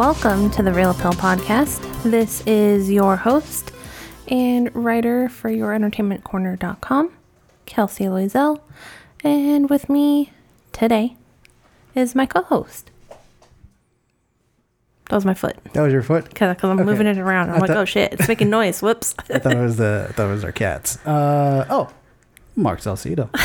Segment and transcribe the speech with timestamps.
[0.00, 1.78] Welcome to the Reel Appeal Podcast.
[2.04, 3.70] This is your host
[4.28, 7.12] and writer for YourEntertainmentCorner.com,
[7.66, 8.62] Kelsey Loisel.
[9.22, 10.32] And with me
[10.72, 11.16] today
[11.94, 12.90] is my co host.
[15.10, 15.58] That was my foot.
[15.74, 16.24] That was your foot.
[16.30, 16.82] Because I'm Okay.
[16.82, 17.50] moving it around.
[17.50, 18.80] I'm I like, thought- oh shit, it's making noise.
[18.80, 19.14] Whoops.
[19.28, 20.06] I thought it was the.
[20.08, 20.96] I thought it was our cats.
[21.06, 21.90] Uh oh,
[22.56, 23.28] Mark Salcedo.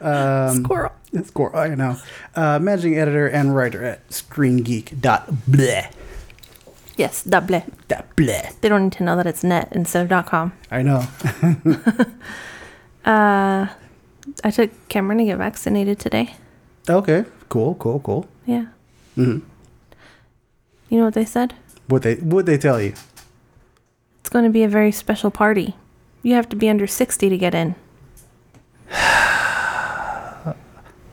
[0.00, 0.92] um, Squirrel.
[1.12, 1.50] it's cool.
[1.54, 1.96] I know.
[2.34, 5.92] Uh, managing editor and writer at ScreenGeek.bleh.
[6.96, 7.62] Yes, double.
[7.88, 8.58] Dot bleh.
[8.60, 10.52] They don't need to know that it's net instead of dot .com.
[10.70, 11.04] I know.
[13.04, 13.68] Uh,
[14.42, 16.34] I took Cameron to get vaccinated today.
[16.88, 17.24] okay.
[17.48, 17.74] Cool.
[17.76, 18.00] Cool.
[18.00, 18.26] Cool.
[18.46, 18.66] Yeah.
[19.14, 19.38] hmm
[20.88, 21.54] You know what they said?
[21.86, 22.94] What they what they tell you?
[24.20, 25.76] It's going to be a very special party.
[26.24, 27.76] You have to be under 60 to get in.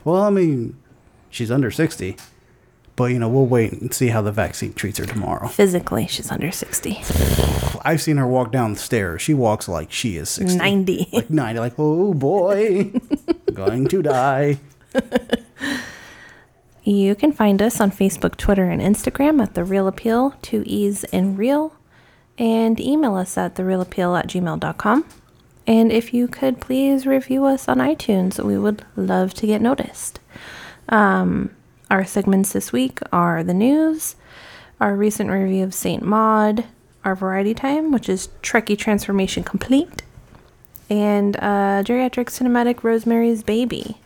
[0.06, 0.78] Well, I mean,
[1.30, 2.18] she's under sixty,
[2.96, 5.48] but you know we'll wait and see how the vaccine treats her tomorrow.
[5.48, 7.02] Physically, she's under 60.
[7.86, 9.22] I've seen her walk down the stairs.
[9.22, 10.58] She walks like she is sixty.
[10.58, 11.10] 90.
[11.14, 12.92] like 90 like oh boy
[13.54, 14.60] going to die
[16.84, 21.06] You can find us on Facebook, Twitter, and Instagram at The Reel Appeal, two E's
[21.06, 21.74] in reel,
[22.38, 25.06] and email us at thereelappeal at gmail.com.
[25.66, 30.20] And if you could please review us on iTunes, we would love to get noticed.
[30.90, 31.52] Um,
[31.90, 34.16] our segments this week are the news,
[34.82, 36.66] our recent review of Saint Maud,
[37.06, 40.04] our variety time, which is Trekkie Transformation Complete,
[40.90, 43.98] and uh, geriatric cinematic Rosemary's Baby.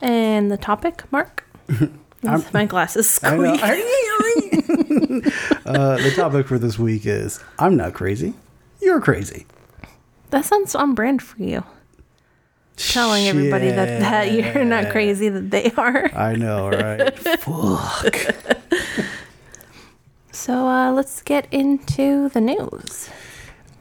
[0.00, 1.44] And the topic, Mark?
[2.52, 3.60] My glasses squeak.
[5.66, 8.34] uh, the topic for this week is i'm not crazy
[8.80, 9.46] you're crazy
[10.30, 11.64] That sounds on brand for you.
[12.76, 16.08] Telling everybody that, that you're not crazy, that they are.
[16.14, 18.14] i know right fuck
[20.30, 23.10] So uh, let's get into the news.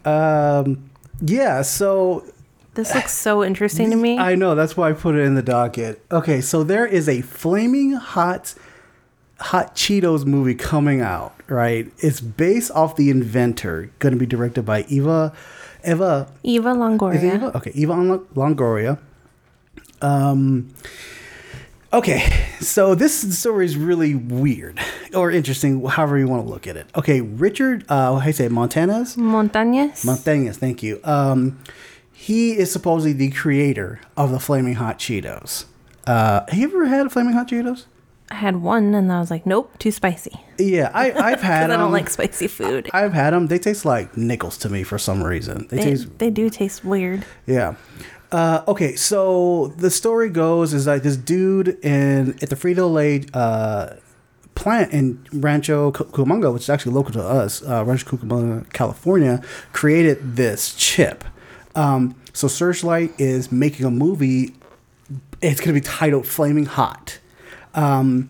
[0.06, 0.90] um
[1.22, 2.24] yeah so
[2.74, 4.18] This looks so interesting to me.
[4.18, 7.22] i know that's why i put it in the docket okay so there is a
[7.22, 8.56] flaming hot
[9.40, 14.64] hot cheetos movie coming out right it's based off the inventor going to be directed
[14.64, 15.32] by eva
[15.88, 17.36] eva Eva Longoria.
[17.36, 17.58] Eva?
[17.58, 17.94] Okay, Eva
[18.36, 19.00] Longoria.
[20.02, 20.70] Um.
[21.94, 24.78] Okay, so this story is really weird
[25.16, 26.86] or interesting, however you want to look at it.
[26.98, 28.50] Okay, Richard, uh, how do you say?
[28.50, 29.16] Montanez?
[29.16, 30.04] Montañez.
[30.06, 31.00] Montañez, thank you.
[31.06, 31.58] Um,
[32.12, 35.64] he is supposedly the creator of the Flaming Hot Cheetos.
[36.06, 37.86] Uh, have you ever had a Flaming Hot Cheetos?
[38.30, 40.40] I had one and I was like, nope, too spicy.
[40.58, 42.90] Yeah, I, I've had Because I don't like spicy food.
[42.94, 43.48] I've had them.
[43.48, 45.68] They taste like nickels to me for some reason.
[45.70, 47.26] They They, taste they do taste weird.
[47.46, 47.76] Yeah.
[48.32, 53.24] Uh, okay, so the story goes is like this dude in at the Frito Lay
[53.34, 53.96] uh,
[54.56, 59.42] plant in Rancho Cu- Cucamonga, which is actually local to us, uh, Rancho Cucamonga, California,
[59.72, 61.24] created this chip.
[61.76, 64.56] Um, so Searchlight is making a movie.
[65.42, 67.20] It's going to be titled Flaming Hot.
[67.78, 68.30] Um,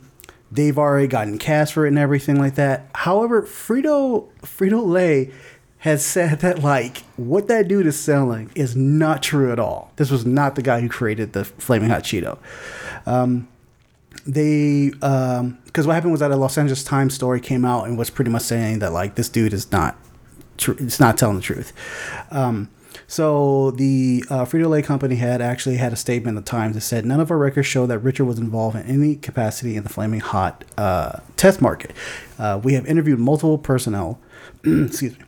[0.52, 2.90] they've already gotten cast for it and everything like that.
[2.94, 5.32] However, Frito Frito Lay
[5.80, 9.92] has said that like what that dude is selling is not true at all.
[9.96, 12.38] This was not the guy who created the flaming hot Cheeto.
[13.06, 13.48] Um,
[14.26, 18.10] they because what happened was that a Los Angeles Times story came out and was
[18.10, 19.98] pretty much saying that like this dude is not
[20.58, 21.72] tr- it's not telling the truth.
[22.32, 22.70] Um,
[23.08, 26.82] so the uh, Frito Lay company had actually had a statement at the Times that
[26.82, 29.90] said none of our records show that Richard was involved in any capacity in the
[29.90, 31.94] flaming hot uh, test market.
[32.38, 34.20] Uh, we have interviewed multiple personnel,
[34.66, 35.24] excuse me,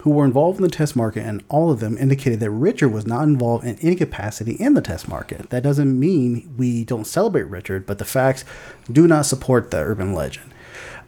[0.00, 3.06] who were involved in the test market, and all of them indicated that Richard was
[3.06, 5.50] not involved in any capacity in the test market.
[5.50, 8.44] That doesn't mean we don't celebrate Richard, but the facts
[8.90, 10.52] do not support the urban legend.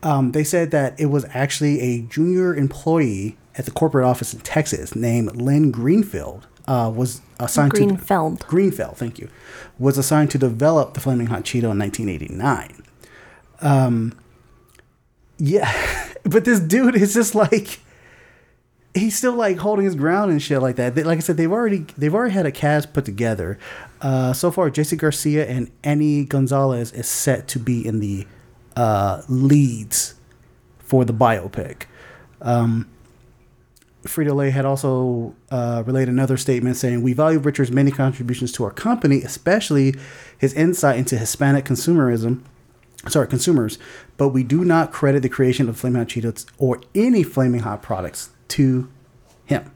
[0.03, 4.41] Um, they said that it was actually a junior employee at the corporate office in
[4.41, 8.41] Texas named Lynn Greenfield uh, was assigned to Greenfeld.
[8.41, 9.29] Greenfeld, thank you,
[9.79, 12.83] was assigned to develop the Flaming Hot Cheeto in 1989.
[13.61, 14.19] Um,
[15.39, 15.73] yeah,
[16.25, 17.81] but this dude is just like
[18.95, 20.95] he's still like holding his ground and shit like that.
[20.95, 23.59] They, like I said, they've already they've already had a cast put together.
[24.01, 28.27] Uh, so far, Jesse Garcia and Annie Gonzalez is set to be in the
[28.77, 30.15] uh, leads
[30.79, 31.85] for the biopic.
[32.41, 32.89] Um,
[34.09, 38.65] Frito Lay had also uh, relayed another statement saying, We value Richard's many contributions to
[38.65, 39.95] our company, especially
[40.37, 42.43] his insight into Hispanic consumerism.
[43.09, 43.79] Sorry, consumers,
[44.17, 47.81] but we do not credit the creation of Flaming Hot Cheetos or any Flaming Hot
[47.81, 48.89] products to
[49.47, 49.71] him.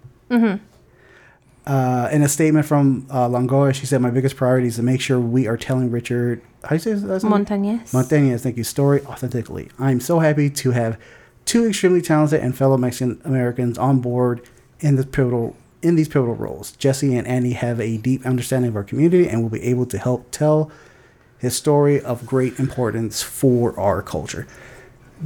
[1.64, 5.00] Uh, in a statement from uh, Longoria, she said, "My biggest priority is to make
[5.00, 7.24] sure we are telling Richard how do you say his last?
[7.24, 7.90] Montañez.
[7.92, 9.68] Montañez, thank you, story authentically.
[9.78, 10.98] I'm so happy to have
[11.44, 14.42] two extremely talented and fellow Mexican Americans on board
[14.80, 16.72] in this pivotal in these pivotal roles.
[16.72, 19.98] Jesse and Annie have a deep understanding of our community and will be able to
[19.98, 20.70] help tell
[21.38, 24.46] his story of great importance for our culture.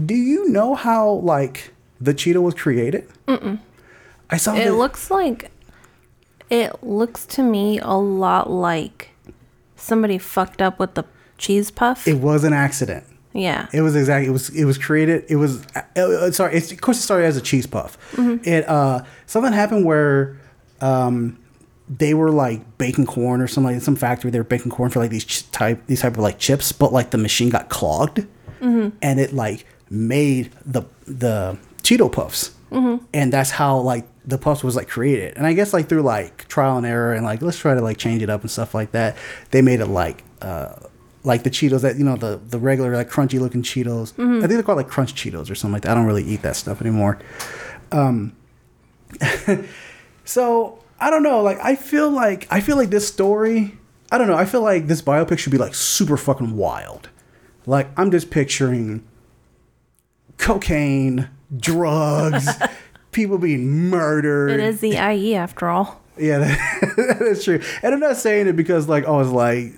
[0.05, 3.07] Do you know how like the Cheeto was created?
[3.29, 3.59] Mm-mm.
[4.31, 5.51] I saw it that- looks like
[6.49, 9.11] it looks to me a lot like
[9.77, 11.05] somebody fucked up with the
[11.39, 12.09] cheese puff.
[12.09, 13.05] it was an accident.
[13.37, 13.69] Yeah.
[13.73, 14.29] It was exactly.
[14.29, 14.49] It was.
[14.51, 15.25] It was created.
[15.29, 15.65] It was.
[15.75, 16.55] Uh, uh, sorry.
[16.57, 17.99] It's, of course, it started as a cheese puff.
[18.45, 18.69] It.
[18.69, 19.05] Uh.
[19.27, 20.39] Something happened where,
[20.81, 21.39] um,
[21.89, 23.67] they were like baking corn or something.
[23.69, 26.15] Like, in some factory, they were baking corn for like these ch- type these type
[26.15, 28.27] of like chips, but like the machine got clogged,
[29.03, 32.51] and it like made the the Cheeto puffs,
[33.15, 35.37] and that's how like the puffs was like created.
[35.37, 37.97] And I guess like through like trial and error and like let's try to like
[37.99, 39.17] change it up and stuff like that,
[39.53, 40.75] they made it like uh
[41.27, 44.13] like the Cheetos that you know the the regular like crunchy looking Cheetos.
[44.13, 45.91] I think they're called like Crunch Cheetos or something like that.
[45.91, 47.19] I don't really eat that stuff anymore.
[47.91, 48.35] Um,
[50.25, 51.43] so I don't know.
[51.43, 53.77] Like I feel like I feel like this story.
[54.13, 54.37] I don't know.
[54.37, 57.11] I feel like this biopic should be like super fucking wild.
[57.67, 59.05] Like I'm just picturing
[60.39, 62.49] cocaine, drugs,
[63.11, 64.51] people being murdered.
[64.51, 66.01] It is the IE after all.
[66.17, 66.39] Yeah,
[66.97, 67.61] that, that's true.
[67.83, 69.73] And I'm not saying it because like oh it's like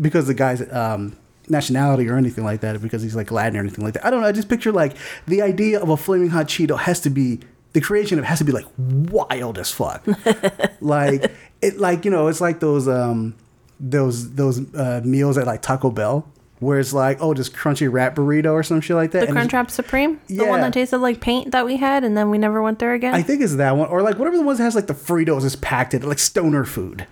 [0.00, 1.16] because the guy's um
[1.48, 4.04] nationality or anything like that, because he's like Latin or anything like that.
[4.04, 4.26] I don't know.
[4.26, 4.96] I just picture like
[5.26, 7.40] the idea of a flaming hot Cheeto has to be
[7.72, 10.06] the creation of it has to be like wild as fuck.
[10.80, 11.32] like
[11.62, 13.34] it like, you know, it's like those um
[13.80, 16.28] those those uh, meals at like Taco Bell
[16.60, 19.28] where it's like, oh, just crunchy rat burrito or some shit like that.
[19.28, 20.42] The Crunchwrap Supreme, yeah.
[20.42, 22.94] the one that tasted like paint that we had, and then we never went there
[22.94, 23.14] again.
[23.14, 25.44] I think it's that one, or like whatever the ones that has like the Fritos
[25.44, 27.06] is packed in, like stoner food.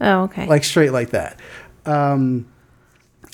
[0.00, 0.46] oh, okay.
[0.46, 1.40] like straight like that.
[1.86, 2.46] Um,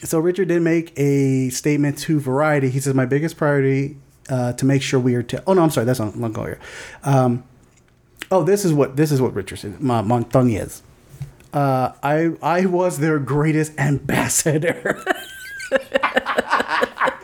[0.04, 2.70] so Richard did make a statement to Variety.
[2.70, 3.96] He says, "My biggest priority
[4.28, 6.58] uh, to make sure we are." To- oh no, I'm sorry, that's on Longoria.
[7.02, 7.44] Um,
[8.30, 9.78] oh, this is what this is what Richard said.
[9.80, 10.82] Montañez.
[11.52, 15.02] Uh, I I was their greatest ambassador.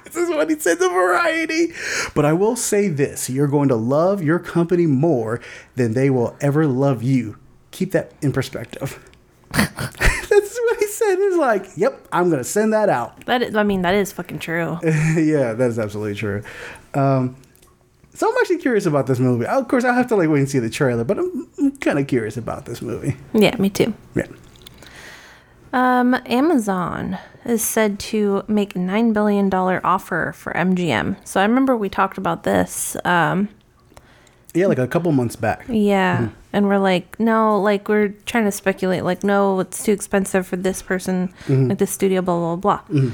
[0.04, 1.68] this is what he said to Variety.
[2.14, 5.40] But I will say this: you're going to love your company more
[5.76, 7.38] than they will ever love you.
[7.70, 8.98] Keep that in perspective.
[10.40, 11.16] That's what he said.
[11.16, 14.38] He's like, "Yep, I'm gonna send that out." that is, I mean, that is fucking
[14.38, 14.78] true.
[14.84, 16.42] yeah, that is absolutely true.
[16.94, 17.36] Um,
[18.14, 19.46] so I'm actually curious about this movie.
[19.46, 21.98] Of course, I'll have to like wait and see the trailer, but I'm, I'm kind
[21.98, 23.16] of curious about this movie.
[23.34, 23.92] yeah, me too.
[24.14, 24.26] Yeah.
[25.72, 31.16] Um, Amazon is said to make nine billion dollar offer for MGM.
[31.26, 32.96] So I remember we talked about this.
[33.04, 33.48] Um,
[34.54, 35.64] Yeah, like a couple months back.
[35.68, 40.46] yeah, and we're like, no, like we're trying to speculate, like, no, it's too expensive
[40.46, 41.34] for this person,
[41.68, 43.10] like this studio, blah blah blah.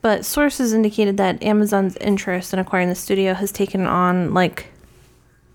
[0.00, 4.66] But sources indicated that Amazon's interest in acquiring the studio has taken on like,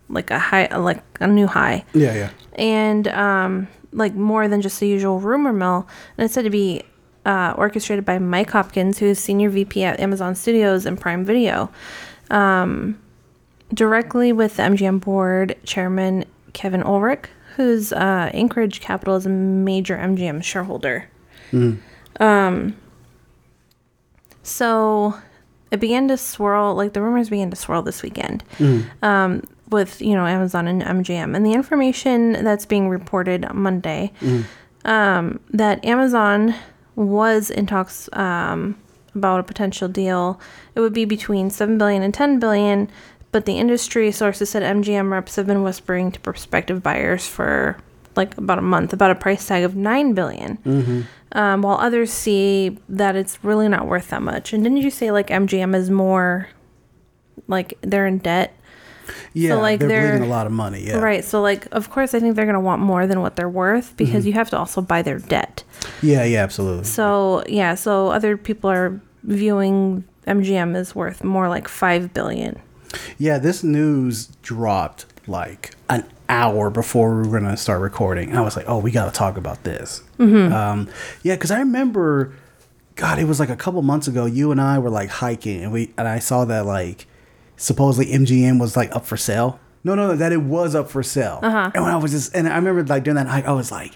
[0.10, 1.86] like a high, like a new high.
[1.94, 2.30] Yeah, yeah.
[2.54, 5.88] and um, like more than just the usual rumor mill.
[6.18, 6.84] And it's said to be
[7.26, 11.72] uh, orchestrated by Mike Hopkins, who is senior VP at Amazon Studios and Prime Video,
[12.31, 13.00] um,
[13.74, 17.26] directly with the MGM board chairman Kevin Ulrich,
[17.56, 21.10] who's uh, Anchorage Capital is a major MGM shareholder.
[22.20, 22.76] Um,
[24.44, 25.14] so
[25.72, 28.44] it began to swirl, like the rumors began to swirl this weekend
[29.02, 31.36] um, with, you know, Amazon and MGM.
[31.36, 34.12] And the information that's being reported Monday
[34.86, 36.56] um, that Amazon
[36.96, 38.76] was in talks um,
[39.14, 40.40] about a potential deal.
[40.76, 42.90] It would be between 7 billion and 10 billion,
[43.31, 47.78] but the industry sources said MGM reps have been whispering to prospective buyers for
[48.16, 52.78] like about a month about a price tag of 9 billion um, while others see
[52.90, 54.52] that it's really not worth that much.
[54.52, 56.50] And didn't you say like MGM is more
[57.48, 58.56] like they're in debt?
[59.33, 60.81] Yeah, like, they're, they're- bleeding a lot of money.
[60.86, 61.24] Yeah, Right.
[61.24, 63.95] So like of course I think they're going to want more than what they're worth
[63.95, 65.64] because you have to also buy their debt.
[66.02, 66.86] Yeah, yeah, absolutely.
[66.86, 72.59] So yeah, so other people are viewing MGM as worth more like 5 billion.
[73.18, 78.36] Yeah, this news dropped like an hour before we were gonna start recording.
[78.36, 80.90] I was like, "Oh, we got to talk about this." Um,
[81.24, 82.34] yeah, because I remember,
[82.96, 84.26] God, it was like a couple months ago.
[84.26, 87.08] You and I were like hiking, and we and I saw that like
[87.58, 89.60] supposedly MGM was like up for sale.
[89.84, 91.40] No, no, no, that it was up for sale.
[91.42, 91.72] Uh-huh.
[91.74, 93.96] And when I was just, and I remember like during that hike, I was like,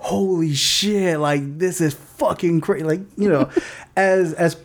[0.00, 3.50] holy shit like this is fucking crazy like you know
[3.96, 4.56] as as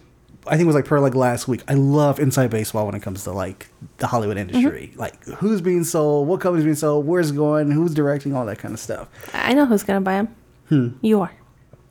[0.47, 1.63] I think it was like per like last week.
[1.67, 5.83] I love inside baseball when it comes to like the Hollywood industry, like who's being
[5.83, 9.07] sold, what company's being sold, where's it going, who's directing, all that kind of stuff.
[9.33, 10.35] I know who's gonna buy them.
[11.01, 11.31] You are.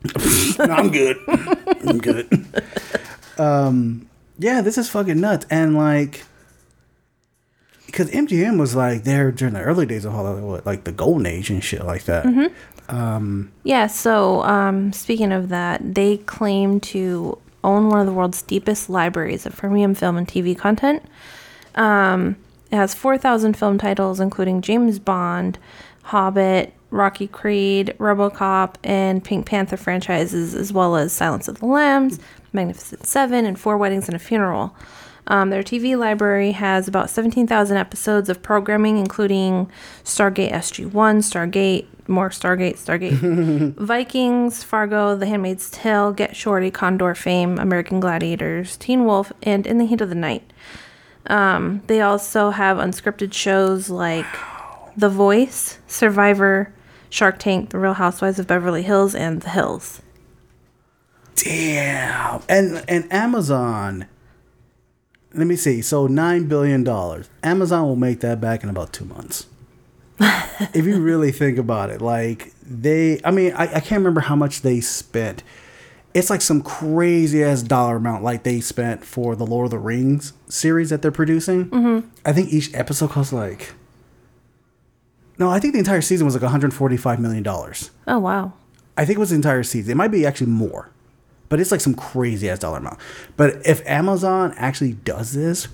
[0.59, 1.17] no, I'm good.
[1.87, 2.63] I'm good.
[3.37, 4.09] Um,
[4.39, 6.23] yeah, this is fucking nuts, and like,
[7.85, 11.49] because MGM was like there during the early days of Hollywood, like the golden age
[11.49, 12.25] and shit like that.
[13.63, 18.89] Yeah, so um, speaking of that, they claim to own one of the world's deepest
[18.89, 21.03] libraries of premium film and TV content.
[21.75, 22.37] Um,
[22.71, 25.57] it has 4,000 film titles, including James Bond,
[26.03, 32.19] Hobbit, Rocky Creed, Robocop, and Pink Panther franchises, as well as Silence of the Lambs,
[32.53, 34.75] Magnificent Seven, and Four Weddings and a Funeral.
[35.27, 39.71] Um, their TV library has about 17,000 episodes of programming, including
[40.03, 47.15] Stargate SG 1, Stargate, more Stargate, Stargate, Vikings, Fargo, The Handmaid's Tale, Get Shorty, Condor
[47.15, 50.53] Fame, American Gladiators, Teen Wolf, and In the Heat of the Night.
[51.27, 54.27] Um, they also have unscripted shows like
[54.95, 56.71] The Voice, Survivor,
[57.09, 60.03] Shark Tank, The Real Housewives of Beverly Hills, and The Hills.
[61.35, 62.41] Damn.
[62.47, 64.05] And and Amazon.
[65.35, 65.81] Let me see.
[65.81, 67.29] So nine billion dollars.
[67.43, 69.47] Amazon will make that back in about two months.
[70.19, 74.35] if you really think about it, like they, I mean, I, I can't remember how
[74.35, 75.43] much they spent.
[76.13, 79.79] It's like some crazy ass dollar amount, like they spent for the Lord of the
[79.79, 81.69] Rings series that they're producing.
[81.69, 82.07] Mm-hmm.
[82.25, 83.73] I think each episode costs like.
[85.37, 87.91] No, I think the entire season was like 145 million dollars.
[88.07, 88.53] Oh, wow.
[88.97, 89.91] I think it was the entire season.
[89.91, 90.89] It might be actually more,
[91.55, 92.99] but it's like some crazy ass dollar amount.
[93.37, 95.69] But if Amazon actually does this,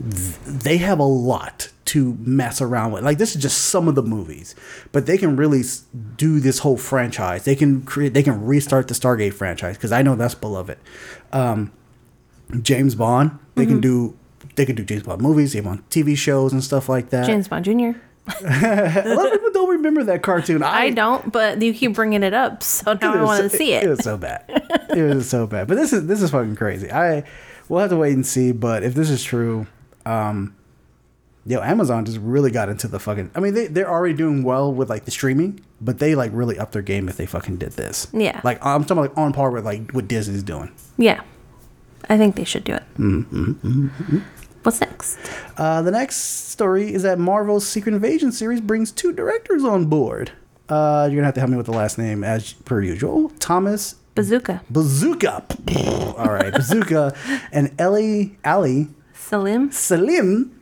[0.00, 3.04] they have a lot to mess around with.
[3.04, 4.56] Like this is just some of the movies,
[4.90, 5.62] but they can really
[6.16, 7.44] do this whole franchise.
[7.44, 8.12] They can create.
[8.12, 10.78] They can restart the Stargate franchise because I know that's beloved.
[11.32, 11.70] Um,
[12.60, 13.38] James Bond.
[13.54, 14.18] They can do.
[14.56, 15.52] They can do James Bond movies.
[15.52, 17.24] They have on TV shows and stuff like that.
[17.24, 18.00] James Bond Jr.
[18.40, 20.62] a lot of people don't remember that cartoon.
[20.62, 23.72] I don't, but you keep bringing it up, so now I want to so- see
[23.72, 23.88] It it.
[23.88, 24.44] was so bad.
[24.48, 25.68] it was so bad.
[25.68, 26.90] But this is this is fucking crazy.
[26.90, 27.24] I
[27.68, 28.52] we'll have to wait and see.
[28.52, 29.66] But if this is true,
[30.06, 30.54] um,
[31.46, 33.30] yo, Amazon just really got into the fucking.
[33.34, 36.58] I mean, they they're already doing well with like the streaming, but they like really
[36.58, 38.06] upped their game if they fucking did this.
[38.12, 38.40] Yeah.
[38.44, 40.72] Like I'm talking like on par with like what Disney's doing.
[40.98, 41.20] Yeah,
[42.08, 42.82] I think they should do it.
[42.98, 44.18] Mm-hmm,
[44.62, 45.18] What's next?
[45.56, 46.16] Uh, the next
[46.50, 50.32] story is that Marvel's Secret Invasion series brings two directors on board.
[50.68, 53.30] Uh, you're gonna have to help me with the last name as per usual.
[53.38, 54.60] Thomas Bezucha.
[54.68, 55.44] Bazooka.
[56.18, 57.16] All right, Bazooka
[57.52, 59.72] and Ellie Ali Selim.
[59.72, 60.60] Selim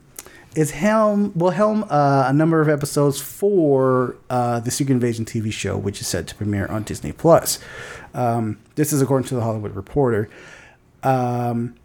[0.55, 5.51] is helm will helm uh, a number of episodes for uh, the Secret Invasion TV
[5.51, 7.59] show, which is set to premiere on Disney Plus.
[8.13, 10.29] Um, this is according to the Hollywood Reporter.
[11.03, 11.75] Um,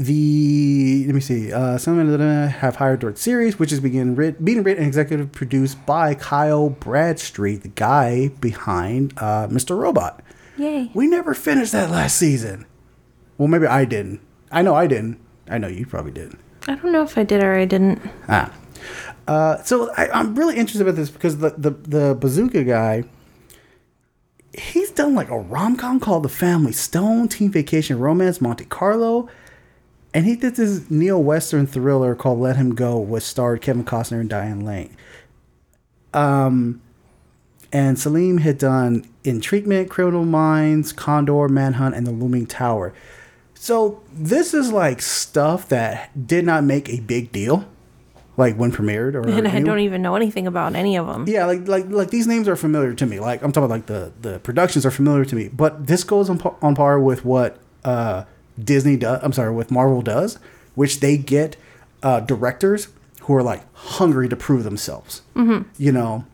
[0.00, 1.52] the let me see.
[1.52, 4.88] Uh, some of them have hired direct series, which is being writ, being written and
[4.88, 9.76] executive produced by Kyle Bradstreet, the guy behind uh, Mr.
[9.76, 10.22] Robot.
[10.56, 10.90] Yay.
[10.94, 12.66] We never finished that last season.
[13.36, 14.20] Well, maybe I didn't.
[14.50, 15.20] I know I didn't.
[15.48, 16.34] I know you probably did.
[16.66, 18.00] I don't know if I did or I didn't.
[18.28, 18.52] Ah.
[19.28, 23.04] Uh, so I, I'm really interested about this because the, the, the bazooka guy,
[24.52, 29.28] he's done like a rom com called The Family Stone, Teen Vacation Romance, Monte Carlo,
[30.12, 34.20] and he did this neo western thriller called Let Him Go, which starred Kevin Costner
[34.20, 34.96] and Diane Lane.
[36.12, 36.80] Um,
[37.72, 42.92] and Selim had done In Treatment, Criminal Minds, Condor, Manhunt, and The Looming Tower.
[43.54, 47.66] So this is like stuff that did not make a big deal,
[48.36, 49.20] like when premiered or.
[49.28, 49.62] And I anywhere.
[49.64, 51.26] don't even know anything about any of them.
[51.28, 53.20] Yeah, like like like these names are familiar to me.
[53.20, 55.48] Like I'm talking about like the the productions are familiar to me.
[55.48, 58.24] But this goes on, par- on par with what uh,
[58.64, 59.20] Disney does.
[59.22, 60.38] I'm sorry, with Marvel does,
[60.74, 61.56] which they get
[62.02, 62.88] uh, directors
[63.22, 65.22] who are like hungry to prove themselves.
[65.34, 65.68] Mm-hmm.
[65.78, 66.24] You know,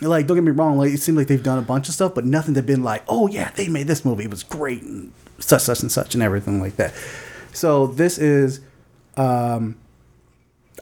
[0.00, 0.78] like don't get me wrong.
[0.78, 3.02] Like it seems like they've done a bunch of stuff, but nothing that been like,
[3.08, 4.24] oh yeah, they made this movie.
[4.24, 6.94] It was great and such such and such and everything like that.
[7.52, 8.60] So this is.
[9.16, 9.76] Um,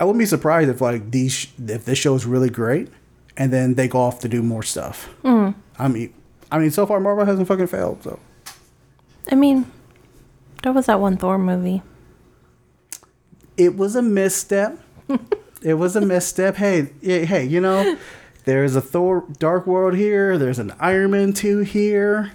[0.01, 2.89] I wouldn't be surprised if like these if this show is really great,
[3.37, 5.11] and then they go off to do more stuff.
[5.23, 5.55] Mm.
[5.79, 6.15] I mean,
[6.51, 8.03] I mean, so far Marvel hasn't fucking failed.
[8.03, 8.19] So
[9.31, 9.71] I mean,
[10.63, 11.83] there was that one Thor movie.
[13.57, 14.79] it was a misstep.
[15.63, 16.57] it was a misstep.
[16.57, 17.97] Hey, hey, you know,
[18.45, 20.39] there's a Thor Dark World here.
[20.39, 22.33] There's an Iron Man two here.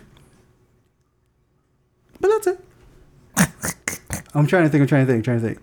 [2.20, 2.60] But that's it.
[4.34, 4.82] I'm trying to think.
[4.82, 5.18] I'm trying to think.
[5.20, 5.60] I'm trying to think.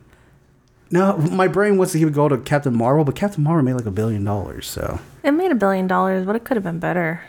[0.91, 3.75] No, my brain wants to keep would go to Captain Marvel, but Captain Marvel made
[3.75, 4.67] like a billion dollars.
[4.67, 7.23] So It made a billion dollars, but it could have been better.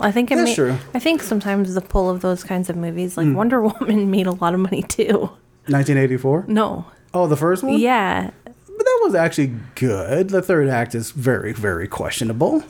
[0.00, 0.76] I think it That's ma- true.
[0.94, 3.20] I think sometimes the pull of those kinds of movies, Hmm.
[3.28, 5.30] like Wonder Woman, made a lot of money too.
[5.68, 6.44] 1984.
[6.48, 7.78] No, Oh, the first one.
[7.78, 10.30] yeah, but that was actually good.
[10.30, 12.64] The third act is very, very questionable.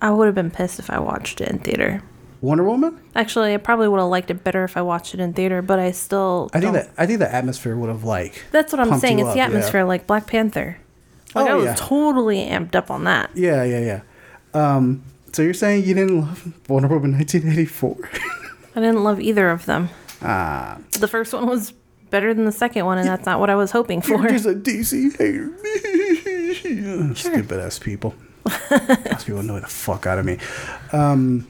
[0.00, 2.02] I would have been pissed if I watched it in theater.
[2.40, 3.00] Wonder Woman.
[3.16, 5.80] Actually, I probably would have liked it better if I watched it in theater, but
[5.80, 6.48] I still.
[6.54, 8.44] I think don't- that I think the atmosphere would have like.
[8.52, 9.18] That's what I'm pumped saying.
[9.18, 9.56] you It's the up, yeah.
[9.56, 10.78] atmosphere, like Black Panther.
[11.34, 11.74] Like Oh, I was yeah.
[11.76, 13.30] totally amped up on that.
[13.34, 14.00] Yeah, yeah, yeah.
[14.76, 15.02] Um,
[15.38, 17.96] so you're saying you didn't love Wonder Woman 1984?
[18.74, 19.88] I didn't love either of them.
[20.20, 21.72] Ah, The first one was
[22.10, 24.20] better than the second one, and that's not what I was hoping for.
[24.20, 27.14] you're just a DC hater.
[27.14, 28.16] Stupid ass people.
[28.68, 30.38] Those people annoy the fuck out of me.
[30.90, 31.46] Um,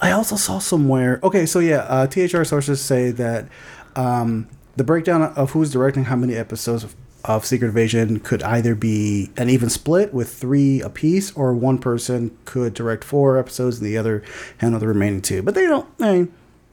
[0.00, 1.20] I also saw somewhere.
[1.22, 3.48] Okay, so yeah, uh, THR sources say that
[3.96, 8.74] um, the breakdown of who's directing how many episodes of, of Secret Invasion could either
[8.74, 13.86] be an even split with three apiece, or one person could direct four episodes and
[13.86, 14.22] the other
[14.58, 15.42] handle the remaining two.
[15.42, 15.86] But they don't.
[16.00, 16.32] I mean,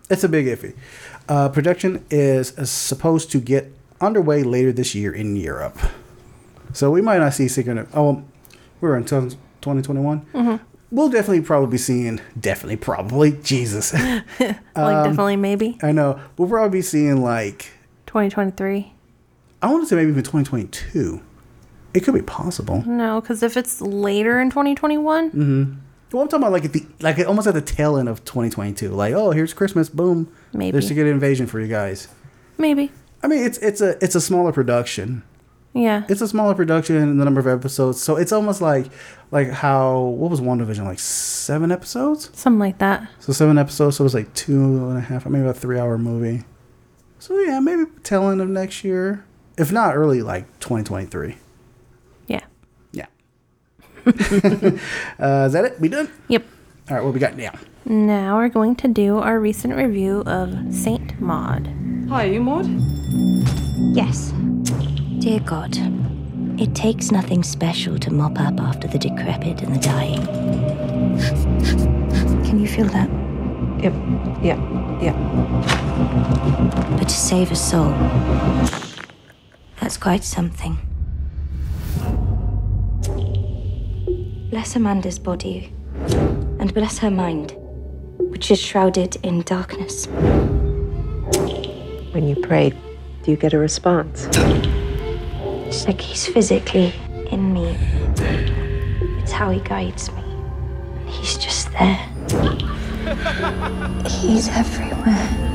[0.10, 0.76] it's a big iffy.
[1.28, 5.80] Uh, production is supposed to get underway later this year in Europe.
[6.74, 7.88] So we might not see Secret.
[7.94, 8.26] Oh, well,
[8.82, 10.60] we're in 2021.
[10.92, 12.22] We'll definitely probably be seeing.
[12.40, 13.32] Definitely, probably.
[13.32, 13.94] Jesus.
[14.40, 16.20] like Um, definitely, maybe I know.
[16.38, 17.72] We'll probably be seeing like.
[18.06, 18.94] 2023.
[19.66, 21.22] I want to say maybe even 2022.
[21.96, 22.84] It could be possible.
[22.86, 25.74] No, because if it's later in 2021, Mm-hmm.
[26.12, 28.90] Well, I'm talking about like at the like almost at the tail end of 2022.
[28.90, 29.90] Like, oh, here's Christmas.
[29.90, 30.32] Boom.
[30.54, 30.72] Maybe.
[30.72, 32.08] There's a good Invasion for you guys.
[32.58, 32.92] maybe.
[33.24, 35.24] I mean, it's it's a it's a smaller production.
[35.74, 36.04] Yeah.
[36.08, 38.86] It's a smaller production in the number of episodes, so it's almost like
[39.32, 42.30] like how what was WandaVision like seven episodes?
[42.34, 43.10] Something like that.
[43.20, 45.98] So seven episodes, so it was like two and a half, maybe a three hour
[45.98, 46.44] movie.
[47.20, 49.26] So yeah, maybe tail end of next year,
[49.58, 51.38] if not early like 2023.
[52.28, 52.42] Yeah.
[52.92, 53.06] Yeah.
[54.06, 55.80] uh, is that it?
[55.80, 56.12] We done?
[56.28, 56.44] Yep.
[56.90, 57.54] All right, what we got now?
[57.86, 61.68] Now we're going to do our recent review of Saint Maud.
[62.10, 62.68] Hi, are you Maud?
[63.96, 64.32] Yes.
[65.20, 65.76] Dear God,
[66.60, 70.26] it takes nothing special to mop up after the decrepit and the dying.
[72.46, 73.10] Can you feel that?
[73.82, 73.94] Yep.
[74.44, 74.60] Yeah.
[75.02, 75.14] Yeah.
[76.98, 77.92] But to save a soul,
[79.86, 80.80] that's quite something.
[84.50, 85.72] Bless Amanda's body,
[86.60, 87.54] and bless her mind,
[88.18, 90.08] which is shrouded in darkness.
[92.14, 92.74] When you pray,
[93.22, 94.28] do you get a response?
[95.68, 96.92] It's like he's physically
[97.30, 97.78] in me.
[99.22, 100.24] It's how he guides me.
[101.06, 102.00] He's just there.
[104.10, 105.46] He's everywhere.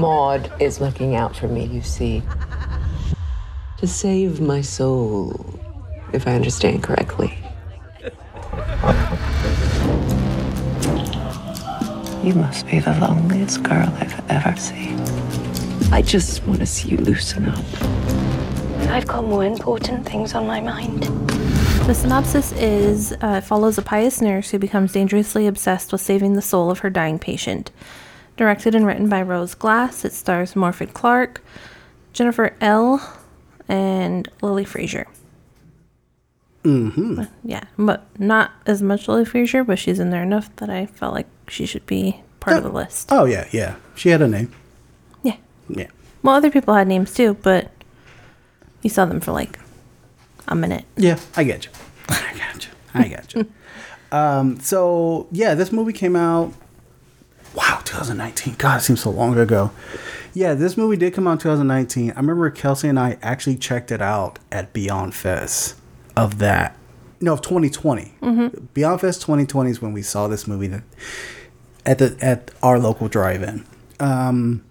[0.00, 2.22] Maud is looking out for me, you see.
[3.76, 5.60] To save my soul,
[6.14, 7.36] if I understand correctly.
[12.24, 14.98] You must be the loneliest girl I've ever seen.
[15.92, 17.64] I just want to see you loosen up.
[18.88, 21.02] I've got more important things on my mind.
[21.86, 26.42] The synopsis is uh, follows a pious nurse who becomes dangerously obsessed with saving the
[26.42, 27.70] soul of her dying patient.
[28.36, 31.42] Directed and written by Rose Glass, it stars Morfydd Clark,
[32.12, 33.00] Jennifer Ehle.,
[33.68, 35.06] and Lily Frazer.
[36.64, 37.22] Mm-hmm.
[37.44, 41.14] Yeah, but not as much Lily Frazer, but she's in there enough that I felt
[41.14, 43.08] like she should be part of the list.
[43.10, 43.76] Oh yeah, yeah.
[43.94, 44.52] She had a name.
[45.22, 45.36] Yeah.
[45.68, 45.86] Yeah.
[46.22, 47.70] Well, other people had names too, but
[48.82, 49.58] you saw them for like
[50.48, 50.84] a minute.
[50.96, 51.70] Yeah, I get you.
[52.08, 52.72] I got you.
[52.92, 53.52] I got you.
[54.12, 56.52] um, so yeah, this movie came out.
[57.54, 58.54] Wow, 2019.
[58.58, 59.72] God, it seems so long ago.
[60.32, 62.12] Yeah, this movie did come out in 2019.
[62.12, 65.76] I remember Kelsey and I actually checked it out at Beyond Fest
[66.16, 66.76] of that.
[67.20, 68.14] No, of 2020.
[68.72, 70.82] Beyond Fest 2020 is when we saw this movie that,
[71.84, 73.66] at the at our local drive-in.
[73.98, 74.64] Um,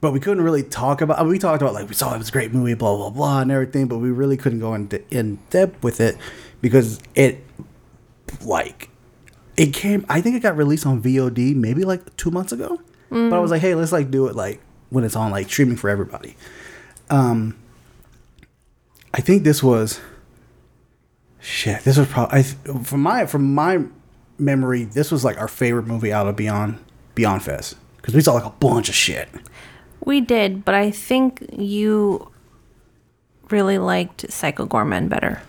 [0.00, 1.24] but we couldn't really talk about.
[1.26, 3.52] We talked about like we saw it was a great movie, blah blah blah, and
[3.52, 3.86] everything.
[3.86, 6.16] But we really couldn't go in in depth with it
[6.60, 7.44] because it
[8.42, 8.87] like
[9.58, 10.06] it came.
[10.08, 12.80] I think it got released on VOD maybe like two months ago.
[13.10, 15.76] But I was like, hey, let's like do it like when it's on like streaming
[15.76, 16.36] for everybody.
[17.10, 17.58] Um,
[19.14, 20.00] I think this was
[21.40, 21.82] shit.
[21.84, 23.84] This was probably I, from my from my
[24.38, 24.84] memory.
[24.84, 26.78] This was like our favorite movie out of Beyond
[27.14, 29.28] Beyond Fest because we saw like a bunch of shit.
[30.04, 32.30] We did, but I think you
[33.50, 35.42] really liked Psycho Goreman better.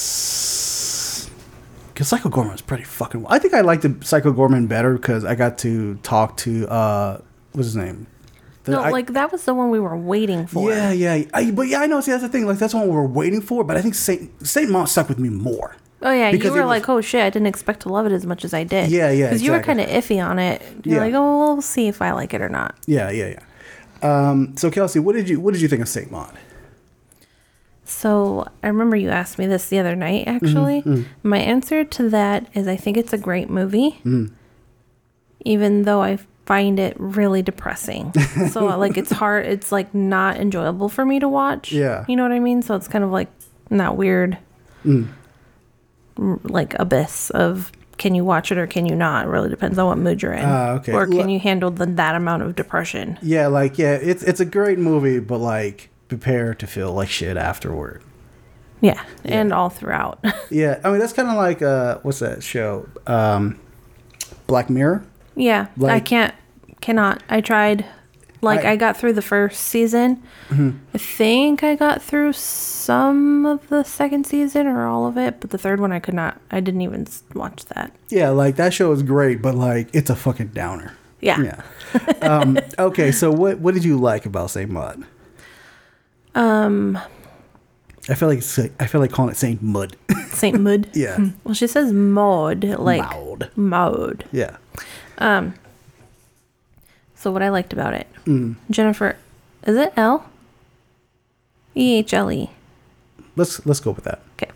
[0.00, 1.30] Yes.
[1.88, 3.26] Because Psycho Goreman was pretty fucking.
[3.28, 7.20] I think I liked the Psycho Goreman better because I got to talk to uh,
[7.52, 8.06] what's his name,
[8.64, 10.70] The- No, I- like that was the one we were waiting for.
[10.70, 11.24] Yeah, yeah.
[11.34, 12.00] I, but yeah, I know.
[12.00, 12.46] See, that's the thing.
[12.46, 13.64] Like that's what we were waiting for.
[13.64, 15.76] But I think Saint Saint Maud stuck with me more.
[16.02, 18.12] Oh yeah, Because you were was- like, oh shit, I didn't expect to love it
[18.12, 18.90] as much as I did.
[18.90, 20.62] Yeah, yeah, Because you were kind of iffy on it.
[20.84, 21.00] You're Yeah.
[21.02, 22.74] like, oh, well, we'll see if I like it or not.
[22.86, 23.40] Yeah, yeah, yeah.
[24.30, 26.32] Um, so Kelsey, what did you what did you think of Saint Maud?
[27.90, 30.26] So I remember you asked me this the other night.
[30.26, 31.04] Mm-hmm, actually, mm.
[31.22, 34.32] my answer to that is I think it's a great movie, mm.
[35.44, 38.12] even though I find it really depressing.
[38.50, 39.46] so like it's hard.
[39.46, 41.72] It's like not enjoyable for me to watch.
[41.72, 42.04] Yeah.
[42.08, 42.62] you know what I mean.
[42.62, 43.28] So it's kind of like
[43.70, 44.38] that weird,
[44.84, 45.08] mm.
[46.16, 49.26] r- like abyss of can you watch it or can you not?
[49.26, 50.44] It really depends on what mood you're in.
[50.44, 50.92] Ah, okay.
[50.92, 53.18] Or can Look- you handle the, that amount of depression?
[53.20, 57.36] Yeah, like yeah, it's it's a great movie, but like prepare to feel like shit
[57.38, 58.02] afterward.
[58.82, 60.22] Yeah, and all throughout.
[60.50, 62.88] Yeah, I mean that's kind of like uh, what's that show?
[63.06, 63.58] Um,
[64.48, 65.04] Black Mirror.
[65.36, 66.34] Yeah, I can't,
[66.80, 67.22] cannot.
[67.30, 67.84] I tried.
[68.42, 68.68] Like, I- Mm-hmm.
[68.72, 70.22] I, got through the first season.
[70.50, 75.50] I think I got through some of the second season or all of it, but
[75.50, 76.40] the third one I could not.
[76.50, 77.92] I didn't even watch that.
[78.08, 80.96] Yeah, like that show is great, but like it's a fucking downer.
[81.20, 81.40] Yeah.
[81.94, 82.12] Yeah.
[82.22, 85.04] um, okay, so what what did you like about Saint Maud?
[86.34, 86.98] Um,
[88.08, 89.96] I feel like like, I feel like calling it Saint Mud.
[90.32, 90.88] Saint Mud.
[90.94, 91.18] Yeah.
[91.44, 93.50] Well, she says Maud, like Maud.
[93.56, 94.24] Maud.
[94.32, 94.56] yeah.
[95.18, 95.54] Um.
[97.14, 98.56] So what I liked about it, Mm.
[98.70, 99.16] Jennifer,
[99.66, 100.22] is it Ehle?
[101.74, 102.50] E H L E.
[103.36, 104.20] Let's let's go with that.
[104.36, 104.50] Okay.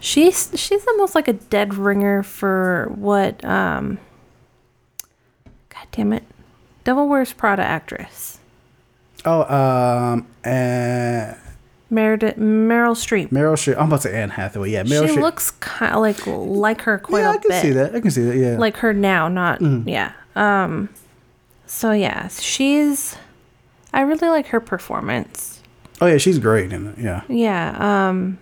[0.00, 3.98] She's she's almost like a dead ringer for what um
[5.68, 6.24] God damn it.
[6.84, 8.33] Devil Wears Prada actress.
[9.26, 11.34] Oh, um, uh,
[11.90, 13.28] Meredith Meryl Streep.
[13.30, 13.76] Meryl Streep.
[13.78, 14.70] I'm about to say Anne Hathaway.
[14.70, 15.20] Yeah, Meryl she Streep.
[15.22, 17.62] looks kind of like like her quite yeah, a I can bit.
[17.62, 17.94] see that.
[17.94, 18.36] I can see that.
[18.36, 18.58] Yeah.
[18.58, 19.88] Like her now, not Mm-hmm.
[19.88, 20.12] yeah.
[20.36, 20.88] Um
[21.66, 23.16] so yeah, she's
[23.92, 25.60] I really like her performance.
[26.00, 26.98] oh yeah, she's great in it.
[26.98, 27.22] Yeah.
[27.28, 28.38] Yeah, um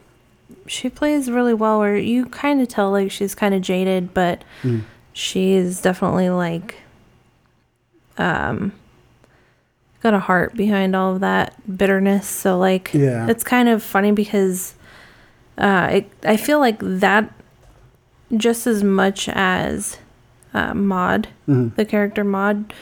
[0.67, 4.43] she plays really well where you kind of tell like she's kind of jaded, but
[4.63, 4.83] Mm.
[5.13, 6.77] she's definitely like
[8.19, 8.73] um
[10.03, 12.29] got a heart behind all of that bitterness.
[12.29, 13.29] So like Yeah.
[13.29, 14.75] it's kind of funny because
[15.59, 17.33] uh it, I feel like that
[18.37, 19.99] just as much as
[20.55, 21.75] uh, Maud, Mm-hmm.
[21.77, 22.73] the character Maud,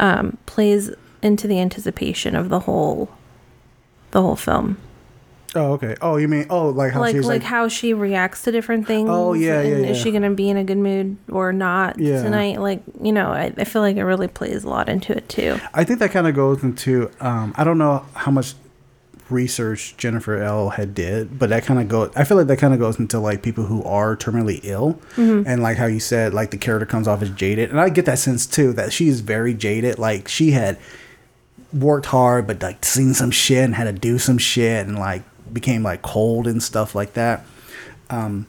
[0.00, 0.90] um, plays
[1.22, 3.08] into the anticipation of the whole
[4.12, 4.76] the whole film
[5.56, 5.96] Oh okay.
[6.00, 8.86] Oh, you mean oh like how like she's like, like, how she reacts to different
[8.86, 9.08] things.
[9.10, 12.22] Oh, yeah, yeah, and Is she gonna be in a good mood or not Yeah.
[12.22, 12.60] tonight?
[12.60, 15.58] Like you know, I, I feel like it really plays a lot into it too.
[15.74, 18.54] I think that kind of goes into um, I don't know how much
[19.28, 22.12] research Jennifer Ehle had did, but that kind of goes.
[22.14, 25.62] I feel like that kind of goes into like people who are terminally ill, and
[25.62, 28.18] like how you said, like the character comes off as jaded, and I get that
[28.18, 29.98] sense too that she is very jaded.
[29.98, 30.78] Like she had
[31.72, 35.22] worked hard, but like seen some shit and had to do some shit, and like
[35.52, 37.44] became like cold and stuff like that.
[38.10, 38.46] Um,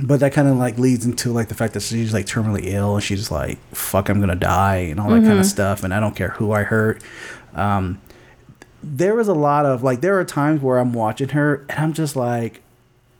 [0.00, 2.94] but that kind of like leads into like the fact that she's like terminally ill
[2.94, 5.98] and she's like fuck i'm gonna die and all that kind of stuff and i
[5.98, 7.02] don't care who i hurt.
[7.54, 8.00] Um
[8.80, 11.92] there was a lot of like there are times where i'm watching her and i'm
[11.94, 12.62] just like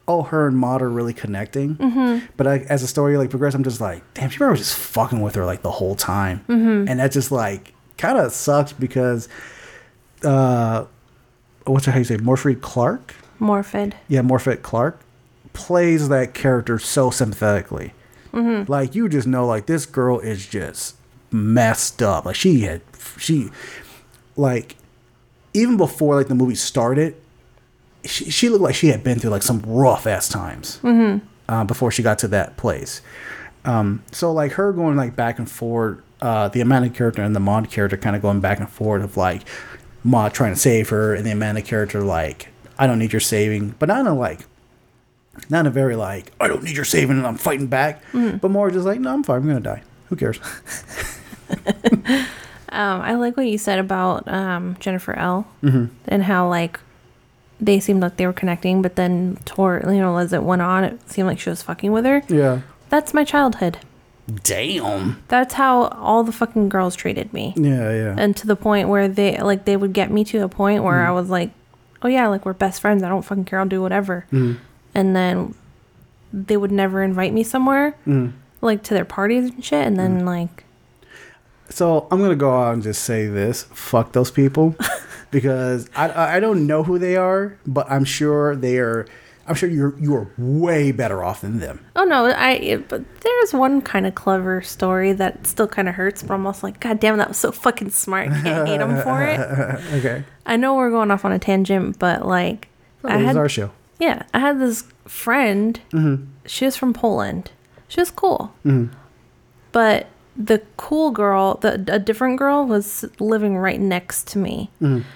[0.07, 1.77] oh her and Maud are really connecting.
[2.37, 5.21] But I, as the story like progressed i'm just like damn she was just fucking
[5.21, 6.45] with her like the whole time.
[6.89, 9.29] And that just like kind of sucks because
[10.23, 10.85] uh
[11.69, 13.95] what's her how you say morphy clark Morphid.
[14.09, 15.01] yeah, Morfydd Clark
[15.53, 17.93] plays that character so sympathetically.
[18.65, 20.97] Like you just know, like this girl is just
[21.31, 22.25] messed up.
[22.25, 22.83] Like she had,
[23.17, 23.51] she,
[24.37, 24.77] like,
[25.55, 27.17] even before like the movie started,
[28.05, 30.81] she, she looked like she had been through like some rough ass times
[31.49, 33.01] uh, before she got to that place.
[33.65, 37.41] Um, so like her going like back and forth, uh, the Amanda character and the
[37.41, 39.43] Maud character kind of going back and forth of like
[40.05, 43.75] Maud trying to save her and the Amanda character like I don't need your saving,
[43.79, 44.41] but not in a like
[45.51, 48.51] not in a very like I don't need your saving and I'm fighting back, but
[48.51, 50.39] more just like no I'm fine I'm gonna die who cares
[52.71, 55.47] Um, I like what you said about um, Jennifer Ehle.
[55.63, 55.87] Mm-hmm.
[56.07, 56.79] and how like
[57.61, 60.85] they seemed like they were connecting, but then toward you know as it went on,
[60.85, 62.23] it seemed like she was fucking with her.
[62.29, 63.79] yeah That's my childhood.
[64.45, 67.55] Damn That's how all the fucking girls treated me.
[67.57, 70.49] yeah yeah and to the point where they like they would get me to a
[70.49, 71.07] point where Mm.
[71.09, 71.51] I was like,
[72.03, 73.03] "Oh yeah, like we're best friends.
[73.03, 73.59] I don't fucking care.
[73.61, 74.59] I'll do whatever." Mm.
[74.95, 75.55] And then
[76.33, 78.33] they would never invite me somewhere, Mm.
[78.61, 79.87] like to their parties and shit.
[79.87, 80.65] And then like,
[81.71, 84.75] So I'm gonna go out and just say this: fuck those people,
[85.31, 89.07] because I I I don't know who they are, but I'm sure they are.
[89.49, 91.85] I'm sure you're you are way better off than them.
[91.97, 92.83] Oh no, I.
[92.89, 96.67] But there's one kind of clever story that still kind of hurts, but I'm also
[96.67, 98.31] like, God damn, that was so fucking smart.
[98.31, 99.39] I can't hate him for it.
[99.99, 102.69] Okay, I know we're going off on a tangent, but like,
[103.03, 103.71] I this is had our show.
[103.99, 105.81] yeah, I had this friend.
[105.93, 106.25] Mm-hmm.
[106.47, 107.51] She was from Poland.
[107.89, 108.95] She was cool, mm-hmm.
[109.73, 114.71] but the cool girl, the a different girl, was living right next to me.
[114.81, 115.09] Mm-hmm.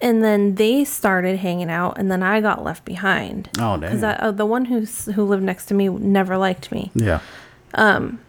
[0.00, 3.48] And then they started hanging out, and then I got left behind.
[3.58, 4.20] Oh, Because damn.
[4.20, 6.90] uh, the one who's who lived next to me never liked me.
[6.94, 7.20] Yeah.
[7.74, 8.20] Um,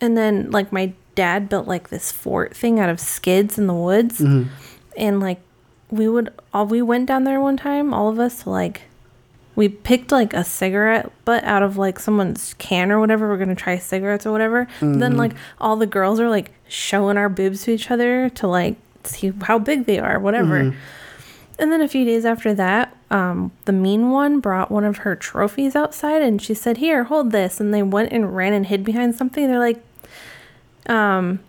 [0.00, 3.74] And then like my dad built like this fort thing out of skids in the
[3.74, 4.20] woods.
[4.96, 5.40] And like
[5.90, 8.82] we would all we went down there one time, all of us to like
[9.56, 13.28] we picked like a cigarette butt out of like someone's can or whatever.
[13.28, 14.68] We're gonna try cigarettes or whatever.
[14.80, 18.76] Then like all the girls are like showing our boobs to each other to like
[19.02, 20.76] see how big they are, whatever.
[21.58, 25.16] And then a few days after that, um, the mean one brought one of her
[25.16, 27.58] trophies outside and she said, Here, hold this.
[27.58, 29.46] And they went and ran and hid behind something.
[29.48, 29.82] They're like,
[30.86, 31.40] um,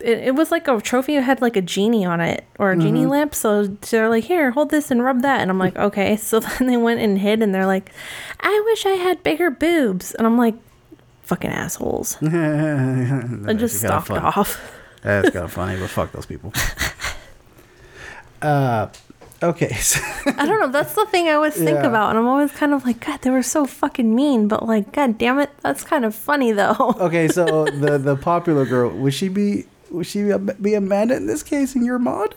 [0.00, 2.76] it, it was like a trophy that had like a genie on it or a
[2.76, 3.36] genie lamp.
[3.36, 5.40] So they're like, Here, hold this and rub that.
[5.40, 6.16] And I'm like, Okay.
[6.22, 7.92] So then they went and hid and they're like,
[8.40, 10.12] I wish I had bigger boobs.
[10.14, 10.54] And I'm like,
[11.22, 12.16] Fucking assholes.
[12.22, 14.60] I just stalked off.
[15.02, 16.52] That's kind of funny, but fuck those people.
[18.42, 18.88] Uh,
[19.42, 19.76] okay.
[20.26, 20.68] I don't know.
[20.68, 21.86] That's the thing I always think Yeah.
[21.86, 24.48] about, and I'm always kind of like, God, they were so fucking mean.
[24.48, 26.94] But like, God damn it, that's kind of funny though.
[27.00, 31.42] okay, so the the popular girl would she be would she be, Amanda in this
[31.42, 32.34] case in your Maud?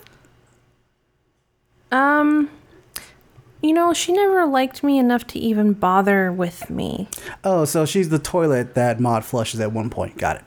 [1.91, 2.49] Um,
[3.61, 7.07] you know, she never liked me enough to even bother with me.
[7.43, 10.17] Oh, so she's the toilet that Maud flushes at one point.
[10.17, 10.43] Got it.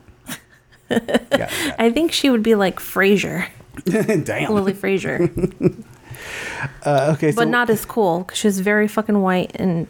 [1.30, 1.74] Got it.
[1.78, 3.46] I think she would be like Frazer.
[3.84, 4.52] Damn.
[4.52, 5.30] Lily Frazer,
[6.84, 9.86] Uh, okay, so but not as cool because she's very fucking white and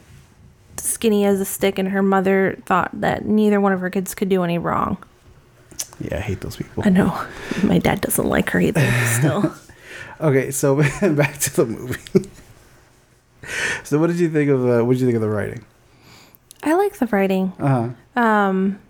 [0.76, 4.28] skinny as a stick, and her mother thought that neither one of her kids could
[4.28, 4.96] do any wrong.
[6.00, 6.82] yeah, I hate those people.
[6.86, 7.18] I know.
[7.62, 8.90] My dad doesn't like her either.
[9.18, 9.54] Still.
[10.20, 10.74] Okay, so
[11.14, 12.00] back to the movie.
[13.84, 15.64] so, what did you think of uh, what did you think of the writing?
[16.64, 17.52] I like the writing.
[17.60, 18.20] Uh huh.
[18.20, 18.80] Um,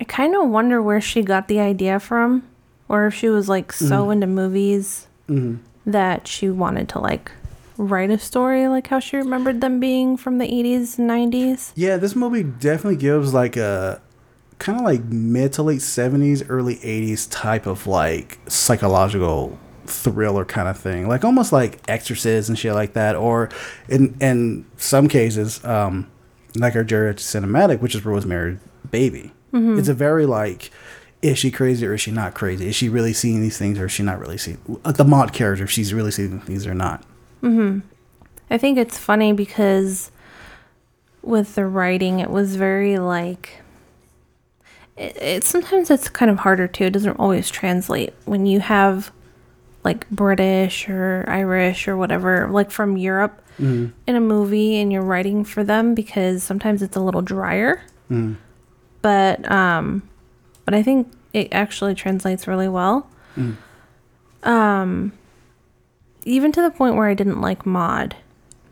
[0.00, 2.42] I kind of wonder where she got the idea from,
[2.88, 5.06] or if she was like so into movies
[5.86, 7.30] that she wanted to like
[7.76, 11.72] write a story like how she remembered them being from the 80s and 90s.
[11.74, 14.00] Yeah, this movie definitely gives like a
[14.58, 20.68] kind of like mid to late seventies, early eighties type of like psychological thriller kind
[20.68, 23.48] of thing, like almost like Exorcist and shit like that, or
[23.88, 26.10] in in some cases, um,
[26.56, 28.58] like our geriatric cinematic, which is Rosemary's
[28.90, 29.32] Baby.
[29.52, 30.70] It's a very like.
[31.24, 32.68] Is she crazy or is she not crazy?
[32.68, 35.64] Is she really seeing these things or is she not really seeing the Maud character?
[35.64, 37.02] If she's really seeing these or not?
[37.40, 37.78] Hmm.
[38.50, 40.10] I think it's funny because
[41.22, 43.62] with the writing, it was very like.
[44.98, 46.84] It, it sometimes it's kind of harder too.
[46.84, 49.10] It doesn't always translate when you have
[49.82, 53.40] like British or Irish or whatever, like from Europe
[54.06, 57.80] in a movie and you're writing for them because sometimes it's a little drier.
[59.00, 60.02] But um
[60.64, 63.08] but I think it actually translates really well.
[64.42, 65.12] Um
[66.24, 68.16] even to the point where I didn't like Maud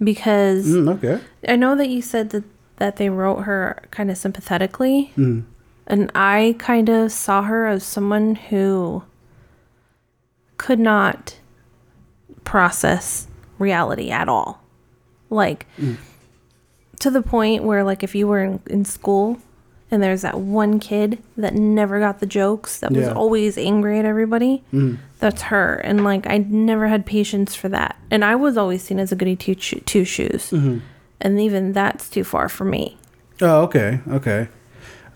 [0.02, 1.20] because Mm, okay.
[1.46, 2.44] I know that you said that
[2.76, 5.12] that they wrote her kind of sympathetically,
[5.86, 9.04] and I kind of saw her as someone who
[10.56, 11.38] could not
[12.44, 13.28] process
[13.58, 14.62] reality at all,
[15.30, 15.66] like
[17.00, 19.38] to the point where, like, if you were in, in school
[19.92, 23.12] and there's that one kid that never got the jokes, that was Yeah.
[23.12, 24.64] always angry at everybody.
[25.20, 28.98] That's her, and like I never had patience for that, and I was always seen
[28.98, 30.52] as a goody two sho- two shoes,
[31.20, 32.96] and even that's too far for me.
[33.40, 34.48] Oh, okay, okay.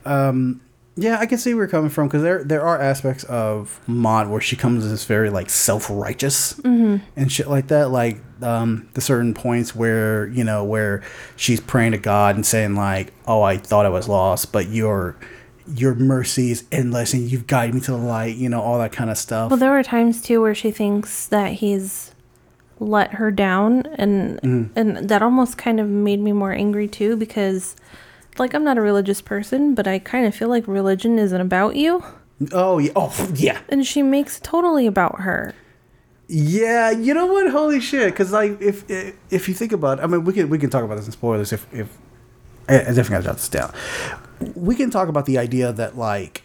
[0.05, 0.61] Um,
[0.99, 4.29] yeah, I can see where you're coming from because there there are aspects of Maud
[4.29, 6.59] where she comes as very like self righteous
[7.17, 7.91] and shit like that.
[7.91, 11.03] Like um, the certain points where you know where
[11.37, 15.17] she's praying to God and saying like, "Oh, I thought I was lost, but your
[15.69, 18.93] your mercy is endless and you've guided me to the light." You know all that
[18.93, 19.51] kind of stuff.
[19.51, 22.15] Well, there were times too where she thinks that he's
[22.79, 27.77] let her down, and and that almost kind of made me more angry too because,
[28.39, 31.77] like, I'm not a religious person, but I kind of feel like religion isn't about
[31.77, 32.05] you,
[32.53, 35.55] oh yeah, oh yeah, and she makes totally about her.
[36.29, 37.51] Yeah, you know what?
[37.51, 38.13] Holy shit!
[38.13, 40.85] Because like, if if you think about, it, I mean, we can we can talk
[40.85, 41.53] about this in spoilers.
[41.53, 41.97] If if
[42.69, 43.75] I, I definitely got to jot this down.
[44.55, 46.43] We can talk about the idea that like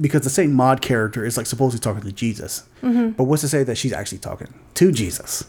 [0.00, 3.10] because the Saint Maud character is like supposedly talking to Jesus, mm-hmm.
[3.10, 5.44] but what's to say that she's actually talking to Jesus?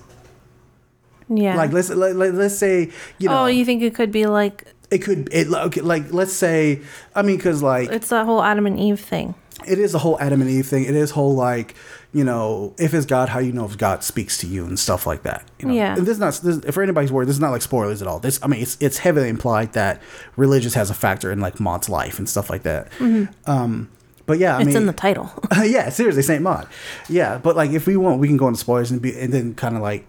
[1.30, 1.56] Yeah.
[1.56, 4.26] Like let's let, let, let's say you oh, know oh, you think it could be
[4.26, 6.82] like it could it like let's say
[7.16, 9.36] I mean because like it's that whole Adam and Eve thing?
[9.66, 10.84] it is a whole Adam and Eve thing.
[10.84, 11.76] It is whole like
[12.14, 15.08] you know if it's God, how you know if God speaks to you and stuff
[15.08, 15.44] like that.
[15.60, 15.74] You know?
[15.74, 15.96] Yeah.
[15.96, 17.28] And this is not this, for anybody's word.
[17.28, 18.20] This is not like spoilers at all.
[18.20, 20.02] This I mean it's it's heavily implied that
[20.36, 22.92] religious has a factor in like Maud's life and stuff like that.
[22.94, 23.26] Hmm.
[23.46, 23.90] Um,
[24.26, 25.32] but yeah, I it's mean, in the title.
[25.64, 26.68] yeah, seriously, Saint Maud.
[27.08, 29.54] Yeah, but like if we want, we can go into spoilers and be and then
[29.54, 30.08] kind of like,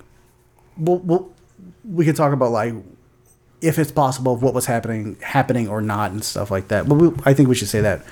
[0.79, 1.33] we'll, we'll
[1.85, 2.75] we can talk about like
[3.63, 6.89] if it's possible of what was happening happening or not and stuff like that.
[6.89, 8.05] But we, I think we should say that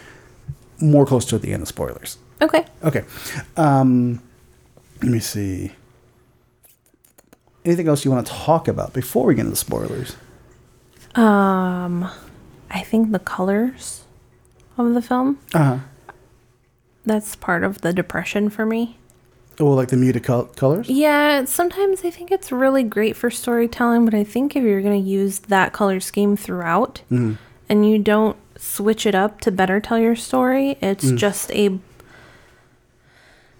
[0.80, 2.18] more close to the end of spoilers.
[2.42, 2.64] okay.
[2.82, 3.04] Okay.
[3.56, 4.20] Um,
[5.02, 5.72] let me see.
[7.64, 10.16] Anything else you want to talk about before we get into spoilers?
[11.14, 12.10] Um,
[12.70, 14.02] I think the colors
[14.76, 15.78] of the film Uh huh.
[17.06, 18.98] that's part of the depression for me.
[19.58, 20.88] Well, like the muted col- colors.
[20.88, 25.02] Yeah, sometimes I think it's really great for storytelling, but I think if you're going
[25.02, 27.34] to use that color scheme throughout mm-hmm.
[27.68, 31.16] and you don't switch it up to better tell your story, it's mm.
[31.16, 31.78] just a.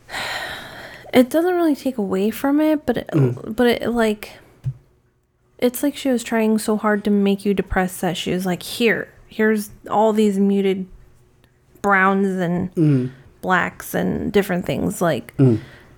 [1.13, 3.55] It doesn't really take away from it, but it, mm.
[3.55, 4.33] but it like.
[5.59, 8.65] It's like she was trying so hard to make you depressed that she was like,
[8.65, 10.89] here, here's all these muted
[11.83, 13.13] browns and mm.
[13.43, 15.33] blacks and different things like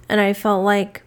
[0.08, 1.02] and I felt like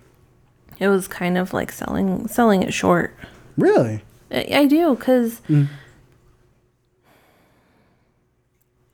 [0.80, 3.16] it was kind of like selling selling it short.
[3.58, 4.04] Really?
[4.32, 5.68] I, I do because mm.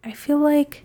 [0.04, 0.84] I feel like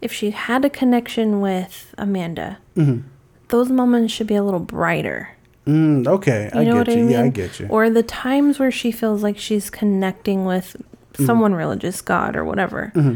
[0.00, 3.06] if she had a connection with Amanda, mm-hmm.
[3.48, 5.30] those moments should be a little brighter.
[5.66, 6.92] Mm, okay, You I get you.
[6.92, 7.10] I mean?
[7.10, 7.66] Yeah, I get you.
[7.68, 10.76] Or the times where she feels like she's connecting with
[11.14, 11.24] mm-hmm.
[11.24, 13.14] someone religious, God or whatever, mm-hmm.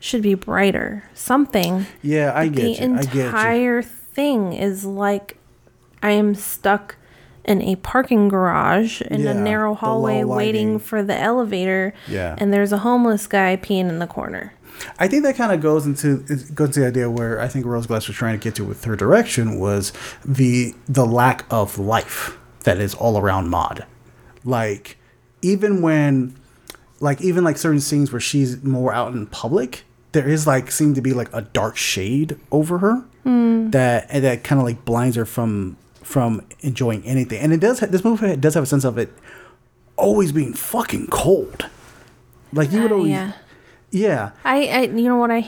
[0.00, 1.04] should be brighter.
[1.14, 1.86] Something.
[2.02, 2.84] yeah, I the get get you.
[2.84, 5.38] entire thing is like
[6.02, 6.96] I am stuck
[7.44, 11.92] in a parking garage in Yeah, a narrow hallway waiting for the elevator.
[12.08, 12.36] Yeah.
[12.38, 14.54] And there's a homeless guy peeing in the corner.
[14.98, 17.66] I think that kind of goes into it goes to the idea where I think
[17.66, 19.92] Rose Glass was trying to get to with her direction was
[20.24, 23.86] the the lack of life that is all around Maud.
[24.44, 24.96] Like
[25.42, 26.36] even when
[27.00, 30.94] like even like certain scenes where she's more out in public, there is like seem
[30.94, 35.24] to be like a dark shade over her that that kind of like blinds her
[35.24, 37.40] from from enjoying anything.
[37.40, 39.10] And it does ha- this movie does have a sense of it
[39.96, 41.66] always being fucking cold.
[42.52, 43.32] Like you would Uh, always yeah.
[43.90, 44.30] yeah.
[44.44, 45.38] I, I you know what I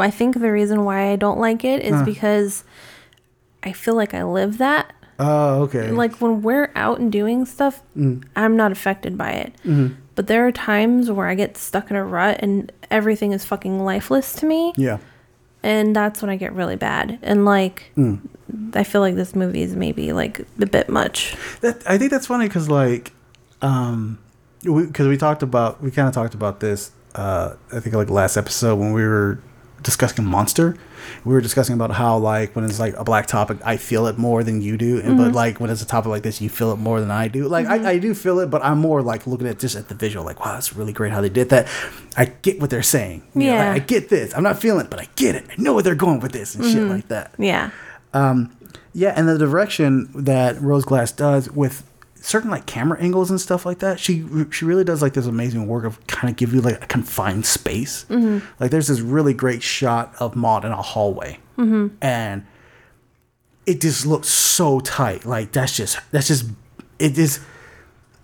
[0.00, 2.64] I think the reason why I don't like it is because
[3.62, 4.92] I feel like I live that.
[5.18, 5.90] Oh, okay.
[5.90, 8.24] Like when we're out and doing stuff, Mm.
[8.34, 9.52] I'm not affected by it.
[9.66, 9.94] Mm-hmm.
[10.14, 13.84] But there are times where I get stuck in a rut and everything is fucking
[13.84, 14.72] lifeless to me.
[14.76, 14.98] yeah.
[15.62, 17.18] And that's when I get really bad.
[17.22, 18.20] And like, Mm.
[18.74, 21.36] I feel like this movie is maybe like a bit much.
[21.60, 23.12] That I think that's funny because like,
[23.62, 24.18] um,
[24.62, 26.90] because we, talked about we kind of talked about this.
[27.14, 29.40] Uh, I think like last episode when we were
[29.82, 30.76] discussing Monster,
[31.24, 34.18] we were discussing about how like when it's like a black topic, I feel it
[34.18, 35.34] more than you do, and but mm-hmm.
[35.34, 37.48] like when it's a topic like this, you feel it more than I do.
[37.48, 37.86] Like I, mm-hmm.
[37.86, 40.40] I do feel it, but I'm more like looking at just at the visual, like
[40.40, 41.68] wow, that's really great how they did that.
[42.16, 43.22] I get what they're saying.
[43.34, 43.72] You know, like, Yeah.
[43.72, 44.34] I get this.
[44.34, 45.46] I'm not feeling it, but I get it.
[45.50, 46.90] I know where they're going with this and shit mm-hmm.
[46.90, 47.34] like that.
[47.38, 47.70] Yeah.
[48.12, 48.56] Um,
[48.92, 51.84] Yeah, and the direction that Rose Glass does with
[52.20, 55.66] certain like camera angles and stuff like that, she she really does like this amazing
[55.66, 58.04] work of kind of give you like a confined space.
[58.08, 58.46] Mm-hmm.
[58.58, 61.88] Like there's this really great shot of Maud in a hallway, mm-hmm.
[62.00, 62.46] and
[63.66, 65.24] it just looks so tight.
[65.24, 66.46] Like that's just that's just
[66.98, 67.40] it just.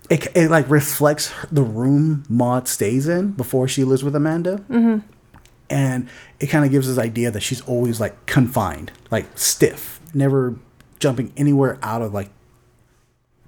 [0.09, 4.99] It, it like reflects the room Maud stays in before she lives with Amanda mm-hmm.
[5.69, 10.55] and it kind of gives this idea that she's always like confined, like stiff, never
[11.01, 12.31] jumping anywhere out of like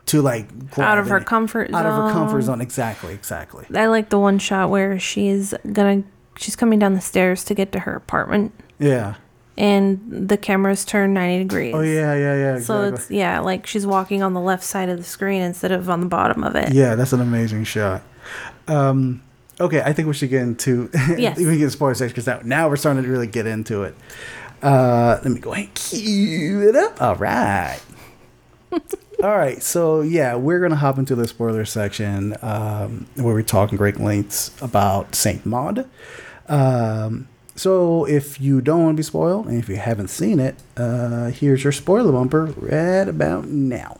[0.08, 0.46] to like
[0.78, 1.24] Out of her gravity.
[1.26, 2.56] comfort out of her comfort zone.
[2.56, 2.60] zone.
[2.60, 3.64] Exactly, exactly.
[3.74, 6.02] I like the one shot where she's gonna,
[6.36, 9.14] she's coming down the stairs to get to her apartment Yeah.
[9.56, 11.74] and the camera's turned 90 degrees.
[11.74, 12.58] Oh yeah, yeah, yeah.
[12.60, 12.88] So Exactly.
[12.94, 16.00] it's, yeah, like she's walking on the left side of the screen instead of on
[16.00, 16.72] the bottom of it.
[16.72, 18.02] yeah, that's an amazing shot.
[18.66, 19.22] Um,
[19.60, 21.38] okay, I think we should get into Yes.
[21.38, 23.94] we can get spoiler section because now, now we're starting to really get into it.
[24.62, 27.00] Uh, let me go ahead and cue it up.
[27.00, 27.78] All right.
[29.20, 33.72] All right, so yeah, we're gonna hop into the spoiler section um, where we talk
[33.72, 35.88] in great lengths about Saint Maud.
[36.48, 40.54] Um, so if you don't want to be spoiled, and if you haven't seen it,
[40.76, 43.98] uh, here's your spoiler bumper right about now.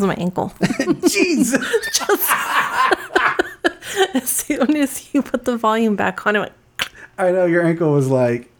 [0.00, 0.52] Was my ankle.
[0.60, 1.54] Jeez.
[4.14, 6.52] as soon as you put the volume back on, it went.
[7.18, 8.50] I know your ankle was like,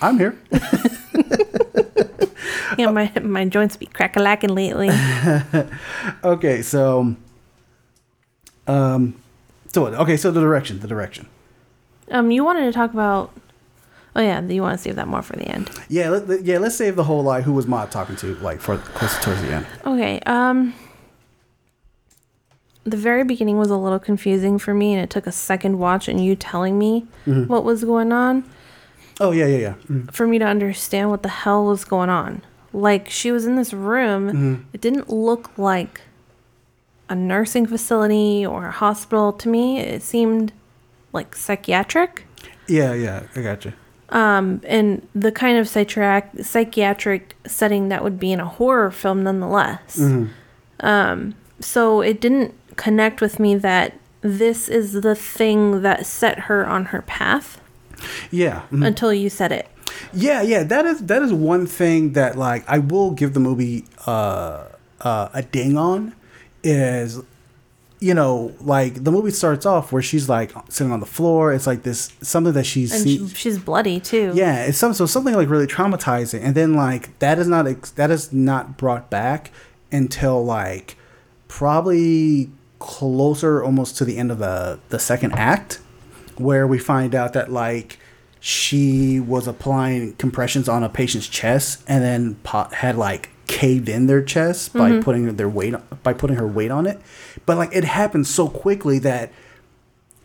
[0.00, 0.38] I'm here.
[2.78, 4.90] Yeah, my my joints be crack a lacking lately.
[6.22, 7.16] Okay, so,
[8.66, 9.14] um,
[9.72, 9.94] so what?
[9.94, 11.26] Okay, so the direction, the direction.
[12.10, 13.32] Um, you wanted to talk about.
[14.16, 15.70] Oh yeah, you want to save that more for the end.
[15.88, 16.58] Yeah, let, yeah.
[16.58, 19.52] Let's save the whole like who was Maud talking to like for closer towards the
[19.52, 19.66] end.
[19.84, 20.18] Okay.
[20.26, 20.74] Um.
[22.84, 26.08] The very beginning was a little confusing for me, and it took a second watch
[26.08, 28.44] and you telling me what was going on
[29.20, 29.74] Oh yeah, yeah, yeah.
[29.88, 30.12] Mm.
[30.12, 32.42] for me to understand what the hell was going on.
[32.72, 34.66] Like she was in this room.
[34.72, 36.02] It didn't look like
[37.08, 39.78] a nursing facility or a hospital to me.
[39.80, 40.52] It seemed
[41.12, 42.26] like psychiatric.
[42.68, 43.22] Yeah, yeah.
[43.34, 43.72] I got you.
[44.10, 49.24] Um, and the kind of psychiatric psychiatric setting that would be in a horror film
[49.24, 50.00] nonetheless.
[50.80, 56.66] Um, so it didn't connect with me that this is the thing that set her
[56.66, 57.60] on her path
[58.30, 58.62] Yeah.
[58.70, 58.86] mhm.
[58.86, 59.66] until you said it.
[60.12, 63.84] Yeah, yeah, that is that is one thing that like I will give the movie
[64.06, 64.64] uh,
[65.00, 66.14] uh, a ding on
[66.62, 67.20] is
[68.06, 71.52] you know like the movie starts off where she's like sitting on the floor.
[71.52, 73.26] It's like this something that she's And seen.
[73.28, 74.30] she's bloody too.
[74.34, 77.64] yeah, it's some so something like really traumatizing, and then like that is not
[77.96, 79.50] that is not brought back
[79.90, 80.96] until like
[81.48, 85.80] probably closer almost to the end of the the second act
[86.36, 87.98] where we find out that like
[88.38, 92.36] she was applying compressions on a patient's chest and then
[92.72, 95.02] had like caved in their chest by mm-hmm.
[95.02, 97.00] putting their weight by putting her weight on it
[97.46, 99.32] but like it happened so quickly that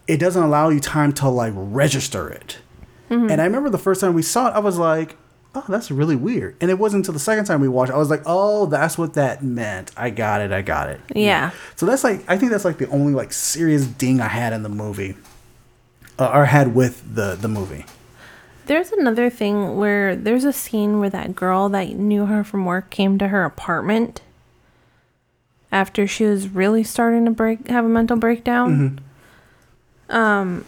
[0.07, 2.57] it doesn't allow you time to like register it.
[3.09, 5.17] And i remember the first time we saw it i was like
[5.53, 6.55] oh that's really weird.
[6.61, 8.97] And it wasn't until the second time we watched it, i was like oh that's
[8.97, 9.91] what that meant.
[9.97, 11.01] I got it i got it.
[11.13, 11.51] Yeah.
[11.75, 14.63] so that's like I think that's like the only like serious ding I had in
[14.63, 15.17] the movie,
[16.17, 17.85] uh, or had with the the movie.
[18.67, 22.89] There's another thing where there's a scene where that girl that knew her from work
[22.89, 24.21] came to her apartment
[25.71, 28.99] after she was really starting to break have a mental breakdown.
[30.09, 30.65] Um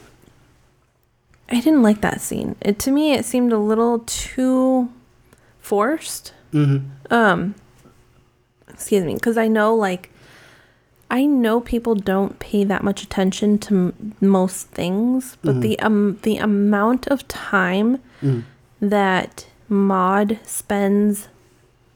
[1.49, 2.55] I didn't like that scene.
[2.61, 4.89] It to me it seemed a little too
[5.59, 6.33] forced.
[7.09, 7.55] Um
[8.69, 10.09] excuse me, cuz I know like
[11.11, 16.17] I know people don't pay that much attention to m- most things, but the um
[16.23, 17.99] the amount of time
[18.81, 21.27] that Maud spends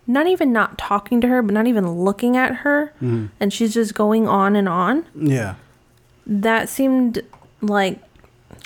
[0.08, 3.28] not even not talking to her, but not even looking at her, mm-hmm.
[3.39, 5.05] and she's just going on and on.
[5.14, 5.55] Yeah,
[6.26, 7.22] That seemed
[7.62, 7.99] like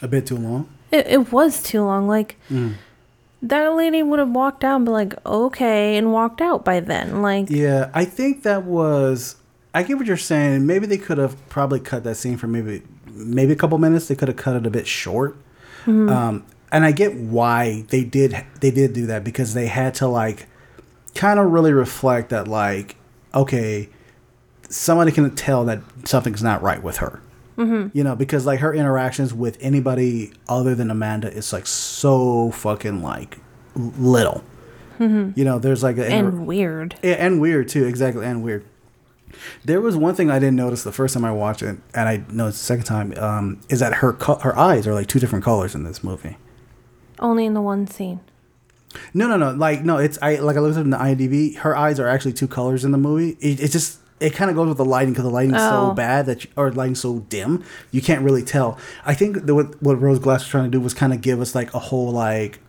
[0.02, 0.70] a bit too long.
[0.92, 2.08] it, it was too long.
[2.08, 2.76] Like mm.
[3.42, 7.22] that lady would have walked out and be like, okay, and walked out by then.
[7.22, 9.36] Like Yeah, I think that was.
[9.74, 10.68] I get what you're saying.
[10.68, 14.08] Maybe they could have probably cut that scene for maybe maybe a couple minutes.
[14.08, 15.38] They could have cut it a bit short.
[15.86, 16.10] Mm-hmm.
[16.10, 20.08] Um, and I get why they did they did do that because they had to
[20.08, 20.48] like
[21.16, 22.96] kind of really reflect that like
[23.34, 23.90] okay
[24.70, 27.20] somebody can tell that something's not right with her
[27.94, 33.04] you know because like her interactions with anybody other than amanda is like so fucking
[33.04, 33.38] like
[33.76, 34.44] little
[35.00, 36.96] you know there's like a and weird.
[37.02, 37.86] yeah, and weird too.
[37.86, 38.64] Exactly, and weird.
[39.66, 42.24] There was one thing I didn't notice the first time I watched it, and I
[42.32, 45.44] noticed the second time, um, is that her co- her eyes are like two different
[45.44, 46.38] colors in this movie.
[47.18, 48.20] Only in the one scene.
[49.14, 49.52] No, no, no.
[49.52, 51.56] Like no, it's I like I looked up in the IMDb.
[51.58, 53.38] Her eyes are actually two colors in the movie.
[53.40, 55.90] It, it just it kind of goes with the lighting because the lighting's Oh.
[55.90, 58.78] so bad that you, or lighting so dim you can't really tell.
[59.06, 61.42] I think the, what what Rose Glass was trying to do was kind of give
[61.42, 62.60] us like a whole like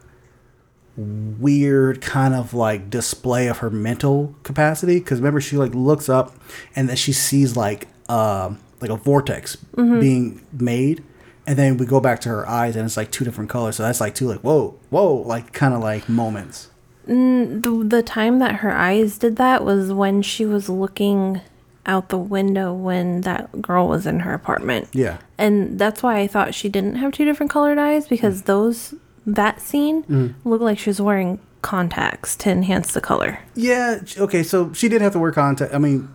[0.97, 6.35] weird kind of like display of her mental capacity because remember she like looks up
[6.77, 9.57] and then she sees like um like a vortex
[10.01, 11.03] being made
[11.47, 13.76] and then we go back to her eyes and it's like two different colors.
[13.76, 16.70] So that's like two like whoa whoa like kind of like moments.
[17.07, 21.40] Mm, the, the time that her eyes did that was when she was looking
[21.84, 24.88] out the window when that girl was in her apartment.
[24.93, 25.18] yeah.
[25.36, 28.45] And that's why I thought she didn't have two different colored eyes because mm.
[28.47, 28.95] those
[29.26, 30.34] that scene mm.
[30.45, 33.38] looked like she was wearing contacts to enhance the color.
[33.55, 36.12] yeah okay so she did have to wear contact i mean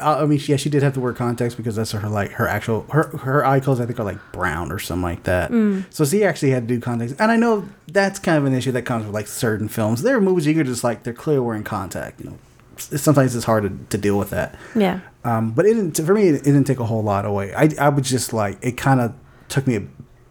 [0.00, 2.46] I I mean, yeah, she did have to wear contacts because that's her like her
[2.46, 3.80] actual her her eye colors.
[3.80, 5.50] I think are like brown or something like that.
[5.90, 8.72] So she actually had to do contacts, and I know that's kind of an issue
[8.72, 10.02] that comes with like certain films.
[10.02, 12.20] There are movies you could just like they're clearly wearing contact.
[12.20, 12.38] You know,
[12.76, 14.56] sometimes it's hard to, to deal with that.
[14.74, 15.00] Yeah.
[15.24, 16.28] Um, but it didn't for me.
[16.28, 17.54] It, it didn't take a whole lot away.
[17.54, 19.14] I I was just like it kind of
[19.48, 19.86] took me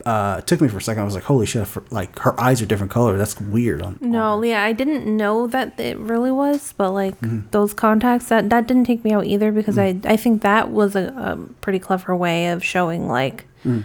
[0.05, 1.01] uh, it took me for a second.
[1.01, 3.17] I was like, "Holy shit!" For, like her eyes are different color.
[3.17, 3.81] That's weird.
[3.81, 7.49] On, No, yeah, I didn't know that it really was, but like Mm-hmm.
[7.51, 10.05] those contacts that that didn't take me out either because Mm.
[10.07, 13.83] I I think that was a, a pretty clever way of showing like Mm.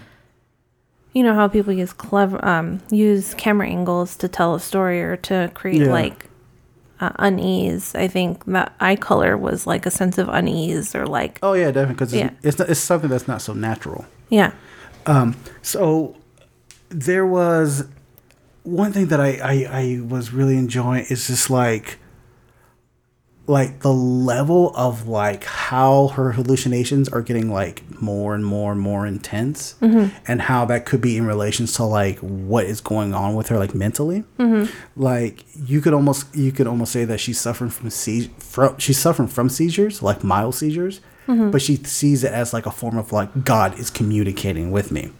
[1.12, 5.16] you know how people use clever um use camera angles to tell a story or
[5.16, 5.92] to create Yeah.
[5.92, 6.26] like
[7.00, 7.94] uh, unease.
[7.96, 11.66] I think that eye color was like a sense of unease or like Oh yeah,
[11.72, 12.26] definitely because Yeah.
[12.26, 14.04] it's, it's not- it's something that's not so natural.
[14.28, 14.52] yeah
[15.06, 16.16] Um, so
[16.88, 17.86] there was
[18.62, 21.98] one thing that I, I, I was really enjoying is just like
[23.46, 28.80] like the level of like how her hallucinations are getting like more and more and
[28.80, 30.16] more intense mm-hmm.
[30.26, 33.58] and how that could be in relations to like what is going on with her
[33.58, 34.24] like mentally.
[34.38, 34.72] Mm-hmm.
[34.96, 38.98] Like you could almost you could almost say that she's suffering from seiz- from she's
[38.98, 43.12] suffering from seizures like mild seizures but she sees it as like a form of
[43.12, 45.10] like god is communicating with me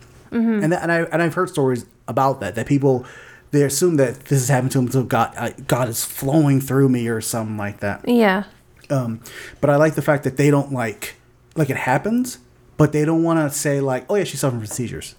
[0.63, 3.07] and that, and I and I've heard stories about that that people
[3.53, 6.89] they assume that this is happening to them so God uh, God is flowing through
[6.89, 8.09] me or something like that.
[8.09, 8.43] yeah
[8.91, 9.21] Um,
[9.61, 11.15] but I like the fact that they don't like
[11.55, 12.39] like it happens,
[12.77, 15.15] but they don't want to say like oh yeah she's suffering from seizures.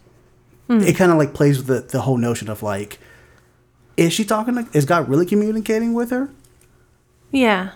[0.68, 3.00] It kind of like plays with the the whole notion of like
[3.96, 6.30] is she talking to is God really communicating with her?
[7.32, 7.72] yeah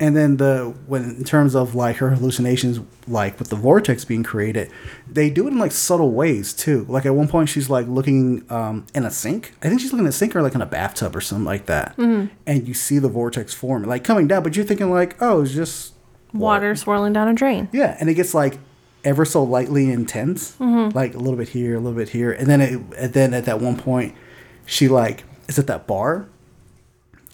[0.00, 4.22] and then the when in terms of like her hallucinations like with the vortex being
[4.22, 4.70] created
[5.10, 6.84] they do it in like subtle ways too.
[6.88, 9.54] Like at one point she's like looking um in a sink.
[9.62, 11.66] I think she's looking in a sink or like in a bathtub or something like
[11.66, 11.96] that.
[11.98, 15.52] And you see the vortex form like coming down but you're thinking like oh it's
[15.52, 15.94] just
[16.32, 17.68] water swirling down a drain.
[17.72, 18.58] Yeah and it gets like
[19.04, 20.58] ever so lightly intense.
[20.60, 22.30] Like a little bit here a little bit here.
[22.32, 24.14] And then it and then at that one point
[24.66, 26.28] she like is at that bar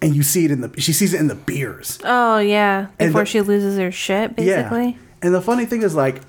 [0.02, 3.22] and you see it in the she sees it in the beers oh yeah before
[3.22, 4.98] the- she loses her shit basically yeah.
[5.22, 6.20] And the funny thing is, like,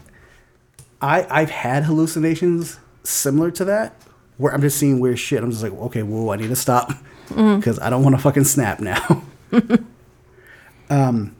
[1.01, 3.93] I I've had hallucinations similar to that,
[4.38, 5.43] where I'm just seeing weird shit.
[5.43, 6.93] I'm just like, okay, whoa, I need to stop
[7.28, 9.22] because I don't want to fucking snap now.
[10.89, 11.36] um.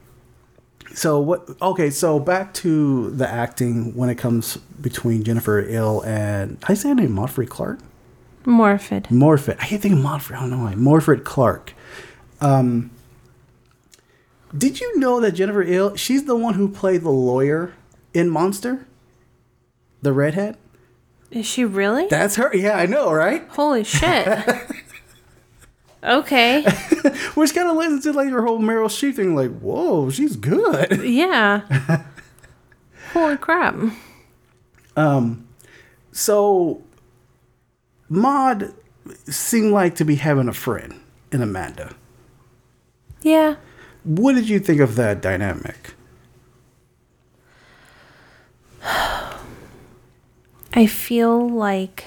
[0.94, 1.48] So what?
[1.60, 6.90] Okay, so back to the acting when it comes between Jennifer Ehle and I say
[6.90, 7.80] her name Morfred Clark.
[8.44, 9.56] morphid Morfred.
[9.60, 10.36] I can't think of Morfred.
[10.36, 10.74] I don't know why.
[10.74, 11.72] Morfred Clark.
[12.40, 12.90] Um,
[14.56, 15.96] did you know that Jennifer Ehle?
[15.98, 17.72] She's the one who played the lawyer
[18.14, 18.86] in Monster.
[20.02, 20.56] The redhead.
[21.30, 22.54] is she really That's her.
[22.54, 23.46] Yeah, I know, right?
[23.48, 24.28] Holy shit.
[26.04, 26.62] okay.
[27.34, 29.34] Which kind of lends to like her whole Meryl Streep thing.
[29.34, 31.00] Like, whoa, she's good.
[31.04, 31.62] Yeah.
[33.12, 33.74] Holy crap.
[34.96, 35.46] Um,
[36.12, 36.82] so,
[38.08, 38.74] Maud
[39.24, 41.00] seemed like to be having a friend
[41.32, 41.94] in Amanda.
[43.22, 43.56] Yeah.
[44.04, 45.94] What did you think of that dynamic?
[50.72, 52.04] I feel like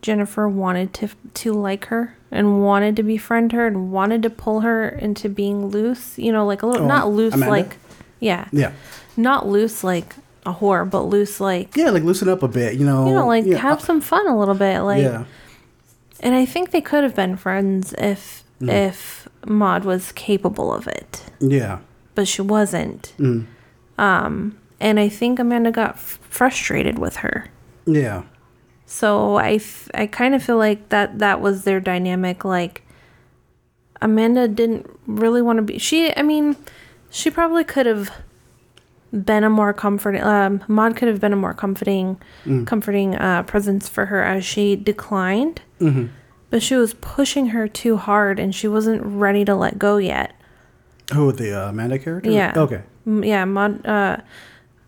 [0.00, 4.60] Jennifer wanted to to like her and wanted to befriend her and wanted to pull
[4.60, 7.50] her into being loose, you know, like a little Oh, not loose Amanda?
[7.50, 7.76] like
[8.20, 8.48] yeah.
[8.52, 8.72] Yeah.
[9.16, 10.14] Not loose like
[10.46, 13.06] a whore, but loose like Yeah, like loosen up a bit, you know.
[13.06, 14.80] you know, like yeah, have uh, some fun a little bit.
[14.80, 15.24] Like yeah.
[16.20, 18.88] and I think they could have been friends if Mm.
[18.88, 21.24] if Maud was capable of it.
[21.40, 21.78] Yeah.
[22.14, 23.12] but she wasn't.
[23.18, 23.46] Mm.
[23.98, 27.46] Um, and I think Amanda got f- frustrated with her.
[27.86, 28.22] Yeah.
[28.86, 32.44] So I, f- I kind of feel like that that was their dynamic.
[32.44, 32.82] Like
[34.00, 35.78] Amanda didn't really want to be.
[35.78, 36.56] She, I mean,
[37.10, 38.10] she probably could have
[39.12, 40.22] been a more comforting.
[40.22, 42.20] Um, Maud could have been a more comforting,
[42.66, 45.62] comforting uh, presence for her as she declined.
[45.80, 46.06] Mm-hmm.
[46.52, 50.34] But she was pushing her too hard, and she wasn't ready to let go yet.
[51.14, 52.30] Who the uh, Amanda character?
[52.30, 52.52] Yeah.
[52.54, 52.82] Okay.
[53.06, 54.18] Yeah, Maud, uh,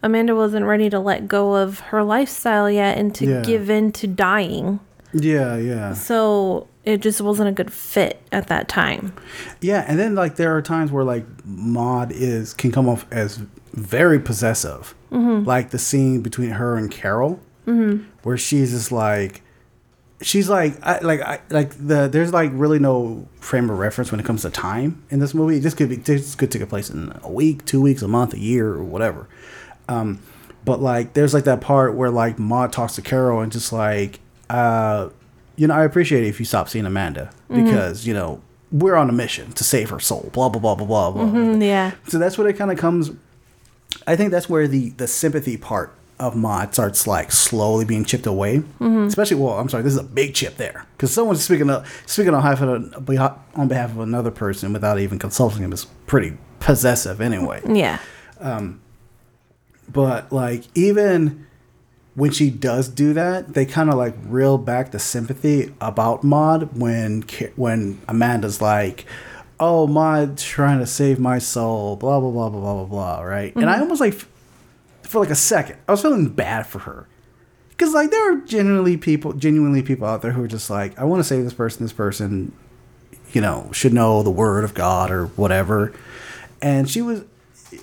[0.02, 3.40] Amanda wasn't ready to let go of her lifestyle yet and to Yeah.
[3.42, 4.78] give in to dying.
[5.14, 9.14] Yeah, yeah, So it just wasn't a good fit at that time.
[9.62, 9.84] yeah.
[9.88, 13.40] And then like there are times where like Maud is can come off as
[13.72, 15.44] very possessive, Mm-hmm.
[15.48, 17.40] like the scene between her and Carol,
[18.22, 19.40] where she's just like.
[20.20, 24.20] She's like, I, like, I, like the there's like really no frame of reference when
[24.20, 25.58] it comes to time in this movie.
[25.58, 28.38] This could be this could take place in a week, two weeks, a month, a
[28.38, 29.28] year, or whatever.
[29.88, 30.20] Um,
[30.64, 34.20] but like, there's like that part where like Maud talks to Carol and just like,
[34.48, 35.10] uh,
[35.56, 38.40] you know, I appreciate it if you stop seeing Amanda because you know
[38.72, 40.30] we're on a mission to save her soul.
[40.32, 41.24] Blah blah blah blah blah blah.
[41.24, 41.92] Mm, yeah.
[42.08, 43.10] So that's where it kind of comes.
[44.06, 48.26] I think that's where the the sympathy part of Maud starts like slowly being chipped
[48.26, 48.58] away.
[48.58, 49.06] Mm-hmm.
[49.06, 52.34] Especially, well, I'm sorry, this is a big chip there because someone's speaking of, speaking
[52.34, 57.20] on behalf of on behalf of another person without even consulting him is pretty possessive
[57.20, 57.98] anyway Yeah.
[58.40, 58.80] Um,
[59.92, 61.46] but like even
[62.14, 66.78] when she does do that, they kind of like reel back the sympathy about Maud
[66.78, 67.24] when
[67.56, 69.04] when Amanda's like,
[69.58, 73.54] "Oh, Maud trying to save my soul," blah blah blah blah blah blah blah, right?
[73.56, 73.82] And I mm-hmm.
[73.82, 74.24] almost like
[75.14, 77.08] for like a second, I was feeling bad for her
[77.70, 81.04] because like there are genuinely people, genuinely people out there who are just like, I
[81.04, 81.84] want to save this person.
[81.84, 82.52] This person,
[83.32, 85.92] you know, should know the word of God or whatever.
[86.60, 87.24] And she was.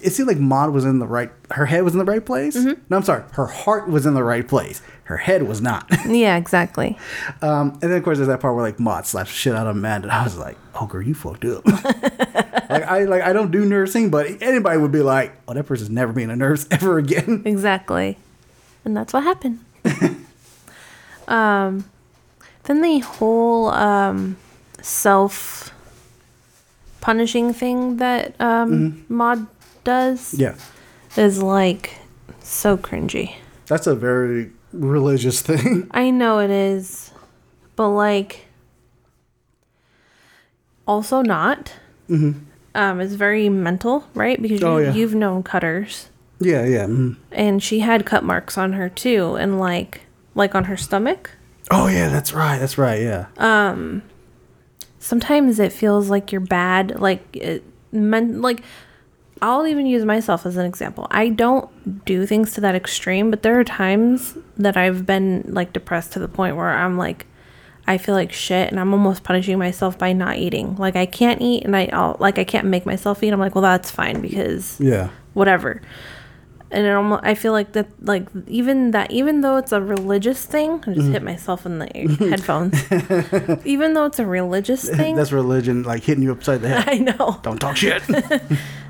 [0.02, 1.32] It seemed like Maud was in the right.
[1.52, 2.56] Her head was in the right place.
[2.56, 3.24] No, I'm sorry.
[3.34, 4.82] Her heart was in the right place.
[5.04, 5.90] Her head was not.
[6.08, 6.98] Yeah, exactly.
[7.42, 9.76] Um, and then of course there's that part where like Maud slaps shit out of
[9.76, 10.08] Amanda.
[10.08, 11.66] And I was like, oh girl, you fucked up.
[11.66, 15.90] like I like I don't do nursing, but anybody would be like, oh that person's
[15.90, 17.44] never being a nurse ever again.
[17.46, 18.18] Exactly.
[18.86, 19.60] And that's what happened.
[21.28, 21.86] um,
[22.64, 24.38] then the whole um,
[24.82, 25.74] self
[27.02, 29.48] punishing thing that um, Maud
[29.84, 30.56] does Yeah,
[31.18, 31.98] is like
[32.40, 33.36] so cringy.
[33.68, 35.88] that's a very religious thing.
[35.92, 37.12] I know it is,
[37.76, 38.46] but like,
[40.88, 41.74] also not.
[42.10, 42.42] Mhm.
[42.74, 44.42] Um, it's very mental, right?
[44.42, 44.94] Because you, Oh, yeah.
[44.94, 46.10] you've known cutters,
[46.40, 46.86] yeah, yeah.
[46.86, 47.18] mhm.
[47.32, 50.02] and she had cut marks on her too, and like,
[50.36, 51.32] like on her stomach.
[51.70, 52.60] Oh yeah, that's right.
[52.60, 53.02] That's right.
[53.02, 53.26] Yeah.
[53.38, 54.02] Um,
[55.00, 58.62] sometimes it feels like you're bad, like it men like.
[59.42, 61.08] I'll even use myself as an example.
[61.10, 65.74] I don't do things to that extreme, but there are times that I've been like
[65.74, 67.26] depressed to the point where I'm like,
[67.88, 70.76] I feel like shit, and I'm almost punishing myself by not eating.
[70.76, 73.34] Like I can't eat, and I I'll, like I can't make myself eat.
[73.34, 75.10] I'm like, well, that's fine because yeah.
[75.34, 75.82] whatever.
[76.72, 80.46] And it almost, I feel like that, like even that, even though it's a religious
[80.46, 81.12] thing, I just mm-hmm.
[81.12, 81.88] hit myself in the
[82.30, 82.82] headphones.
[83.66, 86.88] even though it's a religious thing, That's religion, like hitting you upside the head.
[86.88, 87.40] I know.
[87.44, 88.02] Don't talk shit.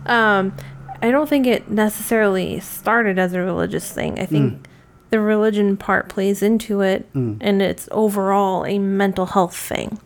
[0.06, 0.56] um,
[1.02, 4.20] I don't think it necessarily started as a religious thing.
[4.20, 4.66] I think mm.
[5.10, 7.38] the religion part plays into it, mm.
[7.42, 10.00] and it's overall a mental health thing.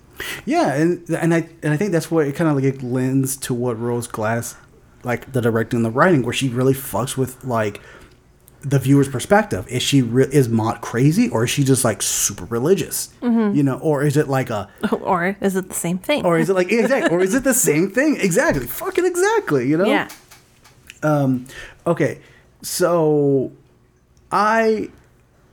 [0.46, 3.54] yeah, and and I and I think that's what it kind of like lends to
[3.54, 4.56] what Rose Glass,
[5.06, 7.80] like the directing and the writing, where she really fucks with like
[8.62, 9.68] the viewer's perspective.
[9.68, 13.14] Is she re- is Maud crazy, or is she just like super religious?
[13.22, 14.70] You know, or is it like a
[15.02, 16.26] or is it the same thing?
[16.26, 19.78] or is it like exactly or is it the same thing exactly fucking exactly you
[19.78, 20.08] know yeah.
[21.04, 21.46] Um.
[21.86, 22.20] okay
[22.62, 23.52] so
[24.32, 24.90] i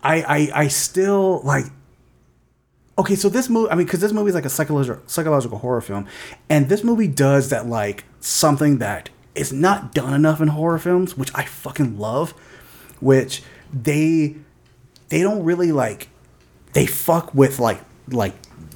[0.02, 1.66] i i, I still like
[2.98, 5.80] okay so this movie i mean because this movie is like a psychological psychological horror
[5.82, 6.06] film
[6.48, 11.16] and this movie does that like something that is not done enough in horror films
[11.16, 12.32] which i fucking love
[13.00, 14.36] which they
[15.08, 16.08] they don't really like
[16.72, 18.34] they fuck with like like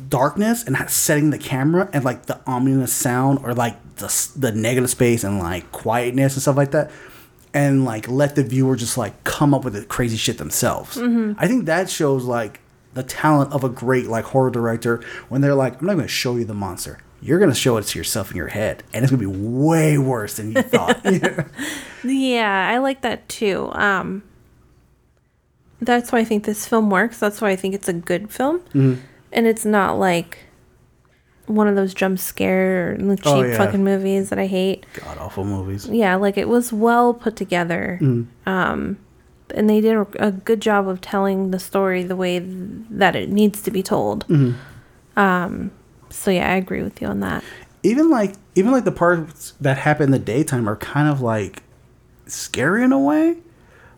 [0.09, 4.91] darkness and setting the camera and like the ominous sound or like the the negative
[4.91, 6.91] space and like quietness and stuff like that
[7.57, 10.99] and like let the viewer just like come up with the crazy shit themselves.
[10.99, 11.33] Mm-hmm.
[11.39, 12.61] I think that shows like
[12.93, 16.13] the talent of a great like horror director when they're like I'm not going to
[16.13, 16.99] show you the monster.
[17.23, 19.39] You're going to show it to yourself in your head and it's going to be
[19.49, 21.01] way worse than you thought.
[22.05, 22.71] Yeah.
[22.73, 23.69] I like that too.
[23.73, 24.23] Um,
[25.81, 27.19] that's why I think this film works.
[27.19, 28.95] That's why I think it's a good film, Mm-hmm.
[29.33, 30.39] and it's not like
[31.47, 33.57] one of those jump scare cheap Oh, yeah.
[33.57, 34.85] fucking movies that I hate.
[34.95, 35.87] God awful movies.
[35.89, 38.49] Yeah, like it was well put together, Mm-hmm.
[38.49, 38.99] um,
[39.55, 43.29] and they did a, a good job of telling the story the way that it
[43.31, 44.27] needs to be told.
[44.29, 45.19] Mm-hmm.
[45.21, 45.71] Um,
[46.11, 47.43] so yeah, I agree with you on that.
[47.83, 51.63] even like even like the parts that happen in the daytime are kind of like
[52.27, 53.37] scary in a way.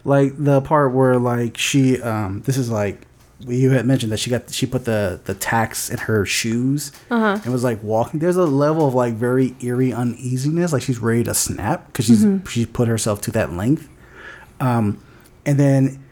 [0.04, 3.02] Like the part where like she um this is like
[3.40, 6.90] you had mentioned that she got she put the the tacks in her shoes
[7.44, 8.18] and was like walking.
[8.20, 12.24] There's a level of like very eerie uneasiness like she's ready to snap because she's
[12.48, 13.88] she's put herself to that length.
[14.60, 15.02] Um
[15.46, 16.02] and then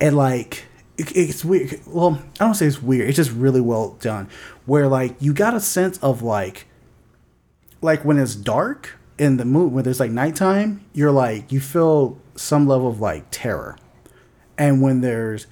[0.00, 0.64] and like
[0.98, 4.28] it, it's weird well i don't say it's weird it's just really well done
[4.66, 6.66] where like you got a sense of like
[7.80, 12.18] like when it's dark in the mood when there's like nighttime you're like you feel
[12.34, 13.76] some level of like terror
[14.58, 15.46] and when there's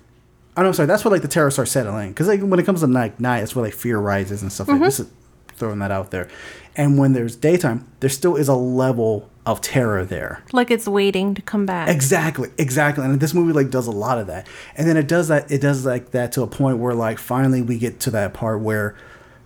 [0.57, 2.67] I don't know, sorry, that's where like the terror starts settling because like when it
[2.67, 4.85] comes to night, night, that's where like fear rises and stuff like mm-hmm.
[4.85, 5.01] this.
[5.01, 5.11] Is
[5.55, 6.29] throwing that out there,
[6.77, 10.43] and when there's daytime, there still is a level of terror there.
[10.53, 11.89] Like it's waiting to come back.
[11.89, 13.05] Exactly, exactly.
[13.05, 14.47] And this movie like does a lot of that.
[14.77, 17.63] And then it does that it does like that to a point where like finally
[17.63, 18.97] we get to that part where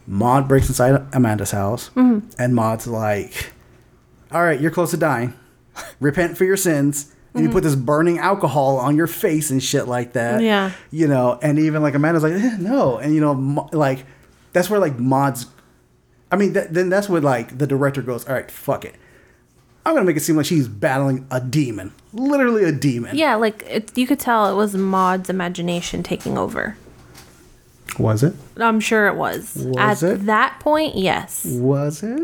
[0.07, 1.91] Maud breaks inside Amanda's house
[2.39, 3.53] and Maud's like,
[4.31, 5.33] All right, you're close to dying.
[6.01, 7.11] Repent for your sins.
[7.37, 10.41] And you put this burning alcohol on your face and shit like that.
[10.41, 10.70] Yeah.
[10.93, 12.99] You know, and even like Amanda's like, eh, no.
[12.99, 14.07] And you know, like
[14.53, 15.47] that's where like Maud's
[16.35, 18.97] I mean, then that's where like the director goes, all right, fuck it.
[19.87, 23.16] I'm gonna make it seem like she's battling a demon, literally a demon.
[23.16, 26.76] Yeah, like it, you could tell it was Maud's imagination taking over.
[28.01, 28.35] Was it?
[28.57, 29.55] I'm sure it was.
[29.55, 30.26] Was At it?
[30.26, 31.45] that point, yes.
[31.45, 32.20] Was it?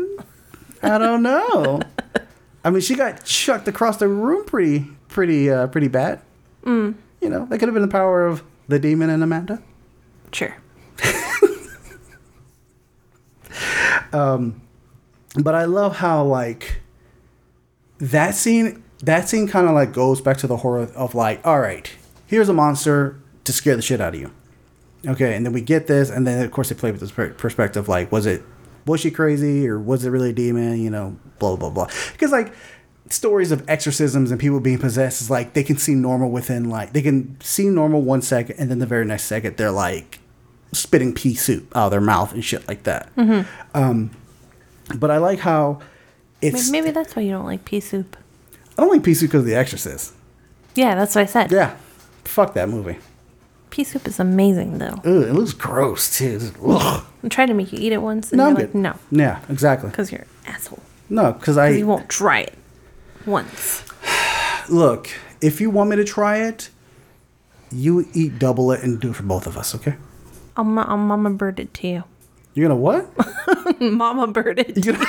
[0.83, 1.79] I don't know.
[2.65, 6.19] I mean, she got chucked across the room pretty, pretty, uh, pretty bad.
[6.65, 6.95] Mm.
[7.21, 9.63] You know, that could have been the power of the demon and Amanda.
[10.33, 10.57] Sure.
[14.13, 14.61] Um,
[15.41, 16.81] but I love how like
[17.99, 18.83] that scene.
[19.03, 21.89] That scene kind of like goes back to the horror of like, all right,
[22.27, 24.31] here's a monster to scare the shit out of you.
[25.07, 27.33] Okay, and then we get this, and then of course they play with this per-
[27.33, 28.43] perspective, like, was it
[28.85, 30.79] was she crazy or was it really a demon?
[30.79, 31.87] You know, blah blah blah.
[32.11, 32.53] Because like
[33.09, 36.93] stories of exorcisms and people being possessed is like they can seem normal within like
[36.93, 40.19] they can seem normal one second, and then the very next second they're like
[40.71, 43.09] spitting pea soup out of their mouth and shit like that.
[43.73, 44.11] Um,
[44.95, 45.79] but I like how
[46.41, 46.69] it's.
[46.69, 48.17] Maybe, maybe that's why you don't like pea soup.
[48.77, 50.13] I don't like pea soup because of The Exorcist.
[50.75, 51.51] Yeah, that's what I said.
[51.51, 51.75] Yeah,
[52.23, 52.97] fuck that movie.
[53.69, 54.95] Pea soup is amazing, though.
[55.05, 56.39] Ugh, it looks gross too.
[56.65, 57.05] Ugh.
[57.23, 59.39] I tried to make you eat it once, and No, you're I'm like, no, Yeah,
[59.49, 59.89] exactly.
[59.89, 60.79] because you're an asshole.
[61.09, 62.53] No, because I you won't try it
[63.25, 63.83] once.
[64.69, 65.09] look.
[65.41, 66.69] If you want me to try it,
[67.71, 69.73] you eat double it and do it for both of us.
[69.75, 69.95] Okay?
[70.57, 72.03] I'll, ma- I'll mama bird it to you.
[72.53, 73.09] You're gonna what?
[73.81, 74.83] mama bird it.
[74.83, 75.05] Gonna-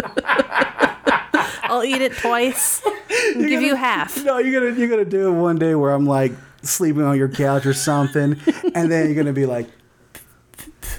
[1.64, 2.82] I'll eat it twice.
[3.34, 4.22] give you half.
[4.24, 7.28] no, you're gonna you're gonna do it one day where I'm like sleeping on your
[7.28, 8.36] couch or something,
[8.74, 9.68] and then you're gonna be like,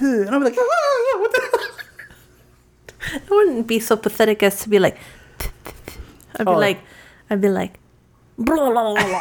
[0.00, 4.78] and I'm like, "Ah, what the hell?" I wouldn't be so pathetic as to be
[4.78, 4.96] like.
[6.36, 6.56] I'd be Oh.
[6.58, 6.80] like,
[7.28, 7.78] I'd be like,
[8.38, 9.20] blah, blah, blah,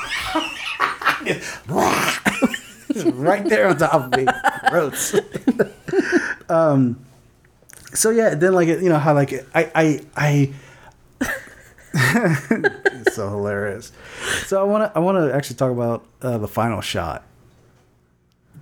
[1.68, 2.42] blah.
[3.14, 4.26] right there on top of me.
[4.70, 5.16] Gross.
[6.50, 7.00] um,
[7.94, 10.54] so yeah, then like you know how like I I I.
[11.94, 13.92] it's so hilarious.
[14.46, 17.24] So I want to I want to actually talk about uh, the final shot.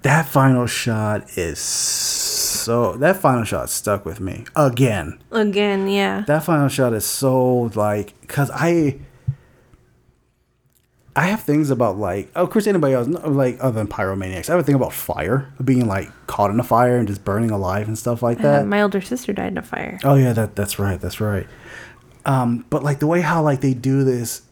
[0.01, 5.19] That final shot is so that final shot stuck with me again.
[5.31, 6.23] Again, yeah.
[6.27, 8.99] That final shot is so like because I
[11.15, 14.59] I have things about like of course anybody else like other than pyromaniacs I have
[14.61, 17.97] a thing about fire being like caught in a fire and just burning alive and
[17.97, 18.67] stuff like Uh, that.
[18.67, 19.99] my older sister died in a fire.
[20.03, 21.47] oh yeah, that that's right, that's right.
[22.25, 24.43] Um, but like the way how like they do this,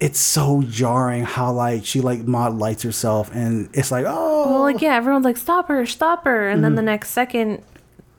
[0.00, 4.62] it's so jarring how like she like Maud lights herself and it's like oh Well,
[4.62, 6.48] like, yeah, everyone's like, stop her, stop her.
[6.48, 6.76] And then Mm-hmm.
[6.76, 7.62] the next second,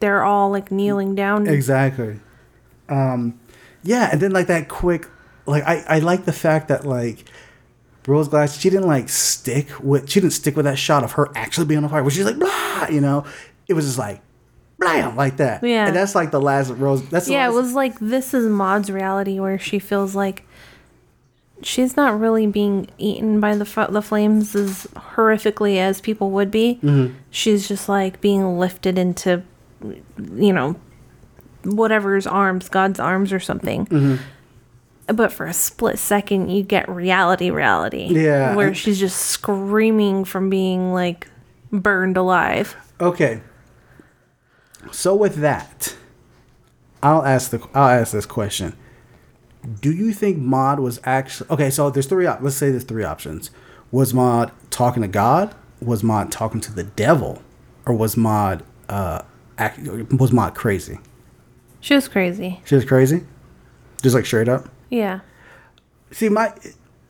[0.02, 1.48] they're all like kneeling down.
[1.48, 2.20] Exactly.
[2.90, 3.40] Um,
[3.84, 5.08] yeah, and then like that quick,
[5.50, 7.26] like I, I like the fact that like
[8.08, 11.30] Rose Glass, she didn't like stick with, she didn't stick with that shot of her
[11.36, 13.26] actually being on fire, where she's like blah, you know,
[13.68, 14.22] it was just like
[14.78, 15.64] blam like that.
[15.64, 15.88] Yeah.
[15.88, 17.08] and that's like the last Rose.
[17.10, 20.46] That's Yeah, it was like this is Maud's reality where she feels like
[21.62, 26.52] she's not really being eaten by the f- the flames as horrifically as people would
[26.52, 26.80] be.
[26.82, 27.14] Mm-hmm.
[27.30, 29.44] She's just like being lifted into,
[29.82, 30.76] you know,
[31.64, 33.86] whatever's arms, God's arms or something.
[33.88, 34.24] Mm-hmm.
[35.14, 38.08] But for a split second, you get reality, reality.
[38.10, 41.28] Yeah, where she's just screaming from being like
[41.72, 42.76] burned alive.
[43.02, 43.42] Okay.
[44.92, 45.96] So with that,
[47.04, 48.76] I'll ask the I'll ask this question.
[49.82, 51.70] Do you think Maud was actually okay?
[51.70, 52.26] So there's three.
[52.26, 53.52] op- Let's say there's three options.
[53.92, 55.54] Was Maud talking to God?
[55.82, 57.42] Was Maud talking to the devil?
[57.86, 59.24] Or was Maud uh
[59.58, 61.00] act, was mod crazy?
[61.82, 62.62] She was crazy.
[62.66, 63.24] She was crazy,
[64.02, 64.70] just like straight up.
[64.90, 65.20] Yeah.
[66.12, 66.54] See my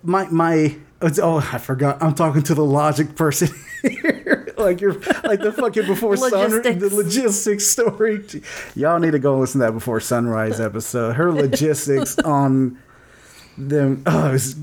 [0.04, 0.76] my my.
[1.02, 2.02] Oh, I forgot.
[2.04, 3.48] I'm talking to the logic person
[3.82, 4.54] here.
[4.58, 6.82] like you're like the fucking before sun Logistics.
[6.82, 8.26] the logistics story.
[8.76, 11.14] Y'all need to go listen to that before sunrise episode.
[11.16, 12.78] Her logistics on
[13.58, 14.04] them.
[14.06, 14.56] Oh, it's,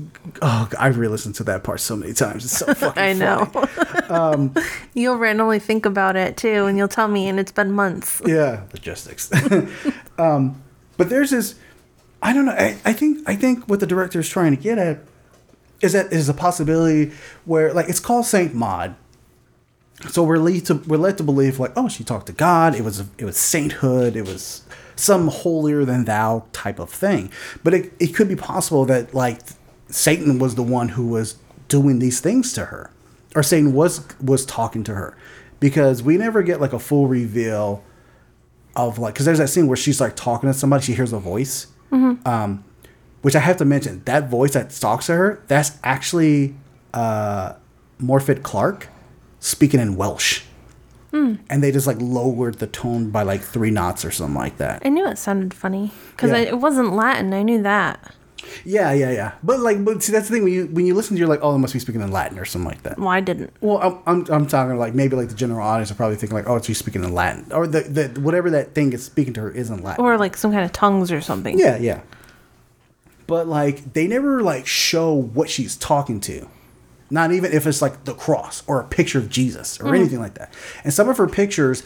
[0.43, 2.45] oh, I re-listened to that part so many times.
[2.45, 3.01] It's so fucking.
[3.01, 3.45] I know.
[3.45, 4.51] funny.
[4.93, 8.21] you'll randomly think about it too, and you'll tell me, and it's been months.
[8.27, 9.31] yeah logistics
[10.19, 10.61] um
[10.97, 11.55] but there's this
[12.21, 12.53] i don't know.
[12.53, 14.99] I, I think i think what the director is trying to get at
[15.81, 17.11] is that there's a possibility
[17.45, 18.95] where like it's called saint maud.
[20.09, 22.75] So we're led to we're led to believe like oh she talked to god.
[22.75, 24.15] It was it was sainthood.
[24.15, 24.63] It was
[24.95, 27.31] some holier than thou type of thing.
[27.63, 29.41] But it, it could be possible that like
[29.89, 31.37] satan was the one who was
[31.67, 32.91] doing these things to her
[33.35, 35.15] or satan was was talking to her.
[35.59, 37.83] Because we never get like a full reveal
[38.75, 40.83] of like because there's that scene where she's like talking to somebody.
[40.83, 42.63] She hears a voice um
[43.21, 46.55] which i have to mention that voice that talks to her that's actually
[46.93, 47.53] uh
[48.01, 48.87] morfydd clark
[49.39, 50.43] speaking in welsh
[51.49, 54.83] and they just like lowered the tone by like three knots or something like that.
[54.85, 56.37] I knew it sounded funny because Yeah.
[56.37, 57.33] it wasn't Latin.
[57.33, 58.13] I knew that.
[58.63, 59.31] Yeah, yeah, yeah.
[59.43, 61.39] But like, but see, that's the thing when you when you listen to, you're like,
[61.41, 62.97] oh, they must be speaking in Latin or something like that.
[62.99, 63.51] Well, I didn't.
[63.61, 66.47] Well, I'm, I'm, I'm talking like maybe like the general audience are probably thinking like,
[66.47, 69.51] oh, she's speaking in Latin, or the, the whatever that thing is speaking to her
[69.51, 70.03] is in Latin.
[70.03, 71.57] Or like some kind of tongues or something.
[71.57, 72.01] yeah, yeah.
[73.25, 76.47] But like, they never like show what she's talking to,
[77.09, 80.35] not even if it's like the cross or a picture of Jesus or anything like
[80.35, 80.53] that.
[80.83, 81.83] And some of her pictures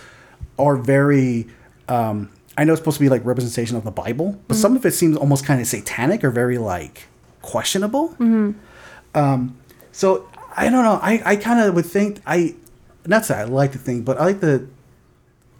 [0.60, 1.48] are very.
[1.88, 4.86] Um, I know it's supposed to be like representation of the Bible, but some of
[4.86, 7.08] it seems almost kind of satanic or very like
[7.42, 8.10] questionable.
[8.10, 8.52] Mm-hmm.
[9.16, 9.58] Um,
[9.92, 11.00] so I don't know.
[11.02, 12.56] I, I kind of would think I,
[13.06, 14.68] not that I like to think, but I like the,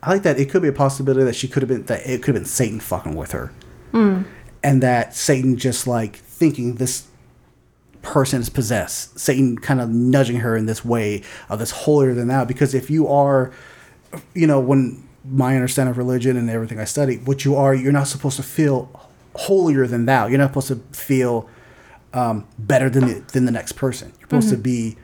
[0.04, 2.24] I like that it could be a possibility that she could have been that it
[2.24, 3.52] could have been Satan fucking with her,
[3.94, 4.26] mm.
[4.64, 7.08] and that Satan just like thinking this
[8.02, 9.20] person is possessed.
[9.20, 12.46] Satan kind of nudging her in this way of this holier than thou.
[12.46, 13.52] Because if you are,
[14.34, 17.92] you know, when my understanding of religion and everything I study, what you are, you're
[17.92, 18.90] not supposed to feel
[19.36, 20.28] holier than thou.
[20.28, 21.50] You're not supposed to feel
[22.14, 24.12] um, better than the, than the next person.
[24.20, 24.64] You're supposed to mm-hmm.
[24.64, 24.98] be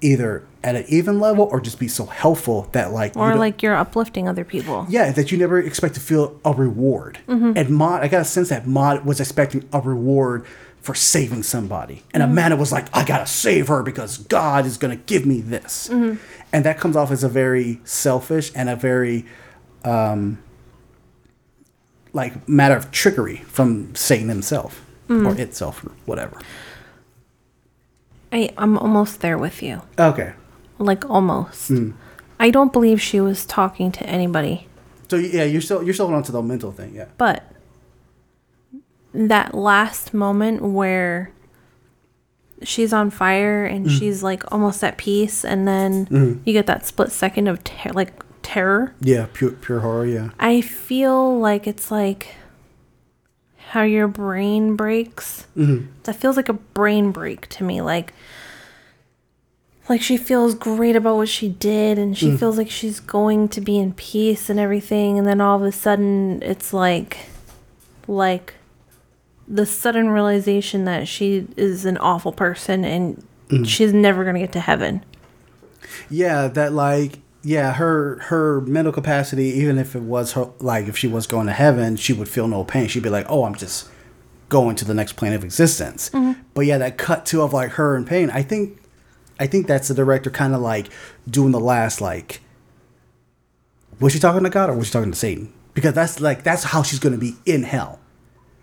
[0.00, 3.62] either at an even level or just be so helpful that like Or don't- like
[3.62, 4.86] you're uplifting other people.
[4.88, 7.18] yeah that you never expect to feel a reward.
[7.28, 7.52] Mm-hmm.
[7.56, 10.44] And Maud, I got a sense that Maud was expecting a reward
[10.80, 12.60] for saving somebody, and Amanda mm-hmm.
[12.60, 15.88] was like, I gotta save her because God is gonna give me this,
[16.52, 19.24] and that comes off as a very selfish and a very
[19.84, 20.42] um,
[22.12, 26.38] like matter of trickery from Satan himself or itself or whatever.
[28.32, 29.82] I, I'm almost there with you.
[29.98, 30.32] Okay.
[30.78, 31.68] Like almost.
[31.68, 31.92] Hmm.
[32.40, 34.66] I don't believe she was talking to anybody.
[35.10, 37.06] So yeah, you're still you're still holding on to the mental thing, yeah.
[37.18, 37.44] But
[39.12, 41.30] that last moment where
[42.64, 43.98] she's on fire and Mm.
[43.98, 46.40] she's like almost at peace, and then Mm-hmm.
[46.44, 48.94] you get that split second of ter- like terror.
[49.00, 50.30] Yeah, pure pure horror, yeah.
[50.40, 52.34] I feel like it's like
[53.70, 55.46] how your brain breaks.
[55.56, 55.86] Mm-hmm.
[56.02, 57.80] That feels like a brain break to me.
[57.80, 58.12] Like,
[59.88, 63.60] like she feels great about what she did, and she feels like she's going to
[63.60, 67.18] be in peace and everything, and then all of a sudden, it's like,
[68.06, 68.54] like,
[69.52, 73.68] the sudden realization that she is an awful person and mm.
[73.68, 75.04] she's never gonna get to heaven.
[76.08, 80.96] Yeah, that like yeah, her her mental capacity, even if it was her like if
[80.96, 82.88] she was going to heaven, she would feel no pain.
[82.88, 83.88] She'd be like, "Oh, I'm just
[84.48, 86.40] going to the next plane of existence." Mm-hmm.
[86.54, 88.30] But yeah, that cut to of like her in pain.
[88.30, 88.80] I think,
[89.38, 90.88] I think that's the director kind of like
[91.28, 92.40] doing the last like,
[94.00, 95.52] was she talking to God or was she talking to Satan?
[95.74, 97.98] Because that's like that's how she's gonna be in hell.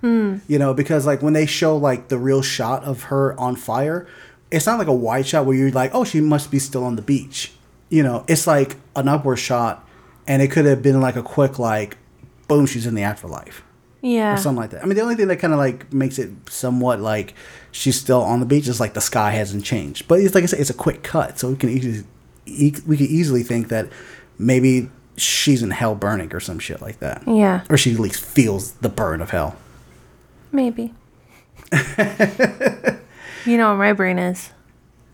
[0.01, 0.37] Hmm.
[0.47, 4.07] You know, because like when they show like the real shot of her on fire,
[4.51, 6.95] it's not like a wide shot where you're like, oh, she must be still on
[6.95, 7.51] the beach.
[7.89, 9.87] You know, it's like an upward shot,
[10.27, 11.97] and it could have been like a quick like,
[12.47, 13.63] boom, she's in the afterlife
[14.01, 14.33] Yeah.
[14.33, 14.83] or something like that.
[14.83, 17.33] I mean, the only thing that kind of like makes it somewhat like
[17.71, 20.07] she's still on the beach is like the sky hasn't changed.
[20.07, 22.03] But it's like I said, it's a quick cut, so we can easily
[22.87, 23.89] we could easily think that
[24.37, 27.21] maybe she's in hell burning or some shit like that.
[27.27, 27.63] Yeah.
[27.69, 29.55] Or she at least feels the burn of hell.
[30.51, 30.93] Maybe.
[33.45, 34.51] you know what my brain is?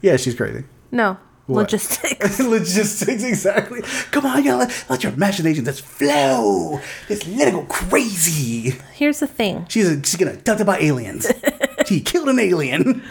[0.02, 0.64] Yeah, she's crazy.
[0.92, 1.18] No.
[1.48, 1.62] What?
[1.64, 2.40] Logistics.
[2.40, 3.82] Logistics, exactly.
[4.12, 6.80] Come on, gotta let, let your imagination just flow.
[7.08, 8.72] Just let it go crazy.
[8.94, 9.66] Here's the thing.
[9.70, 11.32] She's, she's gonna abducted by aliens.
[11.86, 13.04] she killed an alien.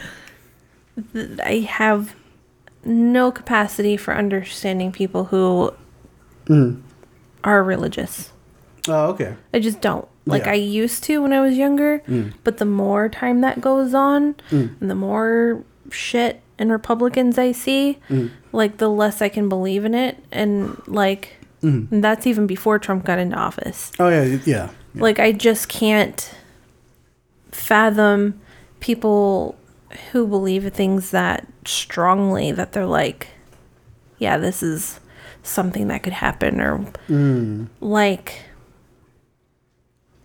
[1.44, 2.14] I have
[2.84, 5.72] no capacity for understanding people who
[6.46, 6.80] Mm-hmm.
[7.42, 8.30] are religious.
[8.86, 9.34] Oh, okay.
[9.54, 10.06] I just don't.
[10.26, 10.52] Like Yeah.
[10.52, 12.32] I used to when I was younger, mm.
[12.44, 14.80] but the more time that goes on, mm.
[14.80, 18.30] and the more shit and Republicans I see, mm.
[18.52, 23.04] like the less I can believe in it, and like and that's even before Trump
[23.04, 23.92] got into office.
[23.98, 24.70] Oh yeah, yeah.
[24.94, 26.34] Like I just can't
[27.50, 28.40] fathom
[28.80, 29.56] people
[30.12, 33.28] who believe things that strongly that they're like,
[34.18, 35.00] yeah, this is
[35.42, 36.84] something that could happen or
[37.80, 38.42] like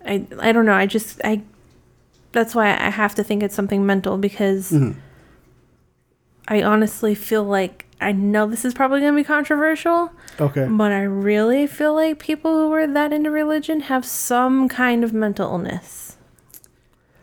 [0.09, 1.41] I I don't know, I just I
[2.31, 4.99] that's why I have to think it's something mental because mm-hmm.
[6.47, 10.67] I honestly feel like I know this is probably going to be controversial, Okay.
[10.69, 15.13] but I really feel like people who are that into religion have some kind of
[15.13, 16.17] mental illness.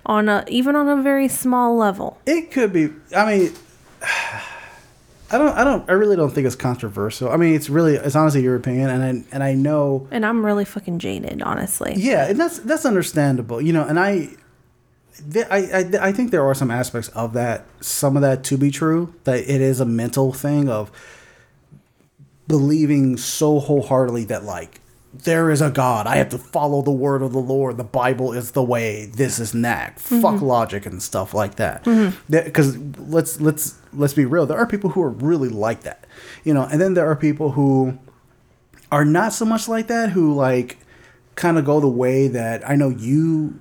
[0.04, 2.18] On a even on a very small level.
[2.26, 2.90] It could be.
[3.14, 3.52] I mean,
[5.30, 5.56] I don't.
[5.56, 5.88] I don't.
[5.90, 7.30] I really don't think it's controversial.
[7.30, 7.96] I mean, it's really.
[7.96, 10.06] It's honestly your opinion, and I and I know.
[10.10, 11.94] And I'm really fucking jaded, honestly.
[11.96, 13.60] Yeah, and that's that's understandable.
[13.60, 14.30] You know, and I.
[15.32, 18.58] th- I, I, I think there are some aspects of that, some of that to
[18.58, 20.90] be true, that it is a mental thing of
[22.46, 24.80] believing so wholeheartedly that like
[25.24, 26.06] there is a God.
[26.06, 27.76] I have to follow the word of the Lord.
[27.76, 29.06] The Bible is the way.
[29.06, 30.00] This is that.
[30.00, 30.44] Fuck mm-hmm.
[30.44, 31.84] logic and stuff like that.
[32.28, 34.46] Because let's let's let's be real.
[34.46, 36.06] There are people who are really like that,
[36.44, 36.62] you know.
[36.64, 37.98] And then there are people who
[38.90, 40.10] are not so much like that.
[40.10, 40.78] Who like
[41.34, 43.60] kind of go the way that I know you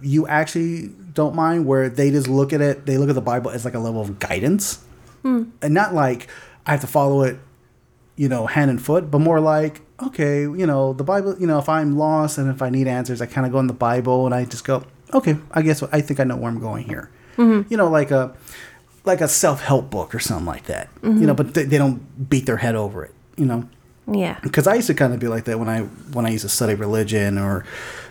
[0.00, 2.86] you actually don't mind, where they just look at it.
[2.86, 4.84] They look at the Bible as like a level of guidance,
[5.22, 5.50] mm.
[5.60, 6.28] and not like
[6.66, 7.38] I have to follow it
[8.18, 11.58] you know, hand and foot, but more like, okay, you know, the Bible, you know,
[11.58, 14.26] if I'm lost and if I need answers, I kind of go in the Bible
[14.26, 14.84] and I just go,
[15.14, 17.10] okay, I guess I think I know where I'm going here.
[17.38, 18.34] You know, like a
[19.04, 20.88] like a self help book or something like that.
[21.04, 23.14] You know, but they, they don't beat their head over it.
[23.36, 23.68] You know,
[24.08, 24.38] Yeah.
[24.42, 25.82] because I used to kind of be like that when I
[26.12, 27.64] when I used to study religion or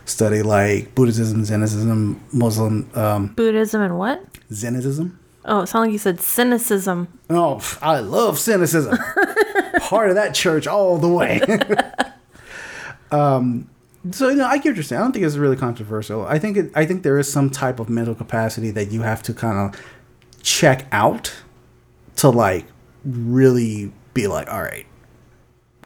[0.05, 4.23] study like Buddhism, Zenism, Muslim, um, Buddhism and what?
[4.49, 5.17] Zenism.
[5.43, 7.07] Oh, it sounded like you said cynicism.
[7.29, 8.97] Oh, I love cynicism.
[9.80, 11.41] Part of that church all the way.
[13.11, 13.69] um,
[14.11, 15.01] so you know, I get what you're saying.
[15.01, 16.25] I don't think it's really controversial.
[16.25, 19.23] I think it, I think there is some type of mental capacity that you have
[19.23, 19.82] to kind of
[20.43, 21.34] check out
[22.17, 22.65] to like
[23.03, 24.86] really be like, all right,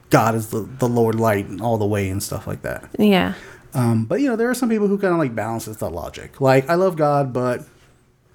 [0.10, 2.90] God is the the Lord light all the way and stuff like that.
[2.98, 3.34] Yeah.
[3.74, 6.42] Um, but you know, there are some people who kind of like balances the logic.
[6.42, 7.62] Like, I love God, but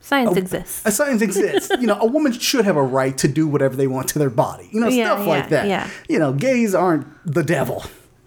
[0.06, 0.82] Science Oh, exists.
[0.86, 1.68] a science exists.
[1.80, 4.30] you know, a woman should have a right to do whatever they want to their
[4.30, 4.68] body.
[4.70, 5.66] You know, Yeah, stuff like yeah, that.
[5.68, 5.90] yeah.
[6.08, 7.82] You know, gays aren't the devil.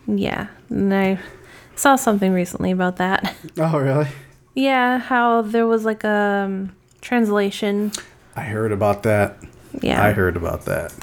[0.06, 0.48] Yeah.
[0.70, 1.20] And I
[1.78, 3.34] saw something recently about that.
[3.58, 4.08] Oh, really?
[4.56, 7.94] Yeah, how there was like a um, translation.
[8.36, 9.38] I heard about that.
[9.82, 10.04] Yeah.
[10.04, 10.94] I heard about that.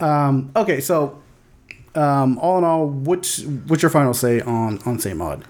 [0.00, 1.22] Um, okay, so
[1.94, 5.44] um, all in all, what's what's your final say on on Saint Maud?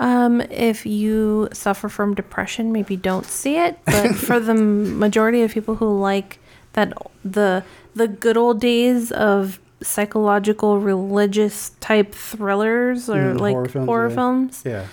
[0.00, 3.78] Um, if you suffer from depression, maybe don't see it.
[3.84, 6.38] But for the majority of people who like
[6.72, 6.92] that,
[7.24, 7.62] the
[7.94, 14.62] the good old days of psychological, religious type thrillers or Mm, like horror horror films,
[14.62, 14.86] films, yeah.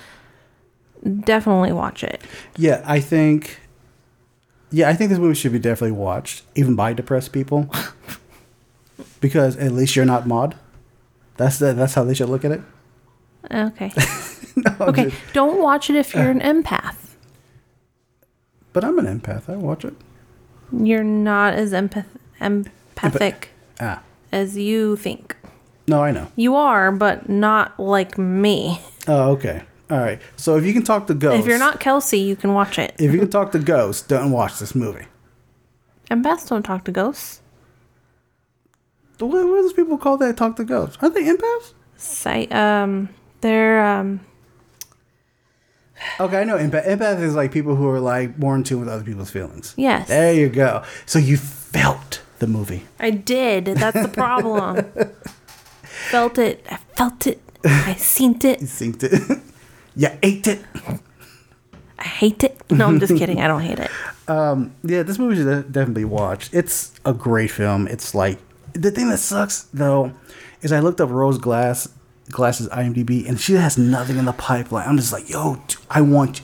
[1.03, 1.22] Yeah.
[1.26, 2.22] definitely watch it.
[2.58, 3.60] Yeah, I think.
[4.72, 7.70] Yeah, I think this movie should be definitely watched, even by depressed people,
[9.22, 10.55] because at least you're not Maud.
[11.38, 12.62] That's the, that's how they should look at it.
[13.49, 13.91] Okay.
[14.80, 15.03] I'm Okay.
[15.10, 16.95] just- Don't watch it if you're an empath.
[18.74, 19.49] but I'm an empath.
[19.49, 19.93] I watch it.
[20.72, 22.05] You're not as empath
[22.39, 23.49] empathic
[23.80, 24.01] Ah,
[24.32, 25.36] as you think.
[25.88, 26.28] no, I know.
[26.36, 28.82] You are, but not like me.
[29.08, 29.64] Oh, okay.
[29.89, 30.22] All right.
[30.36, 32.93] So if you can talk to ghosts, If you're not Kelsey, you can watch it.
[32.99, 35.05] if you can talk to ghosts, don't watch this movie.
[36.12, 37.41] Empaths don't talk to ghosts.
[39.20, 40.38] What, what do those people call that?
[40.38, 40.97] Talk to ghosts?
[41.01, 41.74] Aren't they empaths?
[41.95, 42.51] Sight.
[42.53, 43.10] Um,
[43.41, 44.20] they're um.
[46.20, 46.88] Okay, I know empath.
[46.88, 49.74] Empath is like people who are like more in tune with other people's feelings.
[49.78, 50.08] Yes.
[50.08, 50.84] There you go.
[51.06, 52.86] So you felt the movie.
[53.00, 53.66] I did.
[53.66, 54.86] That's the problem.
[55.84, 56.66] felt it.
[56.70, 57.41] I felt it.
[57.64, 58.62] I seen it.
[58.62, 59.41] You synced it.
[59.95, 60.64] you ate it.
[62.00, 62.62] I hate it.
[62.70, 63.41] No, I'm just kidding.
[63.41, 63.91] I don't hate it.
[64.30, 66.54] Um, yeah, this movie should definitely be watched.
[66.54, 67.88] It's a great film.
[67.88, 68.38] It's like
[68.74, 70.12] the thing that sucks though
[70.62, 71.88] is I looked up Rose Glass
[72.30, 74.88] Glass's IMDb and she has nothing in the pipeline.
[74.88, 76.42] I'm just like, yo, I want,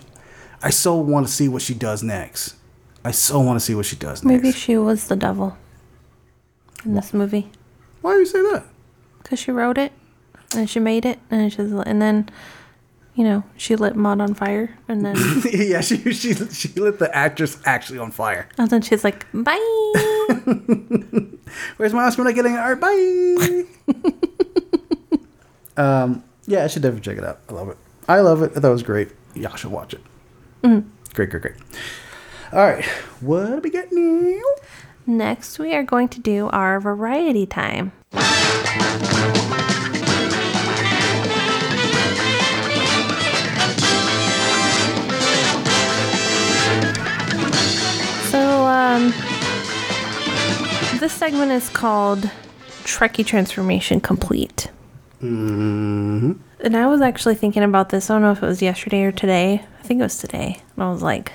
[0.62, 2.56] I so want to see what she does next.
[3.06, 4.44] I so want to see what she does next.
[4.44, 5.58] Maybe she was the devil
[6.86, 7.50] in this movie
[8.02, 8.64] Why do you say that?
[9.22, 9.92] because she wrote it
[10.56, 12.30] and she made it and she's and then
[13.16, 15.16] you know she lit Maud on fire and then
[15.52, 18.48] yeah, she she she lit the actress actually on fire.
[18.58, 19.58] and then she's like bye.
[21.78, 22.24] Where's my Oscar?
[22.24, 22.80] Not getting art.
[22.82, 23.64] Bye.
[25.78, 27.40] um, yeah, I should definitely check it out.
[27.50, 27.78] I love it.
[28.08, 28.52] I love it.
[28.56, 29.10] I thought it was great.
[29.34, 30.02] Y'all should watch it.
[31.14, 31.56] Great, great, great.
[32.52, 32.86] All right,
[33.22, 34.42] what do we got now?
[35.06, 37.92] Next, we are going to do our variety time.
[48.30, 49.10] So, um,
[51.00, 52.30] this segment is called
[52.84, 54.72] Trekkie Transformation Complete.
[55.24, 56.34] Mm-hmm.
[56.60, 58.10] And I was actually thinking about this.
[58.10, 59.64] I don't know if it was yesterday or today.
[59.80, 60.62] I think it was today.
[60.76, 61.32] And I was like,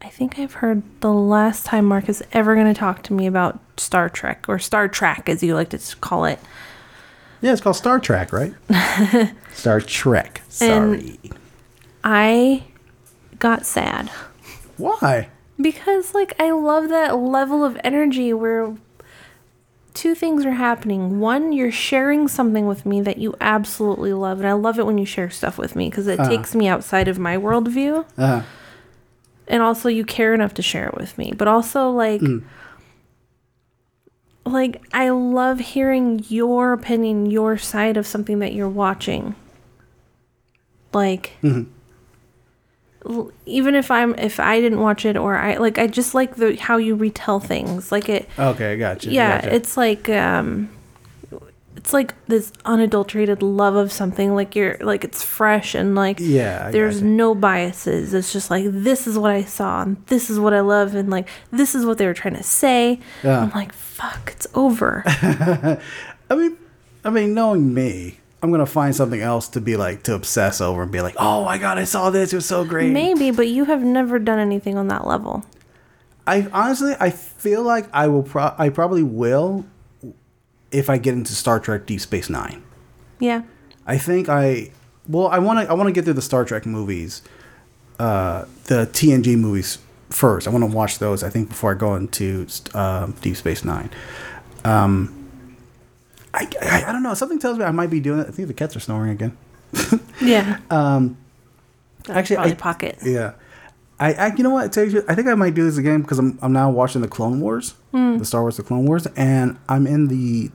[0.00, 3.26] I think I've heard the last time Mark is ever going to talk to me
[3.26, 6.38] about Star Trek or Star Trek, as you like to call it.
[7.40, 8.54] Yeah, it's called Star Trek, right?
[9.52, 10.42] Star Trek.
[10.48, 11.18] Sorry.
[12.04, 12.64] I
[13.38, 14.08] got sad
[14.76, 15.28] Why?
[15.60, 18.76] because, like, I love that level of energy where
[19.94, 21.20] two things are happening.
[21.20, 24.98] One, you're sharing something with me that you absolutely love, and I love it when
[24.98, 26.28] you share stuff with me because it uh-huh.
[26.28, 28.04] takes me outside of my worldview.
[28.16, 28.42] Uh,
[29.48, 32.42] and also you care enough to share it with me but also like mm.
[34.44, 39.34] like I love hearing your opinion, your side of something that you're watching.
[40.92, 41.66] Like l-
[43.46, 46.56] even if I'm if I didn't watch it or I like I just like the
[46.56, 47.90] how you retell things.
[47.92, 49.12] Like it Okay, I got you.
[49.12, 49.54] yeah, gotcha.
[49.54, 50.70] it's like um
[51.74, 56.66] it's like this unadulterated love of something like you're like it's fresh and like Yeah,
[56.68, 57.06] I there's gotcha.
[57.06, 60.60] no biases it's just like this is what i saw and this is what i
[60.60, 63.40] love and like this is what they were trying to say Yeah.
[63.40, 65.02] i'm like fuck it's over
[66.30, 66.56] I mean,
[67.04, 70.82] I mean, knowing me, I'm gonna find something else to be like to obsess over
[70.82, 72.32] and be like, oh my god, I saw this.
[72.32, 72.90] It was so great.
[72.92, 75.44] maybe but you have never done anything on that level
[76.26, 78.22] I honestly, I feel like I will.
[78.22, 79.64] Pro- I probably will
[80.70, 82.62] if I get into Star Trek Deep Space Nine.
[83.18, 83.42] yeah
[83.86, 84.70] I think I.
[85.08, 85.70] Well, I want to.
[85.70, 87.22] I want to get through the Star Trek movies,
[87.98, 89.78] uh, the TNG movies
[90.10, 90.46] first.
[90.46, 91.24] I want to watch those.
[91.24, 93.90] I think before I go into um, Deep Space Nine.
[94.64, 95.21] Um,
[96.34, 97.14] I, I I don't know.
[97.14, 98.28] Something tells me I might be doing it.
[98.28, 99.36] I think the cats are snoring again.
[100.20, 101.16] yeah Um,
[102.08, 103.32] actually, I, pocket yeah.
[103.98, 104.64] I, I you know what?
[104.64, 107.00] I tell you, I think I might do this again because I'm I'm now watching
[107.02, 110.50] the Clone Wars, the Star Wars, the Clone Wars, and I'm in the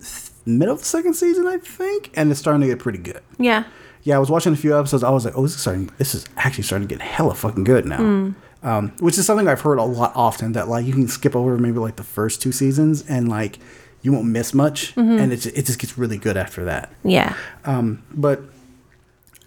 [0.00, 3.20] th- middle of the second season, I think, and it's starting to get pretty good.
[3.38, 3.64] yeah
[4.04, 5.02] Yeah, I was watching a few episodes.
[5.02, 5.90] I was like, oh, this is starting.
[5.98, 8.34] This is actually starting to get hella fucking good now.
[8.62, 11.58] Um, which is something I've heard a lot often that like you can skip over
[11.58, 13.58] maybe like the first two seasons and like
[14.04, 16.92] you won't miss much, and it it just gets really good after that.
[17.02, 17.34] yeah
[17.64, 18.42] Um, but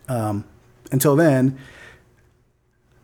[0.09, 0.43] um,
[0.91, 1.57] until then,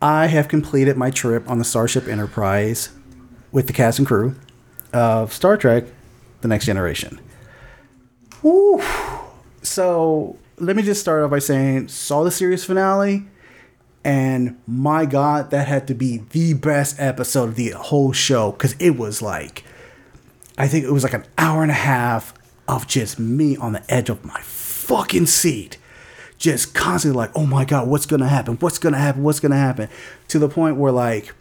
[0.02, 2.90] I have completed my trip on the Starship Enterprise
[3.52, 4.34] with the cast and crew
[4.92, 5.84] of Star Trek:
[6.40, 7.20] The Next Generation.
[8.42, 8.82] Woo.
[9.62, 13.26] So let me just start off by saying, saw the series finale,
[14.04, 18.74] and my God, that had to be the best episode of the whole show because
[18.80, 19.64] it was like
[20.56, 22.34] I think it was like an hour and a half
[22.68, 25.78] of just me on the edge of my fucking seat.
[26.38, 28.56] Just constantly like, oh my God, what's gonna happen?
[28.60, 29.22] What's gonna happen?
[29.22, 29.88] What's gonna happen?
[30.28, 31.32] To the point where like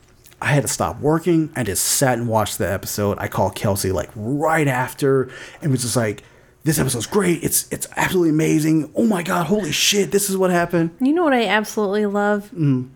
[0.41, 1.51] I had to stop working.
[1.55, 3.18] I just sat and watched the episode.
[3.20, 5.30] I called Kelsey like right after
[5.61, 6.24] and was just like,
[6.64, 7.43] this episode's great.
[7.43, 8.91] It's it's absolutely amazing.
[8.95, 10.91] Oh my God, holy shit, this is what happened.
[10.99, 12.89] you know what i absolutely love Mm.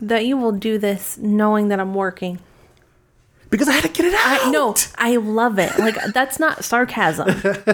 [0.00, 2.38] that you will do this knowing that i'm working
[3.56, 4.46] Because I had to get it out.
[4.46, 5.78] I no, I love it.
[5.78, 7.28] Like that's not sarcasm.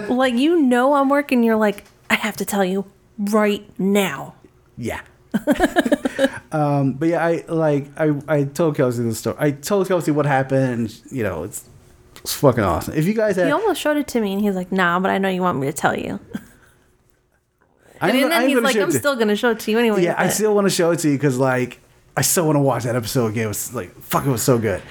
[0.09, 2.85] like you know I'm working, you're like, I have to tell you
[3.17, 4.35] right now.
[4.77, 5.01] Yeah.
[6.51, 9.35] um, but yeah, I like I, I told Kelsey the story.
[9.39, 10.63] I told Kelsey what happened.
[10.63, 11.67] And, you know, it's
[12.17, 12.93] it's fucking awesome.
[12.93, 15.11] If you guys have, He almost showed it to me and he's like, nah, but
[15.11, 16.19] I know you want me to tell you.
[17.99, 20.03] I And then he's like, I'm still gonna show it to you anyway.
[20.03, 21.79] Yeah, I still want to show it to you because like
[22.15, 23.45] I still want to watch that episode again.
[23.45, 24.81] It was like fuck, it was so good.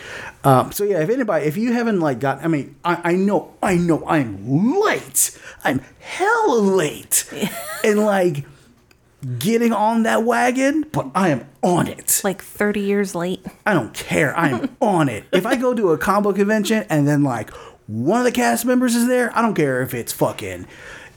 [0.45, 3.55] Um, so yeah, if anybody, if you haven't like got, I mean, I, I know,
[3.63, 5.39] I know, I'm late.
[5.65, 7.31] I'm hell late,
[7.85, 8.45] and like
[9.39, 12.21] getting on that wagon, but I am on it.
[12.25, 13.45] like 30 years late.
[13.65, 14.37] I don't care.
[14.37, 15.25] I am on it.
[15.33, 17.51] If I go to a combo convention and then like
[17.87, 20.67] one of the cast members is there, I don't care if it's fucking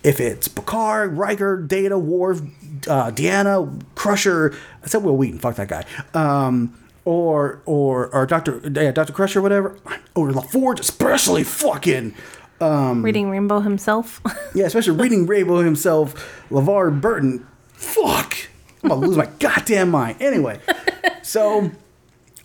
[0.04, 2.42] if it's Picard, Riker, Data, Worf,
[2.88, 4.56] uh, Deanna, Crusher.
[4.84, 5.40] I said Wil Wheaton.
[5.40, 5.84] Fuck that guy.
[6.14, 9.78] Um, or or or Doctor yeah, Doctor Crusher, whatever.
[10.16, 12.14] Or LaForge, especially fucking.
[12.60, 14.22] Um, Reading Rainbow himself.
[14.56, 16.14] Yeah, especially reading Rainbow himself,
[16.50, 17.46] LeVar Burton.
[17.74, 18.38] Fuck.
[18.82, 20.22] I'm gonna lose my goddamn mind.
[20.22, 20.60] Anyway,
[21.24, 21.70] so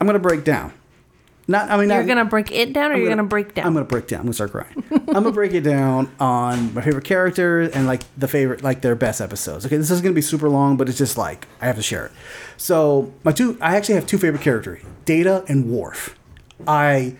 [0.00, 0.72] I'm gonna break down.
[1.50, 3.66] Not, I mean, you're not, gonna break it down or I'm you're gonna break down?
[3.66, 4.20] I'm gonna break down.
[4.20, 4.84] I'm gonna start crying.
[4.92, 8.94] I'm gonna break it down on my favorite characters and like the favorite, like their
[8.94, 9.66] best episodes.
[9.66, 12.06] Okay, this is gonna be super long, but it's just like I have to share
[12.06, 12.12] it.
[12.56, 16.16] So my two, I actually have two favorite characters: Data and Worf.
[16.68, 17.16] I,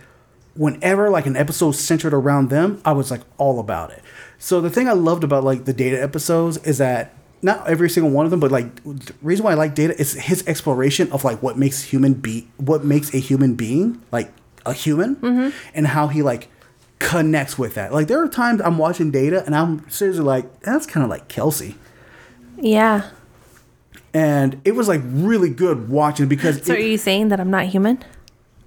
[0.55, 4.01] whenever like an episode centered around them, I was like all about it.
[4.39, 8.11] So the thing I loved about like the Data episodes is that not every single
[8.13, 11.25] one of them, but like the reason why I like Data is his exploration of
[11.25, 14.33] like what makes human be what makes a human being like
[14.67, 15.51] a human mm-hmm.
[15.75, 16.49] and how he like
[16.99, 17.93] connects with that.
[17.93, 21.29] Like there are times I'm watching Data and I'm seriously like that's kind of like
[21.29, 21.77] Kelsey.
[22.59, 23.11] yeah.
[24.13, 27.51] And it was like really good watching because So it- are you saying that I'm
[27.51, 28.05] not human?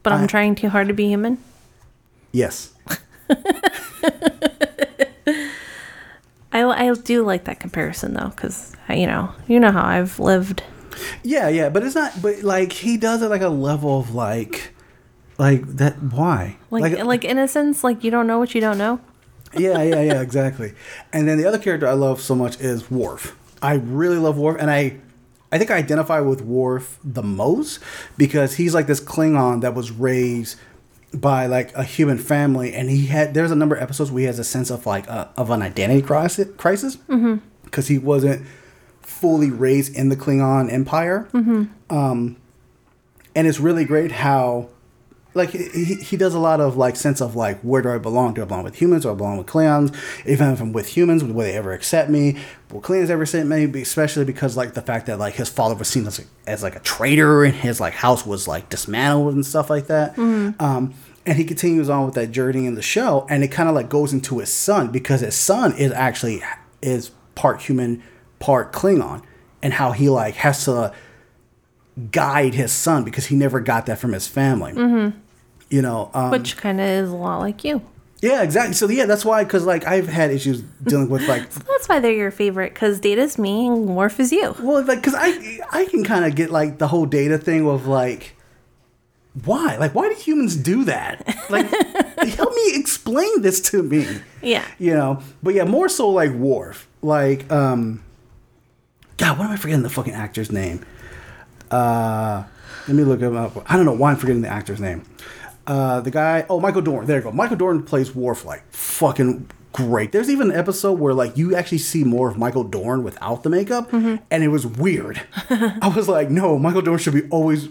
[0.01, 1.37] But I'm trying too hard to be human?
[2.31, 2.73] yes.
[6.53, 10.63] I, I do like that comparison though, because you know you know how I've lived.
[11.23, 12.21] Yeah, yeah, but it's not.
[12.21, 14.73] But like he does it like a level of like,
[15.39, 15.95] like that.
[16.01, 16.57] Why?
[16.69, 19.01] Like like, innocence, like you don't know what you don't know.
[19.57, 20.73] yeah, yeah, yeah, exactly.
[21.11, 23.35] And then the other character I love so much is Worf.
[23.61, 24.99] I really love Worf, and I,
[25.51, 27.79] I think I identify with Worf the most
[28.17, 30.59] because he's like this Klingon that was raised
[31.13, 34.25] by like a human family, and he had there's a number of episodes where he
[34.25, 36.97] has a sense of like uh, of an identity crisis crisis
[37.63, 38.45] because he wasn't
[39.01, 41.27] fully raised in the Klingon Empire.
[41.89, 42.37] Um,
[43.35, 44.69] and it's really great how
[45.33, 48.33] like he, he does a lot of like sense of like where do I belong?
[48.33, 49.03] Do I belong with humans?
[49.03, 49.95] Do I belong with Klingons?
[50.25, 52.37] Even if I'm with humans, will they ever accept me?
[52.71, 53.65] Will Klingons ever accept me?
[53.81, 56.79] Especially because like the fact that like his father was seen as, as like a
[56.79, 60.17] traitor and his like house was like dismantled and stuff like that.
[60.17, 60.93] Um,
[61.25, 63.87] and he continues on with that journey in the show, and it kind of like
[63.87, 66.43] goes into his son because his son is actually
[66.81, 68.03] is part human,
[68.39, 69.23] part Klingon,
[69.61, 70.93] and how he like has to
[72.11, 74.73] guide his son because he never got that from his family.
[75.73, 77.81] You know, um, Which kind of is a lot like you.
[78.21, 78.75] yeah, exactly.
[78.75, 82.11] So yeah, that's why because like I've had issues dealing with like That's why they're
[82.13, 84.55] your favorite, because Data's me and Worf is you.
[84.61, 87.87] well like because I I can kind of get like the whole data thing of
[87.87, 88.35] like
[89.45, 91.65] why like why do humans do that like
[92.37, 94.05] help me explain this to me
[94.43, 94.63] Yeah.
[94.77, 98.03] you know but yeah more so like Worf like um
[99.17, 100.85] God what am I forgetting the fucking actor's name
[101.71, 102.43] uh
[102.87, 105.01] let me look him up I don't know why I'm forgetting the actor's name
[105.67, 107.05] uh the guy oh Michael Dorn.
[107.05, 107.31] There you go.
[107.31, 110.11] Michael Dorn plays Worf like fucking great.
[110.11, 113.49] There's even an episode where like you actually see more of Michael Dorn without the
[113.49, 115.21] makeup and it was weird.
[115.49, 117.69] I was like no Michael Dorn should be always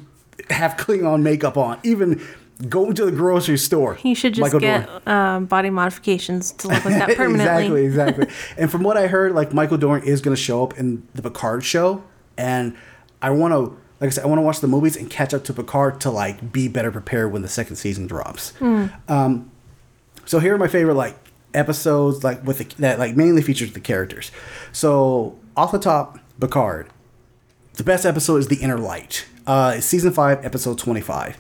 [0.51, 2.21] have Klingon makeup on even
[2.69, 3.95] going to the grocery store.
[3.95, 7.85] He should just Michael get um, body modifications to look like that permanently.
[7.85, 8.57] exactly, exactly.
[8.57, 11.23] and from what I heard, like Michael Dorn is going to show up in the
[11.23, 12.05] Picard show,
[12.37, 12.77] and
[13.21, 15.45] I want to, like I said, I want to watch the movies and catch up
[15.45, 18.53] to Picard to like be better prepared when the second season drops.
[18.61, 19.49] Um,
[20.27, 21.17] so here are my favorite like
[21.55, 24.33] episodes, like with the, that like mainly features the characters.
[24.73, 26.89] So off the top, Picard.
[27.75, 29.25] The best episode is The Inner Light.
[29.47, 31.39] Uh, it's season five, episode twenty-five.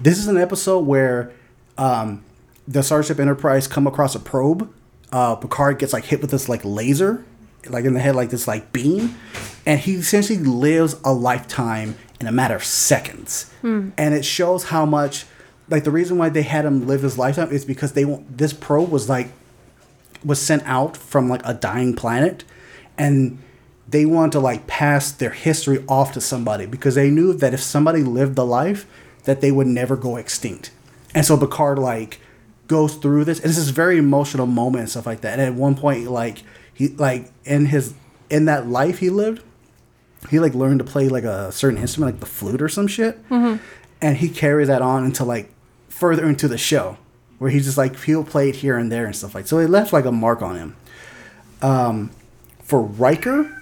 [0.00, 1.30] This is an episode where
[1.78, 2.24] um,
[2.66, 4.74] the Starship Enterprise come across a probe.
[5.12, 7.24] Uh, Picard gets like hit with this like laser,
[7.68, 9.16] like in the head, like this like beam,
[9.66, 13.50] and he essentially lives a lifetime in a matter of seconds.
[13.60, 13.90] Hmm.
[13.98, 15.26] And it shows how much,
[15.68, 18.52] like the reason why they had him live his lifetime is because they want this
[18.52, 19.28] probe was like
[20.24, 22.44] was sent out from like a dying planet
[22.96, 23.38] and
[23.88, 27.60] they wanted to like pass their history off to somebody because they knew that if
[27.60, 28.86] somebody lived the life
[29.24, 30.70] that they would never go extinct.
[31.14, 32.20] And so picard like
[32.68, 35.38] goes through this and this very emotional moment and stuff like that.
[35.38, 36.42] And at one point like
[36.74, 37.94] he like in his
[38.30, 39.42] in that life he lived
[40.30, 43.18] he like learned to play like a certain instrument like the flute or some shit.
[44.00, 45.52] And he carries that on into like
[45.88, 46.96] further into the show
[47.38, 49.68] where he's just like he'll play it here and there and stuff like so it
[49.68, 50.76] left like a mark on him.
[51.60, 52.10] Um
[52.62, 53.58] for Riker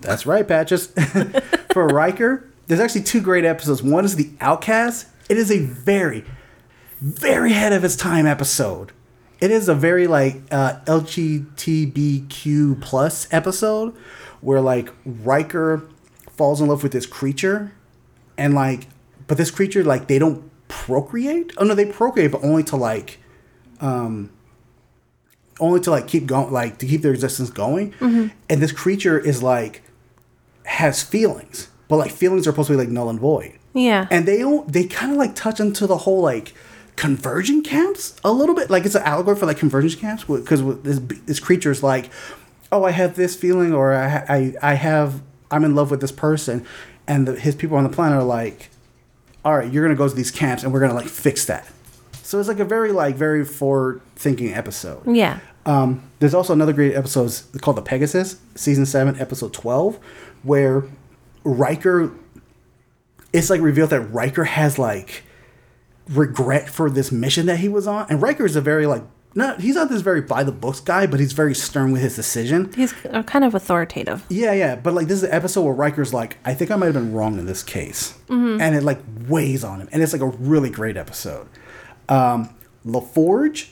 [0.00, 0.86] that's right patches.
[1.72, 3.82] For Riker there's actually two great episodes.
[3.82, 5.06] One is the outcast.
[5.28, 6.24] It is a very
[7.00, 8.92] very ahead of its time episode
[9.40, 13.94] it is a very like uh, LGBTQ plus episode
[14.40, 15.88] where like Riker
[16.30, 17.72] falls in love with this creature
[18.38, 18.86] and like
[19.26, 21.52] but this creature like they don't procreate?
[21.58, 23.18] Oh no they procreate but only to like
[23.80, 24.30] um
[25.60, 27.94] only to like keep going like to keep their existence going.
[28.00, 29.82] And this creature is like
[30.64, 33.58] has feelings but like feelings are supposed to be like null and void.
[33.74, 34.06] Yeah.
[34.10, 36.54] and they don't they kind of like touch into the whole like
[36.96, 40.98] conversion camps a little bit like it's an allegory for like conversion camps because this
[41.26, 42.10] this creature is like
[42.72, 45.20] oh i have this feeling or i i, I have
[45.50, 46.66] i'm in love with this person
[47.06, 48.70] and the, his people on the planet are like
[49.44, 51.68] all right you're gonna go to these camps and we're gonna like fix that
[52.22, 55.38] so it's like a very like very forward thinking episode yeah.
[55.66, 59.98] um, there's also another great episode called The Pegasus, season seven, episode twelve,
[60.42, 60.84] where
[61.44, 62.12] Riker.
[63.32, 65.24] It's like revealed that Riker has like
[66.08, 69.02] regret for this mission that he was on, and Riker is a very like
[69.36, 72.16] no, he's not this very by the books guy, but he's very stern with his
[72.16, 72.72] decision.
[72.72, 74.24] He's kind of authoritative.
[74.30, 76.86] Yeah, yeah, but like this is an episode where Riker's like, I think I might
[76.86, 80.22] have been wrong in this case, and it like weighs on him, and it's like
[80.22, 81.48] a really great episode.
[82.08, 82.48] Um,
[82.86, 83.68] LaForge,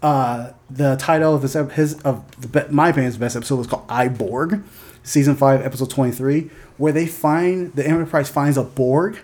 [0.00, 3.84] uh, the title of this ep- his of the my opinion's best episode was called
[3.90, 4.62] I Borg,
[5.02, 9.18] season five, episode twenty three, where they find the Enterprise finds a Borg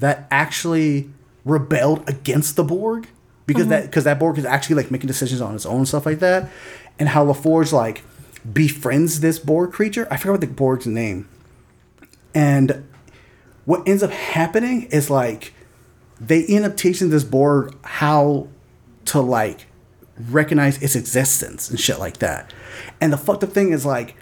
[0.00, 1.08] that actually
[1.50, 3.08] rebelled against the Borg
[3.46, 3.70] because mm-hmm.
[3.70, 6.20] that because that Borg is actually like making decisions on its own and stuff like
[6.20, 6.50] that,
[6.98, 8.02] and how LaForge like
[8.50, 10.06] befriends this Borg creature.
[10.10, 11.28] I forgot what the Borg's name,
[12.34, 12.86] and
[13.64, 15.52] what ends up happening is like
[16.20, 18.48] they end up teaching this Borg how
[19.06, 19.66] to like
[20.28, 22.52] recognize its existence and shit like that.
[23.00, 24.16] And the fucked up thing is like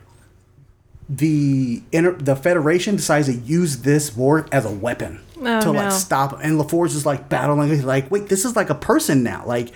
[1.09, 5.93] the inter- the Federation decides to use this Borg as a weapon Oh, to like
[5.93, 6.41] stop him.
[6.43, 7.69] And LaForge is like battling.
[7.69, 9.45] He's like, wait, this is like a person now.
[9.47, 9.73] Like,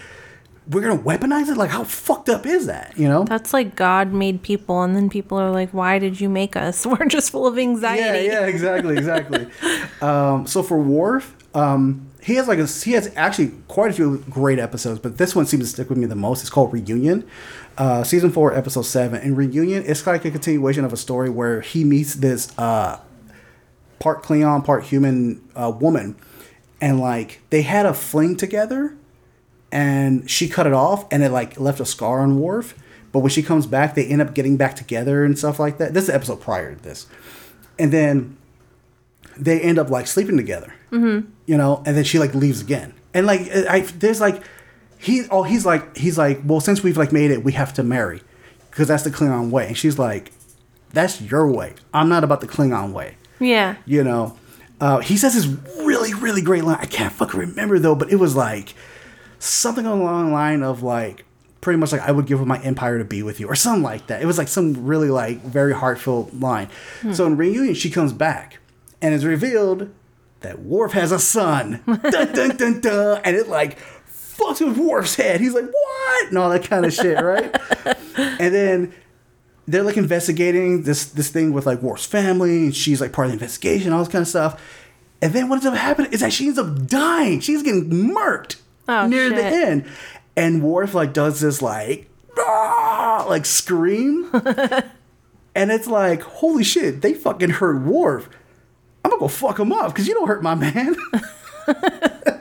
[0.68, 1.56] we're gonna weaponize it.
[1.56, 2.94] Like, how fucked up is that?
[2.97, 3.24] You know?
[3.24, 6.86] That's like God made people, and then people are like, "Why did you make us?
[6.86, 8.26] We're just full of anxiety.
[8.26, 9.48] Yeah, yeah, exactly, exactly.
[10.01, 14.18] um, so for Worf, um, he has like a, he has actually quite a few
[14.30, 16.43] great episodes, but this one seems to stick with me the most.
[16.43, 17.26] It's called Reunion,
[17.76, 19.20] uh, season four, episode seven.
[19.20, 23.01] And Reunion, it's like a continuation of a story where he meets this uh,
[24.02, 26.16] part Klingon, part human uh, woman,
[26.80, 28.96] and like they had a fling together,
[29.70, 32.74] and she cut it off, and it like left a scar on Worf.
[33.12, 35.94] But when she comes back, they end up getting back together and stuff like that.
[35.94, 37.06] This is the episode prior to this,
[37.78, 38.36] and then
[39.38, 40.74] they end up like sleeping together.
[40.90, 41.30] Mm-hmm.
[41.46, 44.42] You know, and then she like leaves again, and like I there's like
[44.98, 47.84] he oh he's like he's like well since we've like made it we have to
[47.84, 48.20] marry
[48.68, 50.32] because that's the Klingon way, and she's like
[50.92, 51.74] that's your way.
[51.94, 53.77] I'm not about the Klingon way Yeah.
[53.86, 54.39] you know.
[54.81, 55.47] Uh, he says this
[55.85, 56.78] really, really great line.
[56.81, 58.74] I can't fucking remember though, but it was like
[59.39, 61.24] something along the line of like
[61.60, 63.85] pretty much like I would give up my empire to be with you or something
[63.85, 64.20] like that.
[64.20, 66.69] It was like some really like very heartfelt line.
[67.12, 68.59] So in reunion, she comes back
[69.01, 69.90] and it's revealed
[70.40, 71.81] that Worf has a son.
[71.86, 73.78] dun, dun, dun, dun, and it like
[74.09, 75.40] fucks with Worf's head.
[75.40, 76.28] He's like, what?
[76.28, 77.55] And all that kind of shit, right?
[78.16, 78.94] and then
[79.66, 83.30] they're like investigating this this thing with like Worf's family, and she's like part of
[83.30, 84.60] the investigation, all this kind of stuff.
[85.20, 87.39] And then what ends up happening is that she ends up dying.
[87.40, 88.56] She's getting murked
[88.89, 89.84] Oh, near the end.
[90.36, 94.28] And Worf like does this like "Ah!" like scream.
[95.55, 98.28] and it's like, holy shit, they fucking hurt Worf.
[99.05, 100.97] I'm gonna go fuck him up because you don't hurt my man.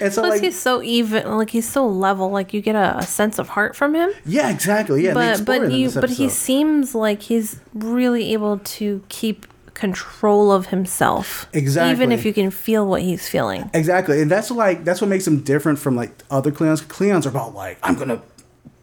[0.00, 2.30] and so Plus, like he's so even, like he's so level.
[2.30, 4.10] Like you get a, a sense of heart from him.
[4.26, 5.04] yeah, exactly.
[5.04, 10.66] Yeah, but but you but he seems like he's really able to keep control of
[10.66, 11.48] himself.
[11.52, 11.90] Exactly.
[11.92, 13.70] Even if you can feel what he's feeling.
[13.74, 16.82] Exactly, and that's like that's what makes him different from like other Klingons.
[16.84, 18.22] Klingons are about like I'm gonna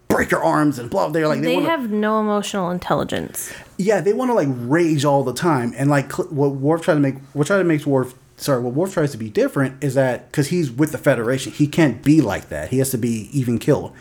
[0.10, 1.08] break your arms and blah.
[1.10, 3.54] They're like they, They wanna, have no emotional intelligence.
[3.78, 5.74] yeah, they want to like rage all the time.
[5.78, 8.94] And like what Worf try to make, what try to make Worf, sorry, what Worf
[8.94, 12.50] tries to be different is that because he's with the Federation, he can't be like
[12.50, 12.70] that.
[12.70, 13.94] He has to be even killed,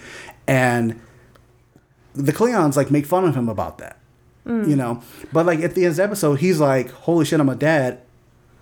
[0.47, 1.01] and
[2.15, 3.99] the Klingons like make fun of him about that,
[4.45, 5.03] you know.
[5.33, 8.01] But like at the end of the episode, he's like, "Holy shit, I'm a dad."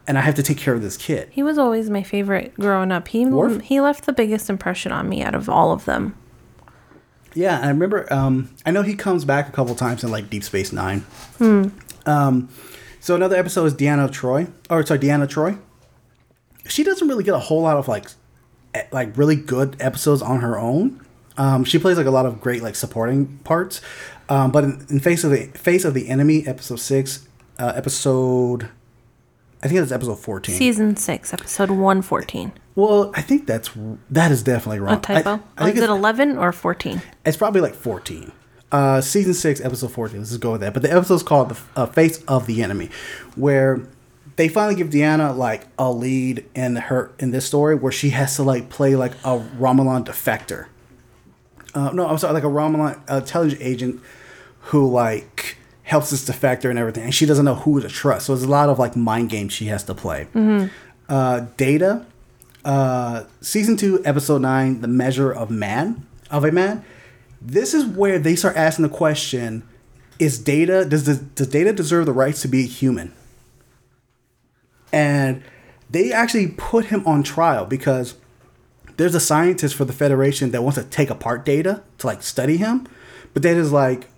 [0.07, 1.29] And I have to take care of this kid.
[1.33, 3.09] He was always my favorite growing up.
[3.09, 3.61] He Worf?
[3.61, 6.17] he left the biggest impression on me out of all of them.
[7.35, 8.11] Yeah, I remember.
[8.11, 11.01] Um, I know he comes back a couple times in like Deep Space Nine.
[11.37, 11.69] Hmm.
[12.07, 12.49] Um,
[13.01, 15.59] so another episode is Deanna Troy, or sorry, Deanna Troy.
[16.69, 18.07] She doesn't really get a whole lot of like,
[18.93, 21.05] like really good episodes on her own.
[21.36, 23.81] Um, she plays like a lot of great like supporting parts.
[24.28, 27.27] Um, but in, in face of the face of the enemy, episode six,
[27.59, 28.69] uh, episode,
[29.62, 30.55] I think that's episode fourteen.
[30.57, 32.53] Season six, episode one fourteen.
[32.74, 33.70] well, I think that's
[34.11, 34.99] that is definitely wrong.
[34.99, 35.31] A typo.
[35.31, 37.01] I, I Oh, think is it eleven or fourteen?
[37.24, 38.32] It's probably like 14.
[38.70, 40.19] Uh, season 6, episode 14.
[40.19, 40.74] Let's just go with that.
[40.74, 42.90] But the episode's called The uh, Face of the Enemy,
[43.35, 43.89] where
[44.39, 48.36] they finally give Deanna like a lead in her in this story where she has
[48.36, 50.69] to like play like a Romulan defector.
[51.74, 54.01] Uh, no, I'm sorry, like a Romulan intelligence agent
[54.60, 58.27] who like helps this defector and everything, and she doesn't know who to trust.
[58.27, 60.28] So there's a lot of like mind games she has to play.
[61.09, 62.06] Uh, Data,
[62.65, 66.85] uh, season two, episode nine, the measure of man of a man.
[67.43, 69.65] This is where they start asking the question:
[70.20, 73.12] Is Data does the, does Data deserve the rights to be human?
[74.93, 75.43] And
[75.90, 78.15] they actually put him on trial because
[78.97, 82.56] there's a scientist for the Federation that wants to take apart Data to like study
[82.56, 82.86] him,
[83.32, 84.09] but Data's like,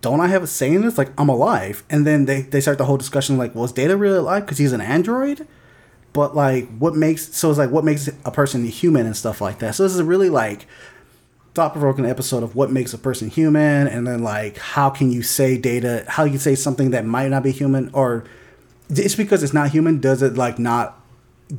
[0.00, 0.96] "Don't I have a say in this?
[0.96, 4.18] Like, I'm alive." And then they they start the whole discussion like, "Was Data really
[4.18, 5.46] alive because he's an android?"
[6.12, 9.58] But like, what makes so it's like what makes a person human and stuff like
[9.60, 9.74] that.
[9.74, 10.66] So this is a really like
[11.54, 15.22] thought provoking episode of what makes a person human, and then like how can you
[15.22, 16.04] say Data?
[16.08, 18.24] How you say something that might not be human, or
[18.98, 20.00] it's because it's not human.
[20.00, 20.98] Does it like not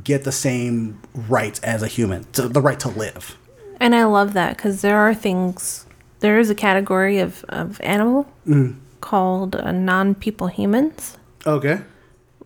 [0.03, 3.38] get the same rights as a human, to, the right to live?
[3.80, 5.86] And I love that because there are things.
[6.20, 8.76] There is a category of of animal Mm.
[9.02, 11.18] called uh, non-people humans,
[11.48, 11.82] Okay.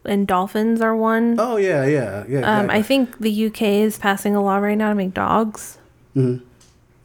[0.06, 1.36] and dolphins are one.
[1.40, 2.40] Oh yeah, yeah, yeah.
[2.60, 5.78] Um, I think the UK is passing a law right now to make dogs
[6.16, 6.44] Mm-hmm.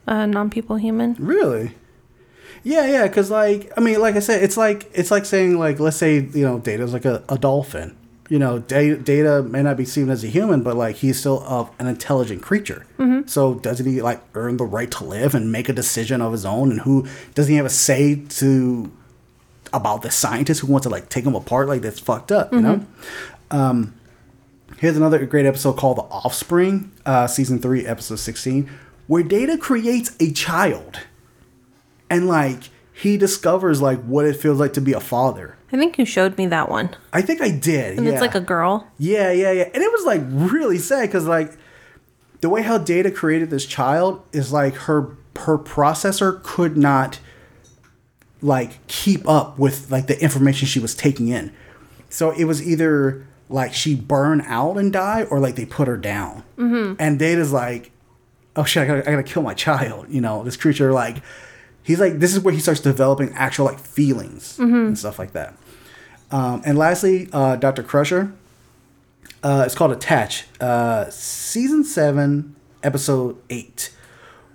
[0.06, 1.16] uh, non-people human.
[1.18, 1.72] Really?
[2.62, 3.06] Yeah, yeah.
[3.06, 6.20] Because like, I mean, like I said, it's like it's like saying like, let's say
[6.20, 7.96] you know, Data's like a, a dolphin.
[8.28, 11.42] You know, Data, Data may not be seen as a human, but like he's still
[11.48, 12.86] of an intelligent creature.
[13.26, 16.44] So doesn't he like earn the right to live and make a decision of his
[16.44, 16.70] own?
[16.70, 18.92] And who doesn't he have a say to
[19.72, 21.68] about the scientist who wants to like take them apart.
[21.68, 22.86] Like that's fucked up, you know.
[23.50, 23.94] Um,
[24.78, 28.70] here's another great episode called "The Offspring," uh, season three, episode sixteen,
[29.06, 31.00] where Data creates a child,
[32.10, 35.56] and like he discovers like what it feels like to be a father.
[35.72, 36.94] I think you showed me that one.
[37.12, 37.96] I think I did.
[37.96, 38.12] And yeah.
[38.12, 38.88] it's like a girl.
[38.98, 39.68] Yeah, yeah, yeah.
[39.72, 41.56] And it was like really sad because like
[42.40, 47.20] the way how Data created this child is like her her processor could not
[48.42, 51.52] like keep up with like the information she was taking in.
[52.08, 55.96] So it was either like she burn out and die or like they put her
[55.96, 56.42] down.
[56.58, 56.94] Mm-hmm.
[56.98, 57.92] And Data's like,
[58.56, 60.06] oh shit, I gotta, I gotta kill my child.
[60.08, 61.22] You know, this creature like
[61.82, 65.54] he's like this is where he starts developing actual like feelings and stuff like that.
[66.30, 67.82] Um, and lastly, uh, Dr.
[67.82, 68.32] Crusher.
[69.42, 73.90] Uh, it's called Attach, uh, season seven, episode eight,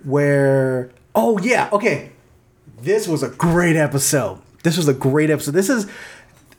[0.04, 2.12] where oh yeah, okay,
[2.82, 4.40] this was a great episode.
[4.62, 5.52] This was a great episode.
[5.52, 5.90] This is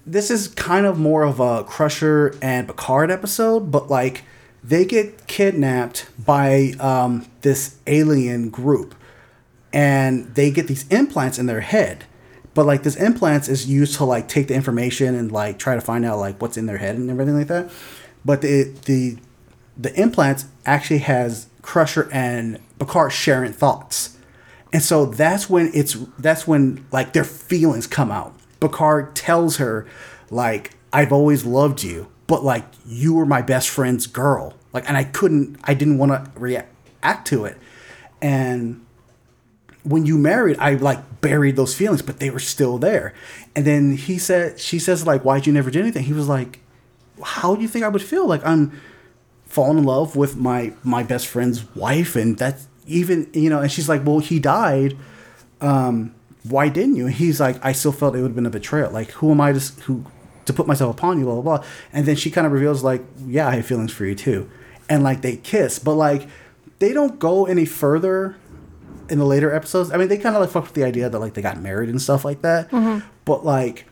[0.05, 4.24] this is kind of more of a Crusher and Picard episode, but like
[4.64, 8.95] they get kidnapped by um, this alien group,
[9.76, 12.04] and they get these implants in their head.
[12.54, 15.82] But like this implants is used to like take the information and like try to
[15.82, 17.70] find out like what's in their head and everything like that.
[18.24, 19.18] But the the
[19.76, 24.16] the implants actually has Crusher and Picard sharing thoughts.
[24.72, 28.34] And so that's when it's that's when like their feelings come out.
[28.60, 29.86] Picard tells her
[30.30, 34.54] like I've always loved you, but like you were my best friend's girl.
[34.72, 37.58] Like and I couldn't I didn't want to react to it.
[38.22, 38.85] And
[39.86, 43.14] when you married, I like buried those feelings, but they were still there.
[43.54, 46.04] And then he said she says like why'd you never do anything?
[46.04, 46.60] He was like
[47.22, 48.26] how do you think I would feel?
[48.26, 48.78] Like I'm
[49.46, 53.70] falling in love with my my best friend's wife and that's even you know and
[53.70, 54.96] she's like well he died
[55.60, 58.50] um why didn't you and he's like i still felt it would have been a
[58.50, 60.04] betrayal like who am i to who
[60.44, 63.02] to put myself upon you blah blah blah and then she kind of reveals like
[63.24, 64.50] yeah i have feelings for you too
[64.88, 66.28] and like they kiss but like
[66.78, 68.36] they don't go any further
[69.08, 71.18] in the later episodes i mean they kind of like fuck with the idea that
[71.18, 72.70] like they got married and stuff like that.
[72.70, 73.06] Mm-hmm.
[73.24, 73.86] But like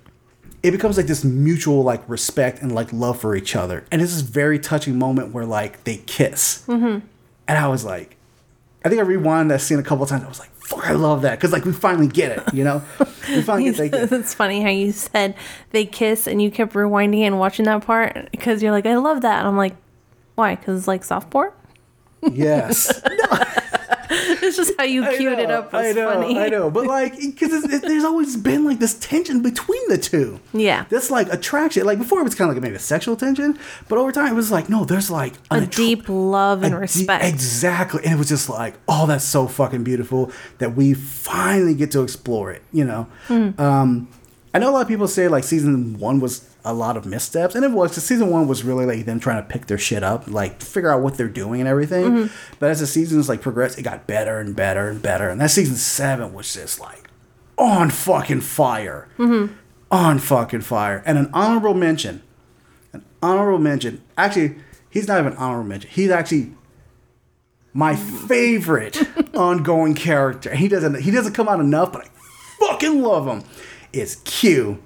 [0.63, 3.85] it becomes like this mutual like respect and like love for each other.
[3.91, 6.65] And it's this very touching moment where like they kiss.
[6.67, 7.07] Mm-hmm.
[7.47, 8.17] And i was like
[8.85, 10.25] i think i rewound that scene a couple times.
[10.25, 11.39] I was like fuck i love that.
[11.39, 12.83] Because like we finally get it you know?
[13.29, 15.37] We finally get that it's funny how you said
[15.71, 19.23] they kiss and you kept rewinding and watching that part because you're like, I love
[19.23, 19.41] that.
[19.41, 19.77] And I'm like,
[20.35, 20.57] why?
[20.57, 21.53] Because it's like soft porn?
[22.33, 23.03] yes
[24.45, 25.73] It's just how you queued it up.
[25.73, 26.39] Was I know, funny.
[26.39, 30.41] I know, but like, because it, there's always been like this tension between the two.
[30.53, 30.85] Yeah.
[30.91, 31.85] this like attraction.
[31.87, 33.59] Like before, it was kind of like maybe a sexual tension,
[33.89, 36.79] but over time, it was like no, there's like A an attr- deep love and
[36.79, 37.25] respect.
[37.25, 41.91] exactly, and it was just like, oh, that's so fucking beautiful that we finally get
[41.93, 42.63] to explore it.
[42.73, 43.51] You know, Hmm.
[43.61, 44.09] um,
[44.53, 47.55] I know a lot of people say like season one was a lot of missteps,
[47.55, 47.95] and it was.
[47.95, 50.91] 'cause season one was really like them trying to pick their shit up, like figure
[50.91, 52.05] out what they're doing and everything.
[52.05, 52.35] Mm-hmm.
[52.59, 55.29] But as the seasons like progressed, it got better and better and better.
[55.29, 57.05] And that season seven was just like
[57.59, 59.53] on fucking fire, Mm-hmm.
[59.91, 61.03] on fucking fire.
[61.07, 62.23] And an honorable mention,
[62.93, 64.01] an honorable mention.
[64.17, 64.57] Actually,
[64.89, 65.91] he's not even an honorable mention.
[65.91, 66.53] He's actually
[67.73, 68.97] my favorite
[69.35, 70.55] ongoing character.
[70.55, 72.09] He doesn't he doesn't come out enough, but I
[72.67, 73.43] fucking love him.
[73.93, 74.79] Is Q.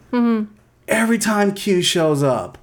[0.89, 2.59] Every time Q shows up,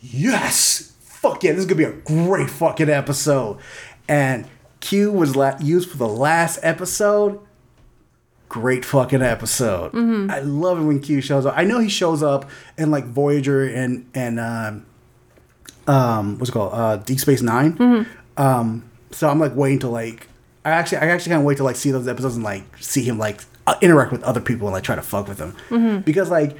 [0.00, 3.58] yes, fuck yeah, this is gonna be a great fucking episode.
[4.08, 4.46] And
[4.80, 7.40] Q was la- used for the last episode.
[8.48, 9.94] Great fucking episode.
[10.30, 11.54] I love it when Q shows up.
[11.56, 14.86] I know he shows up in like Voyager and and um,
[15.86, 18.06] um what's it called uh Deep Space 9
[18.36, 20.28] Um, so I'm like waiting to like
[20.64, 23.18] I actually I actually of wait to like see those episodes and like see him
[23.18, 26.56] like uh, interact with other people and like try to fuck with them because like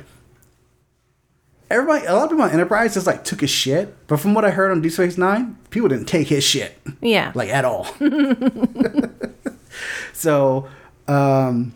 [1.73, 4.44] everybody a lot of people on Enterprise just like took his shit, but from what
[4.44, 7.32] I heard on Deep Space Nine, people didn't take his shit yeah.
[7.35, 7.85] like at all.
[10.12, 10.69] so
[11.09, 11.74] um.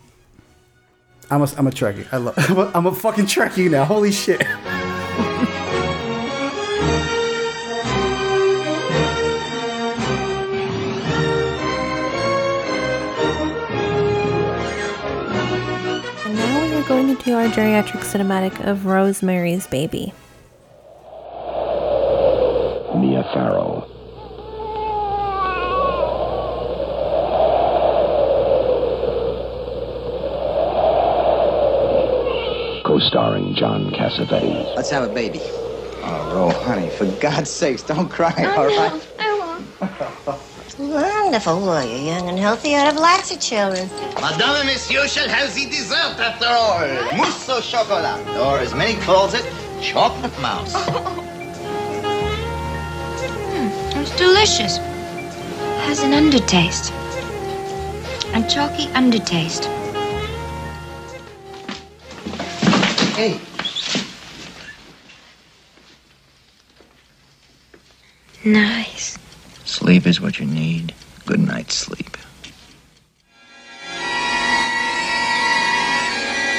[1.29, 2.07] I'm a, I'm a Trekkie.
[2.13, 2.35] I love.
[2.37, 3.85] I'm a, I'm a fucking Trekkie now.
[3.85, 4.41] Holy shit.
[16.89, 20.13] We're going to do our geriatric cinematic of Rosemary's Baby.
[22.95, 23.89] Mia Farrow.
[32.85, 34.77] Co-starring John Cassavetes.
[34.77, 35.41] Let's have a baby.
[35.43, 39.09] Oh, Ro, honey, for God's sakes, don't cry, all right?
[39.19, 39.39] I
[39.81, 40.06] won't.
[40.79, 41.97] Wonderful, were you?
[41.97, 42.75] Young and healthy.
[42.75, 43.89] I'd have lots of children.
[44.21, 46.81] Madame and monsieur shall have the dessert after all.
[47.17, 49.45] Mousse au chocolat, or as Minnie calls it,
[49.81, 50.75] chocolate mouse.
[53.57, 54.79] Hmm, it's delicious.
[55.87, 56.93] Has an undertaste.
[58.35, 59.65] A chalky undertaste.
[63.17, 63.41] Hey,
[68.45, 69.19] Nice.
[69.77, 70.95] Sleep is what you need.
[71.27, 72.17] Good night's sleep.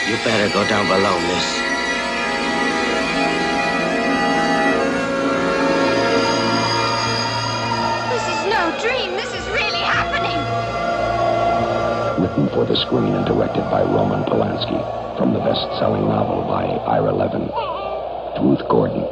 [0.05, 1.47] You better go down below, miss.
[8.13, 9.09] This is no dream.
[9.17, 10.37] This is really happening.
[12.21, 14.77] Written for the screen and directed by Roman Polanski.
[15.17, 17.49] From the best-selling novel by Ira Levin.
[18.45, 19.09] Ruth Gordon,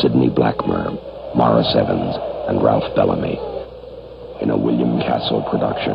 [0.00, 0.94] Sidney Blackmer,
[1.34, 3.38] Maurice Evans, and Ralph Bellamy.
[4.40, 5.94] In a William Castle production.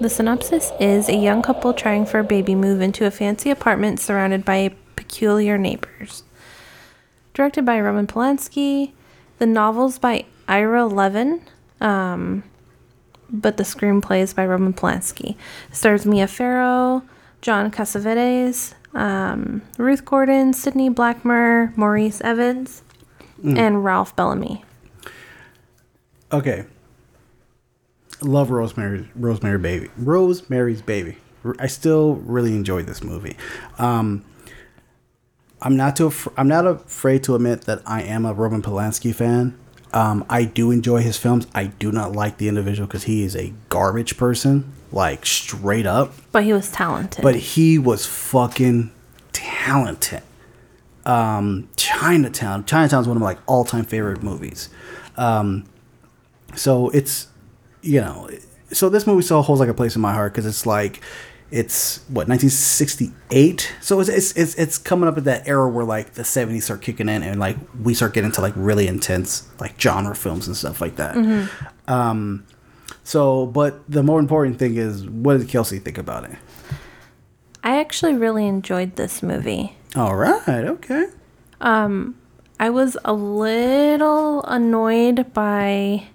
[0.00, 4.00] The synopsis is a young couple trying for a baby move into a fancy apartment
[4.00, 6.22] surrounded by peculiar neighbors.
[7.34, 8.92] Directed by Roman Polanski.
[9.38, 11.42] The novel's by Ira Levin,
[11.80, 12.42] um,
[13.30, 15.36] but the screenplay is by Roman Polanski.
[15.72, 17.02] Stars Mia Farrow,
[17.42, 22.82] John Cassavetes, um, Ruth Gordon, Sidney Blackmer, Maurice Evans,
[23.44, 24.64] and Ralph Bellamy.
[26.32, 26.64] Okay.
[28.20, 29.88] Love Rosemary Rosemary Baby.
[29.96, 31.16] Rosemary's Baby.
[31.58, 33.36] I still really enjoyed this movie.
[33.78, 34.24] Um,
[35.62, 39.14] I'm not too af- I'm not afraid to admit that I am a Roman Polanski
[39.14, 39.56] fan.
[39.92, 41.46] Um, I do enjoy his films.
[41.54, 46.12] I do not like the individual because he is a garbage person, like straight up.
[46.32, 47.22] But he was talented.
[47.22, 48.90] But he was fucking
[49.32, 50.22] talented.
[51.06, 52.64] Um, Chinatown.
[52.70, 54.68] is one of my like all time favorite movies.
[55.16, 55.64] Um,
[56.58, 57.28] so it's
[57.82, 58.28] you know,
[58.72, 61.00] so this movie still holds like a place in my heart because it's like
[61.50, 66.12] it's what 1968 so it's, it's it's it's coming up at that era where like
[66.12, 69.80] the 70s start kicking in and like we start getting to like really intense like
[69.80, 71.16] genre films and stuff like that.
[71.86, 72.44] Um
[73.02, 76.36] so but the more important thing is what did kelsey think about it?
[77.64, 79.74] I actually really enjoyed this movie.
[79.96, 81.06] all right okay.
[81.62, 82.16] Um
[82.60, 86.08] I was a little annoyed by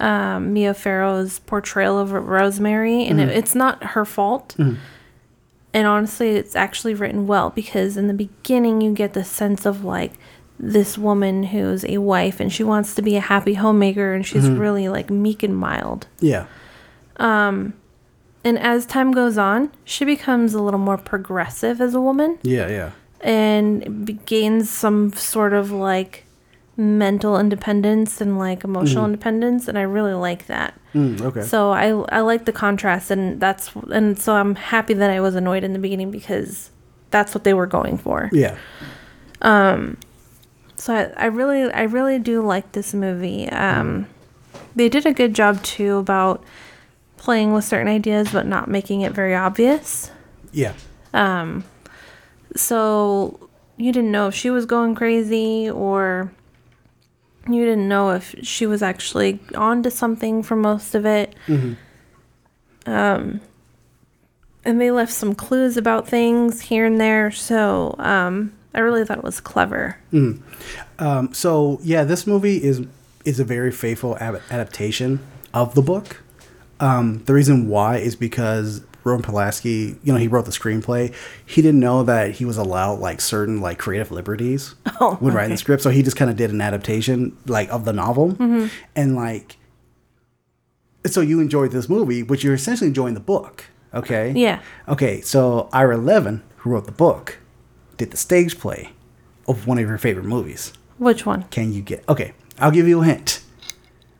[0.00, 4.54] um, Mia Farrow's portrayal of Rosemary, and it, it's not her fault.
[4.58, 9.84] And honestly, it's actually written well because in the beginning, you get the sense of
[9.84, 10.12] like
[10.58, 14.48] this woman who's a wife and she wants to be a happy homemaker, and she's
[14.48, 16.06] really like meek and mild.
[16.20, 16.46] yeah
[17.18, 17.74] Um,
[18.44, 22.38] And as time goes on, she becomes a little more progressive as a woman.
[22.42, 22.90] yeah yeah
[23.22, 26.24] and gains some sort of like
[26.78, 30.78] mental independence and like emotional independence and I really like that.
[30.94, 35.10] Mm, okay So I I like the contrast and that's and so I'm happy that
[35.10, 36.70] I was annoyed in the beginning because
[37.10, 38.28] that's what they were going for.
[38.32, 38.56] yeah
[39.40, 39.96] Um
[40.76, 43.48] So I, I really I really do like this movie.
[43.48, 44.06] Um
[44.74, 46.44] they did a good job too about
[47.16, 50.10] playing with certain ideas but not making it very obvious.
[50.52, 50.74] yeah
[51.14, 51.64] Um
[52.54, 53.48] so
[53.78, 56.30] you didn't know if she was going crazy or
[57.48, 61.34] you didn't know if she was actually onto something for most of it.
[62.86, 63.40] Um,
[64.64, 67.30] and they left some clues about things here and there.
[67.30, 69.96] So um, I really thought it was clever.
[70.98, 72.82] Um, so yeah, this movie is
[73.24, 75.18] is a very faithful ab- adaptation
[75.52, 76.22] of the book.
[76.78, 81.14] Um, the reason why is because Roman Polanski, you know, he wrote the screenplay.
[81.46, 85.52] He didn't know that he was allowed like certain like creative liberties oh, when writing
[85.52, 88.66] the script, so he just kind of did an adaptation like of the novel, mm-hmm.
[88.96, 89.56] and like.
[91.06, 94.32] So you enjoyed this movie, but you're essentially enjoying the book, okay?
[94.32, 94.60] Yeah.
[94.88, 97.38] Okay, so Ira Levin, who wrote the book,
[97.96, 98.90] did the stage play
[99.46, 100.72] of one of your favorite movies.
[100.98, 101.44] Which one?
[101.44, 102.02] Can you get?
[102.08, 103.40] Okay, I'll give you a hint.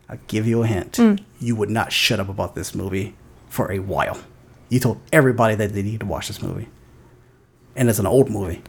[0.08, 0.92] I'll give you a hint.
[0.92, 1.24] Mm.
[1.40, 3.16] You would not shut up about this movie
[3.48, 4.18] for a while.
[4.68, 6.68] You told everybody that they need to watch this movie,
[7.76, 8.62] and it's an old movie.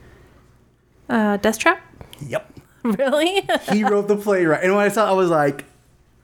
[1.09, 1.79] Uh, Deathtrap?
[2.21, 2.53] Yep,
[2.83, 3.47] Really?
[3.71, 5.65] he wrote the playwright, and when I saw, it, I was like,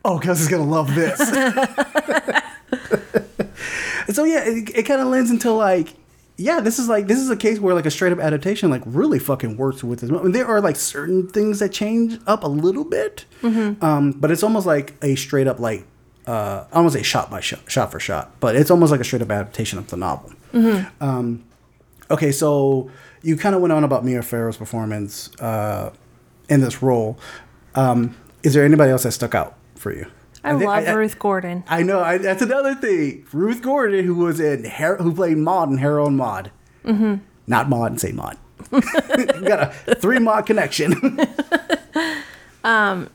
[0.06, 1.18] "Oh, Gus is gonna love this."
[4.16, 5.90] so yeah, it, it kind of lends into like,
[6.38, 8.84] yeah, this is like this is a case where like a straight up adaptation like
[8.86, 10.10] really fucking works with this.
[10.10, 14.32] I mean, there are like certain things that change up a little bit, um, but
[14.32, 15.86] it's almost like a straight up like
[16.28, 18.92] uh, I don't want to say shot by shot, shot for shot, but it's almost
[18.92, 20.32] like a straight up adaptation of the novel.
[21.02, 21.44] Um,
[22.12, 22.90] okay, so
[23.24, 25.92] you kind of went on about Mia Farrow's performance uh,
[26.50, 27.18] in this role.
[27.76, 30.06] Um, is there anybody else that stuck out for you?
[30.44, 31.64] I, think- love Ruth Gordon.
[31.68, 32.02] I know.
[32.02, 33.26] I, that's another thing.
[33.32, 36.52] Ruth Gordon, who was in Har- who played Maud in Harold and Maude,
[36.86, 37.16] hmm
[37.48, 38.38] not Maud and Saint Maud.
[38.72, 41.20] got a three Maud connection.
[42.66, 43.10] Um,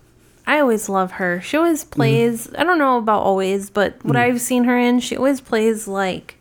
[0.48, 1.40] I always love her.
[1.42, 2.48] She always plays.
[2.56, 4.20] I don't know about always, but what Mm.
[4.20, 6.36] I've seen her in, she always plays like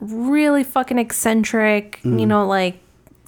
[0.00, 2.00] really fucking eccentric.
[2.02, 2.26] You Mm.
[2.28, 2.78] know, like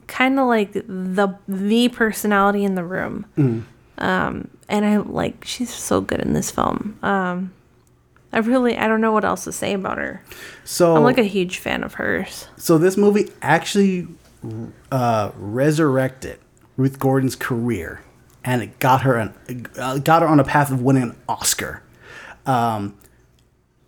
[0.07, 3.27] kind of like the the personality in the room.
[3.37, 3.63] Mm.
[3.99, 6.99] Um, and I like she's so good in this film.
[7.03, 7.53] Um,
[8.33, 10.23] I really I don't know what else to say about her.
[10.65, 12.49] So I'm like a huge fan of hers.
[12.57, 14.09] So this movie actually
[14.91, 16.39] uh, resurrected
[16.77, 18.01] Ruth Gordon's career,
[18.45, 21.83] and it got her an, uh, got her on a path of winning an Oscar.
[22.47, 22.97] Um,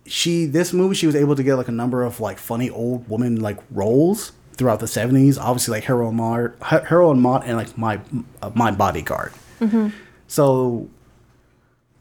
[0.05, 3.07] she this movie she was able to get like a number of like funny old
[3.09, 5.37] woman like roles throughout the seventies.
[5.37, 8.01] Obviously like Harold Mart, Harold Mott, and like my
[8.41, 9.33] uh, my bodyguard.
[9.59, 9.89] Mm-hmm.
[10.27, 10.89] So,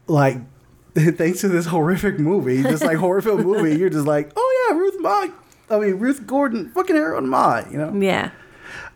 [0.06, 0.38] like,
[0.94, 4.76] thanks to this horrific movie, this like horror film movie, you're just like, oh yeah,
[4.76, 5.30] Ruth Mott.
[5.68, 7.70] I mean, Ruth Gordon, fucking Harold Mott.
[7.70, 7.94] You know.
[7.94, 8.30] Yeah.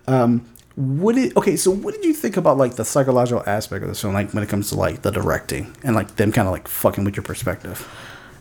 [0.06, 0.46] Um,
[0.80, 1.56] what did okay?
[1.56, 4.42] So, what did you think about like the psychological aspect of this film, like when
[4.42, 7.22] it comes to like the directing and like them kind of like fucking with your
[7.22, 7.86] perspective?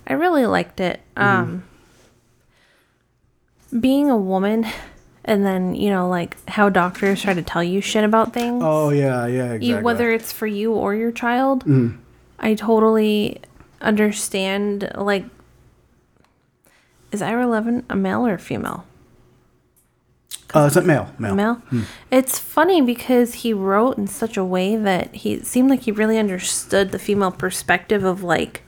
[0.07, 1.01] I really liked it.
[1.17, 1.41] Mm-hmm.
[1.41, 1.63] Um,
[3.79, 4.65] being a woman,
[5.25, 8.63] and then you know, like how doctors try to tell you shit about things.
[8.65, 9.67] Oh yeah, yeah, exactly.
[9.67, 11.65] you, whether it's for you or your child.
[11.65, 11.97] Mhm.
[12.39, 13.41] I totally
[13.81, 14.89] understand.
[14.95, 15.25] Like,
[17.11, 18.85] is Ira Levin a male or a female?
[20.55, 21.53] Uh, it's not male, male, Male.
[21.69, 21.81] Hmm.
[22.11, 26.17] It's funny because he wrote in such a way that he seemed like he really
[26.17, 28.63] understood the female perspective of like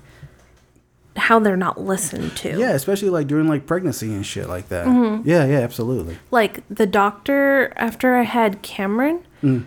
[1.17, 2.57] how they're not listened to.
[2.57, 4.85] Yeah, especially like during like pregnancy and shit like that.
[4.87, 5.23] Mhm.
[5.25, 6.17] Yeah, yeah, absolutely.
[6.31, 9.65] Like the doctor after I had Cameron Mm.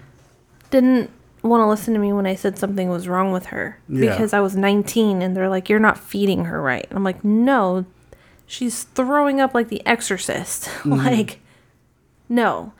[0.70, 1.10] didn't
[1.42, 4.12] want to listen to me when I said something was wrong with her Yeah.
[4.12, 6.86] because I was 19 and they're like you're not feeding her right.
[6.88, 7.84] And I'm like no,
[8.46, 10.64] she's throwing up like the exorcist.
[10.84, 11.04] Mhm.
[11.04, 11.40] like
[12.28, 12.72] no.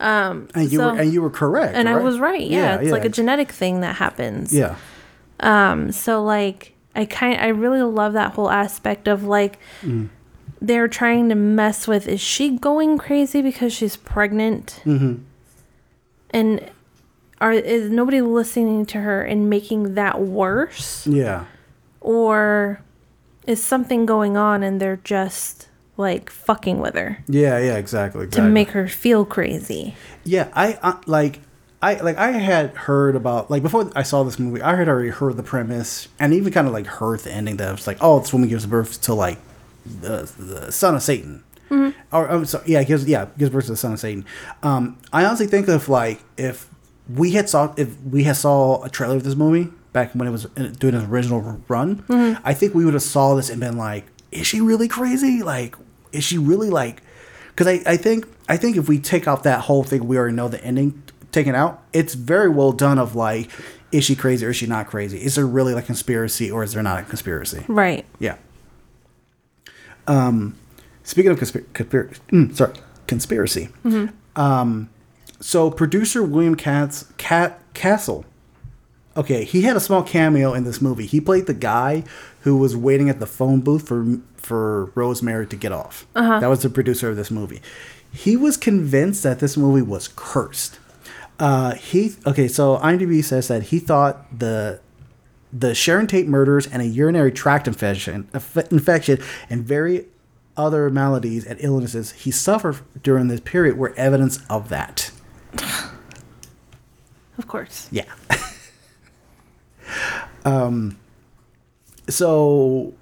[0.00, 1.74] Um And you so- were and you were correct.
[1.76, 2.40] and I was right.
[2.46, 2.92] Yeah, it's yeah.
[2.92, 4.52] like a genetic thing that happens.
[4.52, 4.74] Yeah.
[5.40, 5.92] Um.
[5.92, 10.08] So like, I kind, I really love that whole aspect of like, Mm.
[10.60, 15.14] they're trying to mess with is she going crazy because she's pregnant, Mm-hmm.
[16.30, 16.70] and
[17.40, 21.44] are is nobody listening to her and making that worse, Yeah.
[22.00, 22.80] or
[23.46, 25.66] is something going on and they're just
[25.96, 28.26] like fucking with her Yeah, yeah, exactly.
[28.28, 29.94] to make her feel crazy.
[30.24, 31.40] Yeah, I, I like
[31.82, 35.10] I like I had heard about like before I saw this movie, I had already
[35.10, 38.20] heard the premise and even kind of like heard the ending that was like, oh,
[38.20, 39.38] this woman gives birth to like
[39.84, 41.42] the, the son of Satan.
[41.70, 41.94] Mhm.
[42.12, 44.24] Or I'm sorry, yeah, gives yeah gives birth to the son of Satan.
[44.62, 46.68] Um, I honestly think if like if
[47.12, 50.30] we had saw if we had saw a trailer of this movie back when it
[50.30, 52.40] was uh, doing its original run, Mhm.
[52.44, 55.42] I think we would have saw this and been like, is she really crazy?
[55.42, 55.76] Like,
[56.10, 57.02] is she really like?
[57.48, 60.34] Because I, I think I think if we take out that whole thing, we already
[60.34, 61.82] know the ending taken out.
[61.92, 62.98] It's very well done.
[62.98, 63.50] Of like,
[63.92, 65.18] is she crazy or is she not crazy?
[65.22, 67.64] Is there really like conspiracy or is there not a conspiracy?
[67.68, 68.04] Right.
[68.18, 68.36] Yeah.
[70.06, 70.56] Um,
[71.04, 72.74] speaking of conspir- conspir- mm, sorry,
[73.06, 73.68] conspiracy.
[73.84, 74.12] Mhm.
[74.34, 74.88] Um,
[75.40, 78.24] so producer William Katz, Cat Castle.
[79.16, 81.06] Okay, he had a small cameo in this movie.
[81.06, 82.04] He played the guy
[82.40, 86.06] who was waiting at the phone booth for for Rosemary to get off.
[86.14, 86.40] Uh-huh.
[86.40, 87.60] That was the producer of this movie.
[88.12, 90.78] He was convinced that this movie was cursed.
[91.38, 94.80] Uh, he okay, so IMDb says that he thought the
[95.52, 98.28] the Sharon Tate murders and a urinary tract infection,
[98.70, 99.18] infection,
[99.50, 100.06] and very
[100.56, 105.10] other maladies and illnesses he suffered during this period were evidence of that.
[107.38, 107.88] Of course.
[107.90, 108.04] Yeah.
[110.44, 110.98] um.
[112.08, 112.92] So,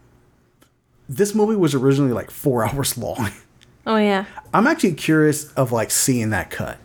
[1.08, 3.30] this movie was originally like four hours long.
[3.86, 4.26] Oh yeah.
[4.52, 6.78] I'm actually curious of like seeing that cut.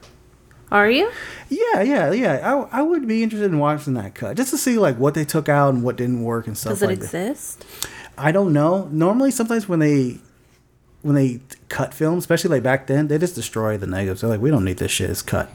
[0.72, 1.12] Are you?
[1.50, 2.54] Yeah, yeah, yeah.
[2.72, 5.26] I, I would be interested in watching that cut just to see like what they
[5.26, 7.06] took out and what didn't work and stuff Does it like that.
[7.06, 7.66] exist?
[8.18, 8.88] I don't know.
[8.92, 10.18] Normally, sometimes when they
[11.02, 14.22] when they cut film, especially like back then, they just destroy the negatives.
[14.22, 15.10] They're like, we don't need this shit.
[15.10, 15.50] It's cut,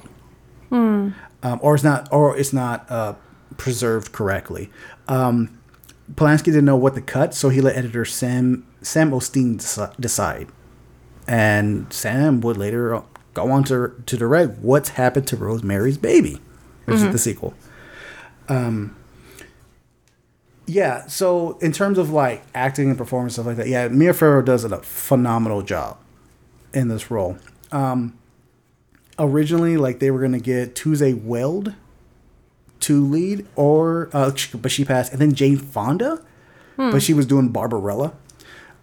[0.68, 1.09] Hmm.
[1.43, 3.14] um, or it's not, or it's not uh,
[3.61, 4.70] preserved correctly.
[5.07, 5.59] Um,
[6.15, 10.49] Polanski didn't know what to cut, so he let editor Sam Sam O'Steen deci- decide,
[11.28, 13.03] and Sam would later
[13.35, 16.41] go on to to direct What's Happened to Rosemary's Baby,
[16.87, 17.07] which Mhm.
[17.07, 17.55] is the sequel.
[18.49, 18.97] Um,
[20.66, 24.43] yeah, so in terms of like acting and performance stuff like that, yeah, Mia Farrow
[24.43, 25.99] does a phenomenal job
[26.73, 27.37] in this role.
[27.73, 28.15] Um,
[29.19, 31.74] originally, like they were gonna get Tuesday Weld
[32.81, 36.23] to lead, or uh, but she passed, and then Jane Fonda,
[36.77, 38.15] but she was doing Barbarella.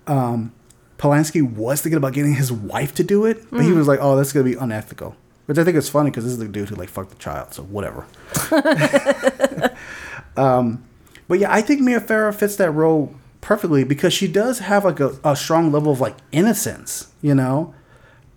[0.06, 0.54] Um,
[0.98, 4.16] Polanski was thinking about getting his wife to do it, but he was like, "Oh,
[4.16, 5.16] that's gonna be unethical."
[5.46, 7.54] Which I think is funny because this is the dude who like fucked the child,
[7.54, 8.06] so whatever.
[10.38, 10.84] um,
[11.28, 15.00] but yeah, I think Mia Farrow fits that role perfectly because she does have like
[15.00, 17.74] a, a strong level of like innocence, you know.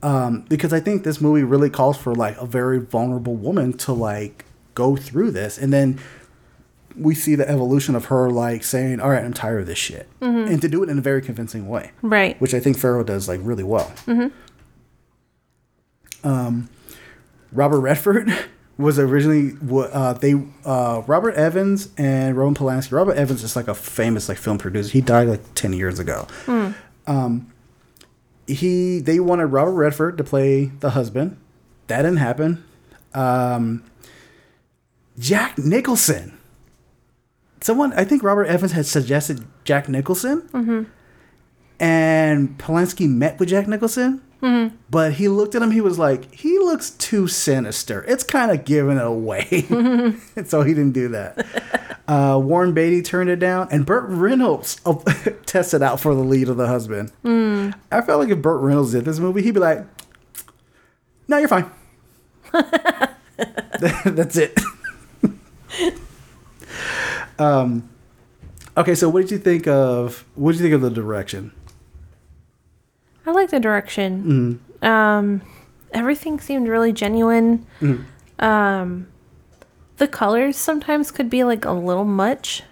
[0.02, 3.92] Um, because I think this movie really calls for like a very vulnerable woman to
[3.92, 4.44] like
[4.74, 5.98] go through this, and then
[6.96, 10.08] we see the evolution of her like saying, "All right, I'm tired of this shit,"
[10.20, 10.50] Mhm.
[10.50, 12.40] and to do it in a very convincing way, Right.
[12.40, 13.92] Which I think Farrow does like really well.
[14.06, 14.26] hmm
[16.22, 16.68] Um,
[17.52, 18.32] Robert Redford
[18.78, 19.52] was originally
[19.92, 20.34] uh, they
[20.64, 22.92] uh, Robert Evans and Roman Polanski.
[22.92, 24.90] Robert Evans is like a famous like film producer.
[24.90, 26.26] He died like ten years ago.
[26.46, 26.70] Hmm.
[27.06, 27.52] Um,
[28.46, 31.36] he they wanted Robert Redford to play the husband.
[31.86, 32.62] That didn't happen.
[33.14, 33.82] Um,
[35.20, 36.36] Jack Nicholson.
[37.60, 40.82] Someone I think Robert Evans had suggested Jack Nicholson, hmm
[41.78, 44.20] and Polanski met with Jack Nicholson.
[44.40, 45.70] hmm But he looked at him.
[45.70, 48.04] He was like, he looks too sinister.
[48.06, 49.66] It's kind of giving it away.
[49.70, 52.02] and so he didn't do that.
[52.06, 54.94] Uh, Warren Beatty turned it down, and Burt Reynolds uh,
[55.46, 57.12] tested out for the lead of the husband.
[57.24, 57.72] Mm.
[57.92, 59.86] I felt like if Burt Reynolds did this movie, he'd be like,
[61.28, 61.70] "No, you're fine."
[64.04, 64.58] That's it.
[67.38, 67.88] um,
[68.76, 70.24] okay, so what did you think of?
[70.34, 71.52] What did you think of the direction?
[73.26, 74.60] I like the direction.
[74.82, 75.42] Um,
[75.92, 77.66] everything seemed really genuine.
[77.80, 78.04] Mhm.
[78.38, 79.06] Um,
[79.98, 82.62] the colors sometimes could be like a little much.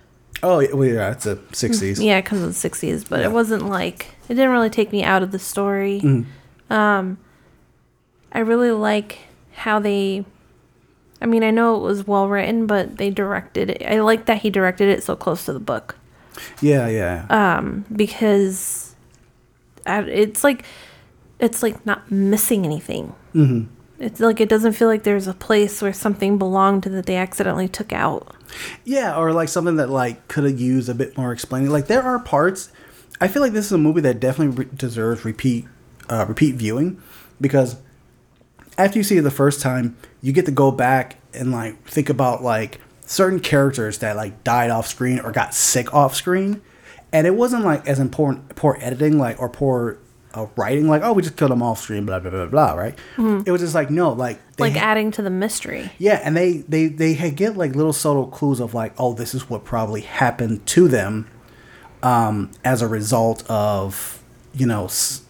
[0.43, 2.03] Oh, yeah, well, yeah, it's a '60s.
[2.03, 3.27] Yeah, because of the sixties, but Yeah.
[3.27, 6.01] it wasn't like it didn't really take me out of the story.
[6.03, 6.27] Mhm.
[6.71, 7.19] Um,
[8.33, 9.19] I really like
[9.55, 10.25] how they.
[11.21, 13.83] I mean, I know it was well written, but they directed it.
[13.85, 15.97] I like that he directed it so close to the book.
[16.61, 17.27] Yeah, yeah.
[17.31, 18.95] Um, because
[19.87, 20.65] it's like
[21.41, 23.15] it's like not missing anything.
[23.33, 23.65] hmm
[23.99, 27.69] It's like it doesn't feel like there's a place where something belonged that they accidentally
[27.69, 28.35] took out.
[28.85, 31.71] Yeah, or like something that like could have used a bit more explaining.
[31.71, 32.71] Like there are parts.
[33.21, 35.67] I feel like this is a movie that definitely re- deserves repeat
[36.09, 37.03] uh, repeat viewing
[37.41, 37.77] because
[38.77, 42.09] after you see it the first time, you get to go back and like think
[42.09, 46.61] about like certain characters that like died off screen or got sick off screen,
[47.13, 49.99] and it wasn't like as important poor editing like or poor
[50.35, 52.99] uh, writing like oh we just killed them off screen blah blah blah blah right.
[53.17, 53.47] Mhm.
[53.47, 55.91] It was just like no like they Like adding to the mystery.
[55.99, 59.35] yeah, and they they they had get like little subtle clues of like, oh, this
[59.35, 61.27] is what probably happened to them,
[62.03, 64.23] um, as a result of
[64.55, 65.23] you know, s-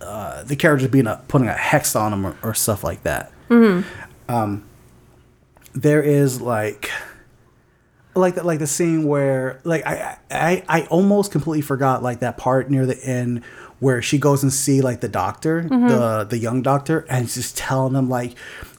[0.00, 3.30] uh, the characters being a, putting a hex on them or, or stuff like that.
[3.50, 3.84] Mhm.
[4.28, 4.64] Um,
[5.74, 6.90] there is like,
[8.14, 12.36] like the, like the scene where like I, I I almost completely forgot like that
[12.36, 13.42] part near the end
[13.80, 15.88] where she goes and see like the doctor, Mhm.
[15.88, 18.34] the the young doctor, and she's just telling them like,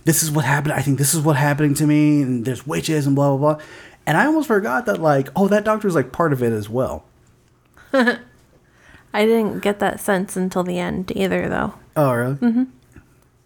[0.05, 0.73] this is what happened.
[0.73, 3.65] I think this is what happening to me, and there's witches and blah blah blah.
[4.07, 7.03] And I almost forgot that like, oh, that doctor's like part of it as well.
[7.93, 11.73] I didn't get that sense until the end either, though.
[11.95, 12.35] Oh, really?
[12.35, 12.59] Mm-hmm.
[12.59, 12.67] Right,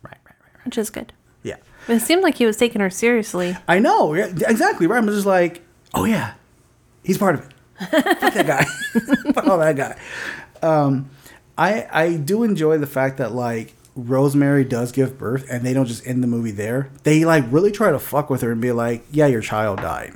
[0.03, 0.65] right, right.
[0.65, 1.13] Which is good.
[1.89, 3.57] It seemed like he was taking her seriously.
[3.67, 4.97] I know, yeah, exactly right.
[4.97, 5.61] I'm just like,
[5.93, 6.33] oh yeah,
[7.03, 7.53] he's part of it.
[8.19, 8.63] Fuck that guy.
[9.33, 9.99] Fuck all that guy.
[10.61, 11.09] Um,
[11.57, 15.85] I I do enjoy the fact that like Rosemary does give birth, and they don't
[15.87, 16.89] just end the movie there.
[17.03, 20.13] They like really try to fuck with her and be like, yeah, your child died.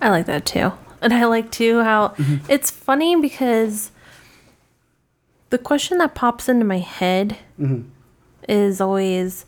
[0.00, 0.72] I like that too.
[1.00, 2.50] And I like too how Mm-hmm.
[2.50, 3.90] it's funny because
[5.50, 7.84] the question that pops into my head Mhm.
[8.48, 9.44] is always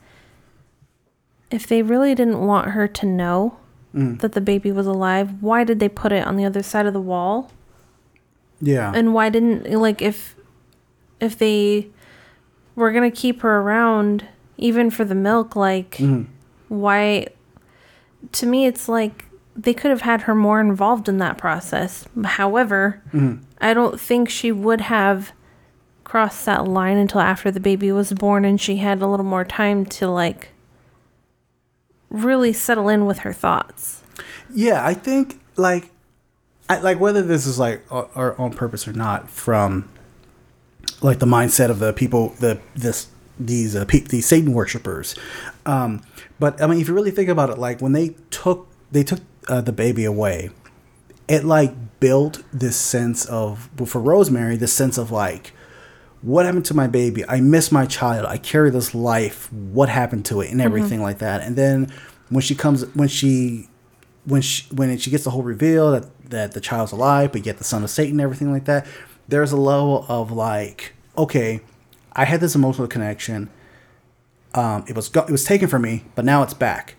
[1.51, 3.57] if they really didn't want her to know
[3.95, 4.21] Mhm.
[4.21, 6.93] that the baby was alive, why did they put it on the other side of
[6.93, 7.51] the wall?
[8.61, 8.93] Yeah.
[8.95, 10.35] And why didn't like if
[11.21, 11.89] if they
[12.75, 14.25] were gonna keep her around
[14.59, 16.27] even for the milk, like Mhm.
[16.69, 17.27] why
[18.33, 19.25] to me it's like
[19.55, 22.07] they could have had her more involved in that process.
[22.25, 23.39] However, Mhm.
[23.61, 25.33] I don't think she would have
[26.05, 29.45] crossed that line until after the baby was born and she had a little more
[29.45, 30.51] time to like
[32.11, 34.03] really settle in with her thoughts.
[34.53, 35.91] Yeah, I think like,
[36.69, 39.89] I, like whether this is like or, or on purpose or not, from
[41.03, 43.09] like the mindset of the people, the this
[43.39, 45.15] these uh, pe- these Satan worshippers.
[45.65, 46.03] Um,
[46.39, 49.21] but I mean, if you really think about it, like when they took they took
[49.49, 50.51] uh, the baby away,
[51.29, 55.53] it like built this sense of well, for Rosemary, this sense of like.
[56.27, 57.25] What happened to my baby?
[57.29, 58.27] I miss my child.
[58.27, 59.53] I carry this life.
[59.53, 61.41] What happened to it, and everything like that.
[61.43, 61.93] And then
[62.31, 63.69] when she comes when she
[64.25, 67.59] when she when she gets the whole reveal that that the child's alive, but yet
[67.59, 68.87] the son of Satan, everything like that.
[69.29, 71.61] There's a level of like, okay,
[72.13, 73.49] I had this emotional connection.
[74.55, 76.97] Um, it was go- it was taken from me, but now it's back.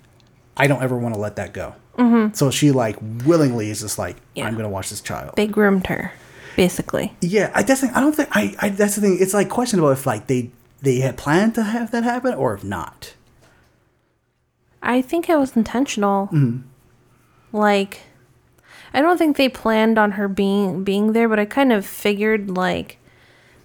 [0.56, 1.76] I don't ever want to let that go.
[1.98, 2.34] Mhm.
[2.34, 2.96] So she like
[3.26, 4.46] willingly is just like, Yeah.
[4.48, 5.36] I'm gonna watch this child.
[5.36, 6.14] Big groomed her,
[6.58, 7.14] basically.
[7.22, 7.96] Yeah, I the.
[7.96, 9.18] I don't think I, I that's the thing.
[9.22, 10.52] It's like questionable if like they
[10.82, 13.14] they had planned to have that happen or if not.
[14.84, 16.28] I think it was intentional.
[16.34, 16.64] Mhm.
[17.54, 18.02] Like,
[18.94, 22.50] I don't think they planned on her being being there, but I kind of figured
[22.52, 22.98] like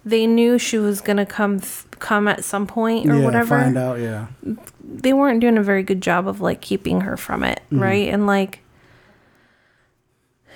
[0.05, 3.59] they knew she was gonna come th- come at some point or yeah, whatever.
[3.59, 3.99] find out.
[3.99, 4.27] Yeah,
[4.83, 7.79] They weren't doing a very good job of like keeping her from it, Mhm.
[7.81, 8.09] right?
[8.09, 8.59] And like,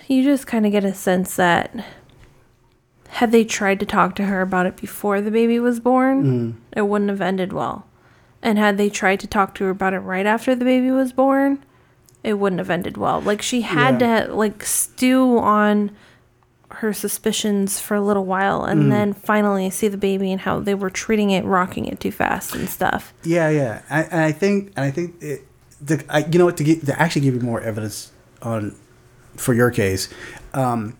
[0.07, 1.73] you just kind of get a sense that
[3.17, 6.53] had they tried to talk to her about it before the baby was born, Mhm.
[6.77, 7.85] it wouldn't have ended well.
[8.43, 11.11] And had they tried to talk to her about it right after the baby was
[11.13, 11.57] born,
[12.23, 13.19] it wouldn't have ended well.
[13.19, 15.89] Like she had to like stew on
[16.69, 18.89] her suspicions for a little while and Mhm.
[18.91, 22.53] then finally see the baby and how they were treating it, rocking it too fast
[22.53, 23.13] and stuff.
[23.23, 23.79] yeah, yeah.
[23.89, 25.41] I, and I think and I think it,
[25.83, 28.11] the I, you know what to get to actually give you more evidence
[28.43, 28.75] on
[29.35, 30.07] for your case.
[30.53, 30.93] Um,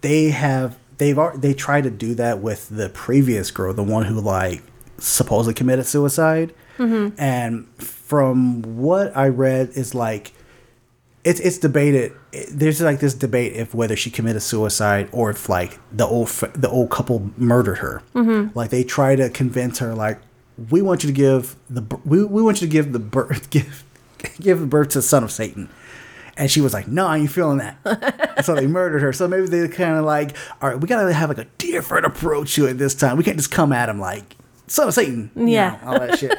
[0.00, 4.20] they have they've they tried to do that with the previous girl, the one who
[4.20, 4.62] like
[4.98, 6.52] supposedly committed suicide.
[6.78, 7.12] Mhm.
[7.18, 10.32] And from what I read, is like
[11.24, 12.12] it's it's debated.
[12.52, 16.68] There's like this debate if whether she committed suicide or if like the old the
[16.68, 18.02] old couple murdered her.
[18.14, 18.54] Mhm.
[18.54, 20.18] Like they try to convince her like
[20.70, 23.84] we want you to give the we, we want you to give the birth give
[24.40, 25.68] give the birth to the son of Satan.
[26.38, 29.12] And she was like, "No, I ain't feeling that." So they murdered her.
[29.12, 32.54] So maybe they kind of like, "All right, we gotta have like a different approach
[32.56, 33.16] to it this time.
[33.16, 34.36] We can't just come at him like
[34.66, 35.78] son of Satan." Yeah.
[35.82, 36.38] know, all that shit.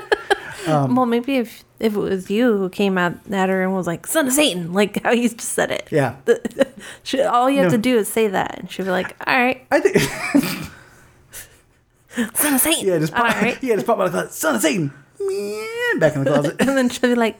[0.67, 3.87] Um, well, maybe if if it was you who came at, at her and was
[3.87, 5.87] like "son of Satan," like how you just said it.
[5.91, 6.15] Yeah.
[7.03, 7.77] she, all you have No.
[7.77, 9.97] to do is say that, and she'll be like, "All right." I think.
[12.35, 12.87] son of Satan.
[12.87, 13.57] Yeah, just pop, all right.
[13.63, 14.33] yeah, just pop out of the closet.
[14.33, 14.89] Son of Satan.
[15.99, 16.55] Back in the closet.
[16.59, 17.37] and then she'll be like,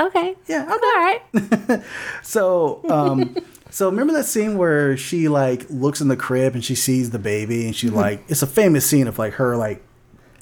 [0.00, 1.82] "Okay, yeah, okay, all right."
[2.22, 3.36] So, um,
[3.70, 7.18] so remember that scene where she like looks in the crib and she sees the
[7.18, 7.94] baby and she Mhm.
[7.94, 9.82] like it's a famous scene of like her like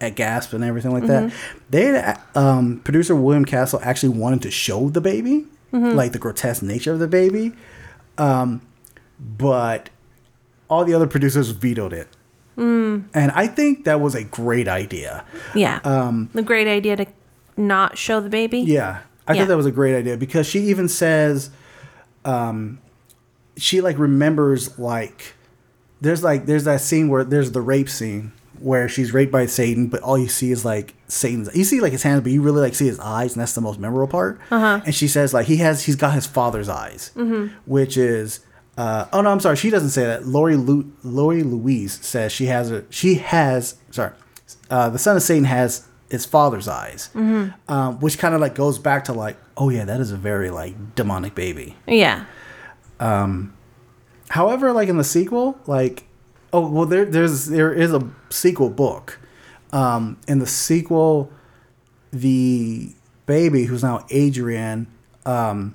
[0.01, 1.25] at gasp and everything like that.
[1.25, 1.33] Mhm.
[1.71, 5.95] They had, um, producer William Castle actually wanted to show the baby, Mhm.
[5.95, 7.53] like the grotesque nature of the baby,
[8.17, 8.61] um,
[9.19, 9.91] but
[10.71, 12.09] all the other producers vetoed it.
[12.57, 15.25] Mm, And I think that was a great idea.
[15.55, 15.79] yeah.
[15.85, 17.07] Um, the great idea to
[17.57, 18.61] not show the baby.
[18.61, 18.99] Yeah,
[19.29, 19.41] I Yeah.
[19.43, 21.51] thought that was a great idea because she even says,
[22.25, 22.79] um,
[23.57, 25.35] she like remembers like
[26.01, 29.87] there's like there's that scene where there's the rape scene where she's raped by Satan,
[29.87, 31.49] but all you see is like Satan's.
[31.55, 33.61] You see like his hands, but you really like see his eyes, and that's the
[33.61, 34.41] most memorable part.
[34.51, 34.81] Uh-huh.
[34.85, 37.51] And she says like he has he's got his father's eyes, Mhm.
[37.67, 38.41] which is.
[38.77, 39.57] Uh, oh no, I'm sorry.
[39.57, 40.25] She doesn't say that.
[40.29, 44.13] Lori Lu- Lori Louise says she has a she has sorry.
[44.71, 47.53] Uh, the son of Satan has his father's eyes, Mhm.
[47.69, 50.51] um, which kind of like goes back to like, oh yeah, that is a very
[50.51, 51.77] like demonic baby.
[51.87, 52.25] Yeah.
[53.01, 53.53] Um,
[54.31, 56.05] however, like in the sequel, like,
[56.53, 59.19] oh well, there there's there is a sequel book.
[59.73, 61.31] Um, in the sequel,
[62.13, 62.93] the
[63.27, 64.87] baby who's now Adrian,
[65.27, 65.75] um,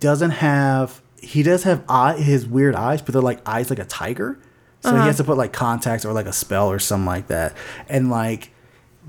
[0.00, 3.84] doesn't have he does have eye his weird eyes, but they're like eyes like a
[3.84, 4.38] tiger.
[4.80, 5.00] So Uh-huh.
[5.00, 7.54] he has to put like contacts or like a spell or something like that,
[7.88, 8.52] and like.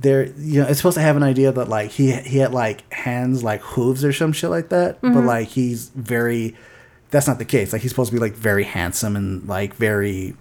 [0.02, 2.92] There, you know, it's supposed to have an idea that like he he had like
[2.94, 5.26] hands like hooves or some shit like that, but Mhm.
[5.26, 6.56] like he's very
[7.12, 7.74] that's not the case.
[7.74, 10.36] Like he's supposed to be like very handsome and like very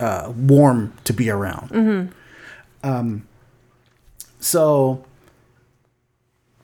[0.00, 1.70] uh, warm to be around.
[1.70, 2.10] Mhm.
[2.82, 3.26] Um,
[4.40, 5.04] so,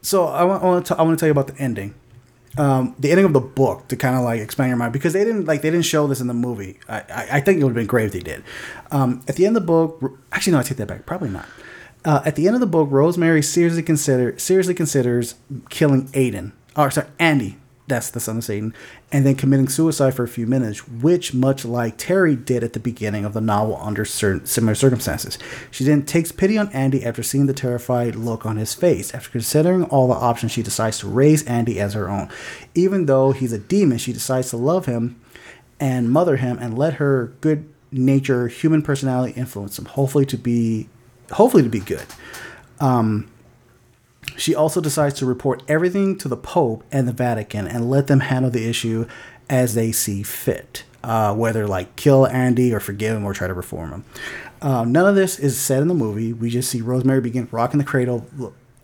[0.03, 1.95] so I want, I want to I want to tell you about the ending.
[2.57, 5.25] Um, the ending of the book to kind of like expand your mind because they
[5.25, 6.79] didn't like they didn't show this in the movie.
[6.89, 8.45] I I, I think it would have been great if they did.
[8.93, 11.05] Um, at the end of the book, actually no, I take that back.
[11.07, 11.47] Probably not.
[12.05, 15.37] Uh, at the end of the book, Rosemary seriously consider seriously considers
[15.71, 16.53] killing Aiden.
[16.77, 17.59] Or sorry, Andy.
[17.87, 18.73] That's the son of Satan,
[19.13, 22.81] and then committing suicide for a few minutes, which, much like Terry did at the
[22.81, 25.39] beginning of the novel under certain similar circumstances,
[25.71, 29.15] she then takes pity on Andy after seeing the terrified look on his face.
[29.15, 32.31] After considering all the options, she decides to raise Andy as her own.
[32.75, 35.21] Even though he's a demon, she decides to love him
[35.79, 39.85] and mother him and let her good nature, human personality influence him.
[39.85, 40.89] Hopefully to be,
[41.33, 42.07] hopefully to be good.
[42.81, 43.31] Um,
[44.37, 48.21] she also decides to report everything to the Pope and the Vatican and let them
[48.21, 49.07] handle the issue
[49.49, 53.55] as they see fit, uh, whether like kill Andy or forgive him or try to
[53.55, 54.05] reform him.
[54.63, 56.33] Um, none of this is said in the movie.
[56.33, 58.27] We just see Rosemary begin rocking the cradle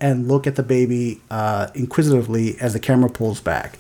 [0.01, 3.79] and look at the baby uh, inquisitively as the camera pulls back.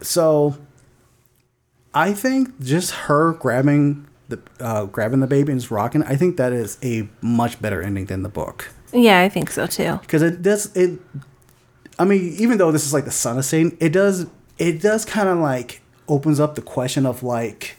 [0.00, 0.58] So,
[1.94, 6.02] I think just her grabbing the uh, grabbing the baby and just rocking.
[6.02, 9.66] I think that is a much better ending than the book Yeah, I think so
[9.66, 9.98] too.
[10.02, 10.98] because it does it.
[11.98, 14.26] I mean, even though this is like the son of Satan, it does
[14.58, 17.76] it does kind of like opens up the question of like,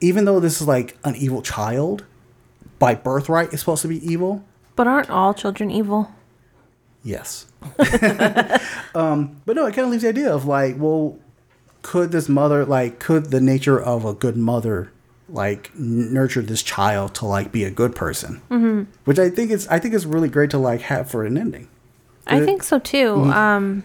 [0.00, 2.04] even though this is like an evil child,
[2.78, 4.44] by birthright is supposed to be evil.
[4.76, 6.12] But aren't all children evil?
[7.02, 7.46] Yes.
[8.94, 11.18] um, but no, it kind of leaves the idea of like, well,
[11.82, 14.92] could this mother like could the nature of a good mother
[15.28, 18.40] like nurture this child to like be a good person?
[18.50, 18.86] Mhm.
[19.04, 21.68] Which I think is I think is really great to like have for an ending.
[22.26, 23.14] I Uh, think so too.
[23.16, 23.32] Mhm.
[23.34, 23.82] Um,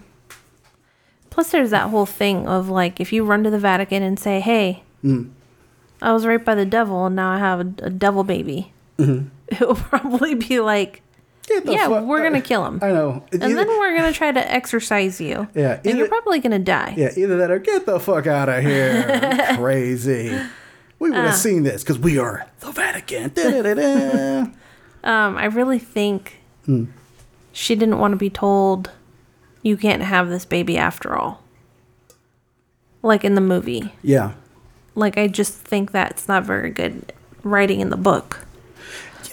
[1.29, 4.39] plus, there's that whole thing of like if you run to the Vatican and say,
[4.39, 5.29] "Hey, Mm.
[6.01, 9.27] I was raped by the devil, and now I have a, a devil baby," Mhm.
[9.47, 11.01] it will probably be like,
[11.49, 13.23] "Yeah, fuck- we're gonna kill him." I know.
[13.31, 15.47] And Either- then we're gonna try to exorcise you.
[15.55, 16.93] Yeah, and you're probably gonna die.
[16.97, 19.53] Yeah, either that or get the fuck out of here.
[19.57, 20.37] Crazy.
[21.03, 21.35] We would have Ah.
[21.35, 23.31] seen this because we are the Vatican.
[23.35, 24.47] Da-da-da-da.
[25.05, 26.85] Um, I really think Hmm.
[27.51, 28.89] she didn't want to be told
[29.61, 31.41] you can't have this baby after all.
[33.01, 33.91] Like in the movie.
[34.01, 34.31] yeah.
[34.95, 37.11] Like I just think that's not very good
[37.43, 38.45] writing in the book.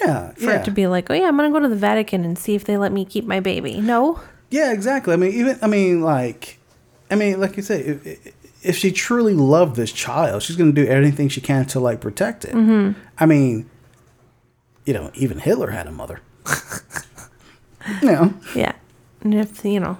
[0.04, 0.30] Yeah.
[0.32, 0.56] For yeah.
[0.60, 2.64] it to be like, oh yeah, I'm gonna go to the Vatican and see if
[2.64, 3.80] they let me keep my baby.
[3.80, 4.18] No.
[4.50, 5.12] Yeah, exactly.
[5.12, 6.58] I mean, even I mean, like,
[7.12, 8.04] I mean, like you say, if,
[8.62, 12.00] if she truly loved this child, she's going to do anything she can to like
[12.00, 12.54] protect it.
[12.54, 12.94] Mhm.
[13.18, 13.68] I mean,
[14.84, 16.20] you know, even Hitler had a mother.
[18.02, 18.72] you know, Yeah.
[19.22, 19.98] And if you know,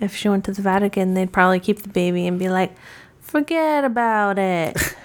[0.00, 2.74] if she went to the Vatican, they'd probably keep the baby and be like,
[3.20, 4.76] forget about it.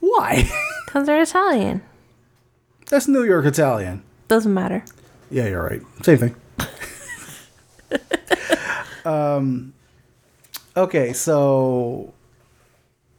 [0.00, 0.48] why?
[0.86, 1.80] Because they're Italian.
[2.90, 4.02] That's New York Italian.
[4.28, 4.84] Doesn't matter.
[5.30, 5.80] Yeah, you're right.
[6.02, 6.34] Same thing.
[9.06, 9.72] um,
[10.76, 12.12] okay, so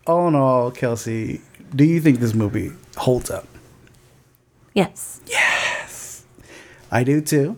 [0.05, 1.41] all in all, Kelsey,
[1.75, 3.47] do you think this movie holds up?
[4.73, 5.21] Yes.
[5.27, 6.23] Yes.
[6.91, 7.57] I do too.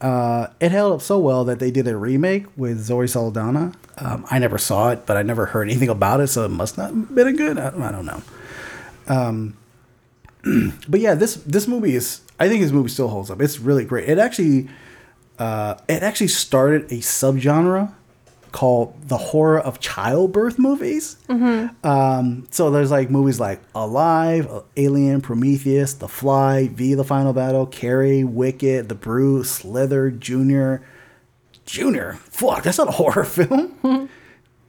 [0.00, 3.72] Uh, it held up so well that they did a remake with Zoe Saldana.
[3.98, 6.76] Um, I never saw it, but I never heard anything about it, so it must
[6.76, 7.56] not have been a good.
[7.58, 8.22] I, I don't know.
[9.06, 9.56] Um,
[10.88, 12.20] but yeah, this this movie is.
[12.40, 13.40] I think this movie still holds up.
[13.40, 14.08] It's really great.
[14.08, 14.68] It actually,
[15.38, 17.94] uh, it actually started a subgenre
[18.52, 21.16] called the horror of childbirth movies.
[21.28, 21.86] Mm-hmm.
[21.86, 27.66] Um, so there's like movies like Alive, Alien, Prometheus, The Fly, V, The Final Battle,
[27.66, 30.82] Carrie, Wicked, The Brood, Slither, Junior.
[31.64, 32.14] Junior?
[32.24, 33.78] Fuck, that's not a horror film.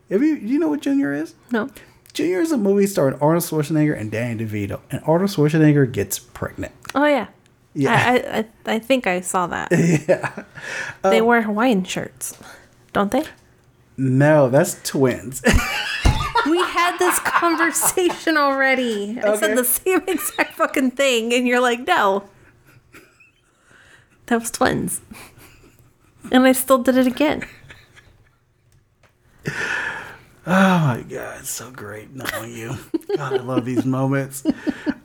[0.10, 1.34] Have you, do you know what Junior is?
[1.52, 1.70] No.
[2.14, 6.72] Junior is a movie starring Arnold Schwarzenegger and Danny DeVito, and Arnold Schwarzenegger gets pregnant.
[6.94, 7.28] Oh yeah.
[7.74, 7.92] Yeah.
[7.96, 8.38] I,
[8.72, 9.70] I, I think I saw that.
[10.08, 10.44] yeah.
[11.02, 12.38] they Um, wear Hawaiian shirts,
[12.94, 13.24] don't they?
[13.98, 15.42] No, that's twins.
[16.46, 19.20] we had this conversation already.
[19.22, 22.24] I said the same exact fucking thing, and you're like, no.
[24.28, 25.02] That was twins.
[26.32, 27.46] And I still did it again.
[30.46, 32.76] Oh my god, it's so great knowing you.
[33.16, 34.44] God, I love these moments.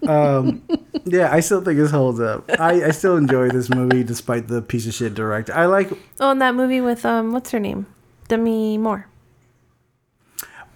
[0.07, 0.63] Um,
[1.05, 2.51] yeah, I still think this holds up.
[2.59, 5.55] I, I still enjoy this movie despite the piece of shit director.
[5.55, 5.91] I like.
[6.19, 7.87] Oh, and that movie with um, what's her name,
[8.29, 9.07] Demi Moore.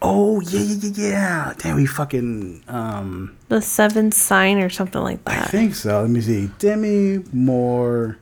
[0.05, 1.55] Oh yeah, yeah, yeah, yeah.
[1.59, 2.65] Damn, we fucking.
[2.67, 5.45] Um, The Seventh Sign or something like that.
[5.45, 6.01] I think so.
[6.01, 6.51] Let me see.
[6.59, 8.19] Demi Moore,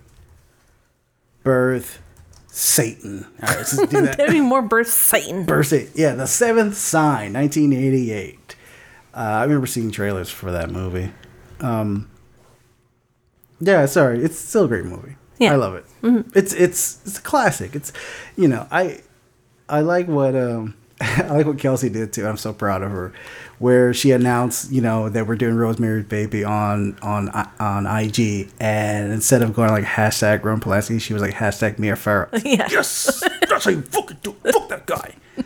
[1.42, 2.02] birth,
[2.48, 3.24] Satan.
[3.42, 4.18] All right, let's do that.
[4.18, 5.46] Demi Moore birth Satan.
[5.46, 5.90] Birth Satan.
[5.94, 8.56] Yeah, The Seventh Sign, 1988.
[9.14, 11.12] Uh, I remember seeing trailers for that movie.
[11.60, 12.10] Um,
[13.58, 15.16] yeah, sorry, it's still a great movie.
[15.38, 15.54] Yeah.
[15.54, 15.86] I love it.
[16.34, 17.74] It's it's it's a classic.
[17.74, 17.92] It's
[18.36, 19.00] you know I
[19.70, 22.26] I like what um I like what Kelsey did too.
[22.26, 23.12] I'm so proud of her,
[23.58, 27.28] where she announced you know that we're doing Rosemary's Baby on on
[27.58, 31.96] on IG, and instead of going like hashtag Roman Polanski, she was like hashtag Mia
[31.96, 32.28] Farrow.
[32.44, 32.68] Yeah.
[32.70, 34.36] Yes, that's how you fucking do.
[34.44, 34.52] it.
[34.52, 35.14] Fuck that guy.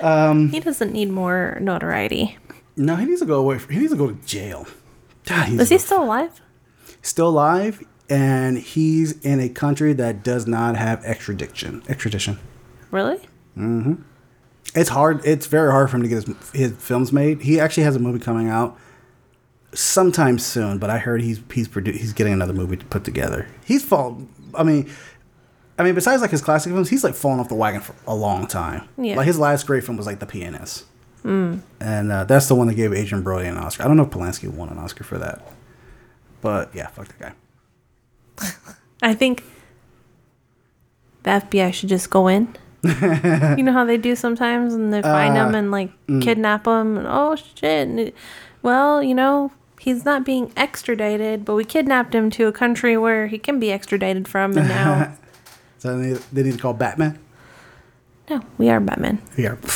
[0.00, 2.38] Um, He doesn't need more notoriety.
[2.74, 3.58] no, he needs to go away.
[3.58, 4.66] From, he needs to go to jail.
[5.26, 6.40] God, he's Is he still alive?
[7.02, 11.82] still alive, and he's in a country that does not have extradition.
[11.86, 12.38] Extradition.
[12.90, 13.18] Really?
[13.54, 13.94] hmm
[14.74, 15.20] It's hard.
[15.24, 17.42] It's very hard for him to get his, his films made.
[17.42, 18.78] He actually has a movie coming out
[19.74, 23.46] sometime soon, but I heard he's he's produ- he's getting another movie to put together.
[23.64, 24.28] He's fallen.
[24.54, 24.90] I mean,
[25.78, 28.14] I mean, besides like his classic films, he's like fallen off the wagon for a
[28.14, 28.88] long time.
[28.98, 29.16] Yeah.
[29.16, 30.84] Like his last great film was like The Pianist,
[31.24, 31.60] Mm.
[31.80, 33.84] and uh, that's the one that gave Adrien Brody an Oscar.
[33.84, 35.42] I don't know if Polanski won an Oscar for that,
[36.40, 37.34] but yeah, fuck that
[38.38, 38.48] guy.
[39.02, 39.44] I think
[41.22, 42.56] the FBI should just go in.
[43.58, 46.22] you know how they do sometimes, and they find Uh, them and like mm.
[46.22, 46.96] kidnap them.
[46.96, 47.88] And, oh shit!
[47.88, 48.14] And it-
[48.62, 53.26] well, you know he's not being extradited, but we kidnapped him to a country where
[53.28, 55.14] he can be extradited from, and now
[55.78, 57.18] So they need, they need to call Batman.
[58.28, 59.20] no, we are Batman.
[59.36, 59.58] We are.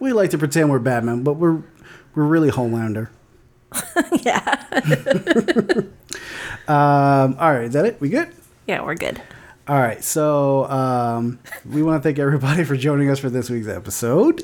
[0.00, 1.60] We like to pretend we're Batman, but we're
[2.14, 3.08] we're really Homelander.
[4.22, 4.64] yeah.
[6.68, 8.00] Um, all right, is that it?
[8.00, 8.28] We good?
[8.66, 9.20] Yeah, we're good.
[9.68, 11.38] All right, so um,
[11.70, 14.42] we want to thank everybody for joining us for this week's episode.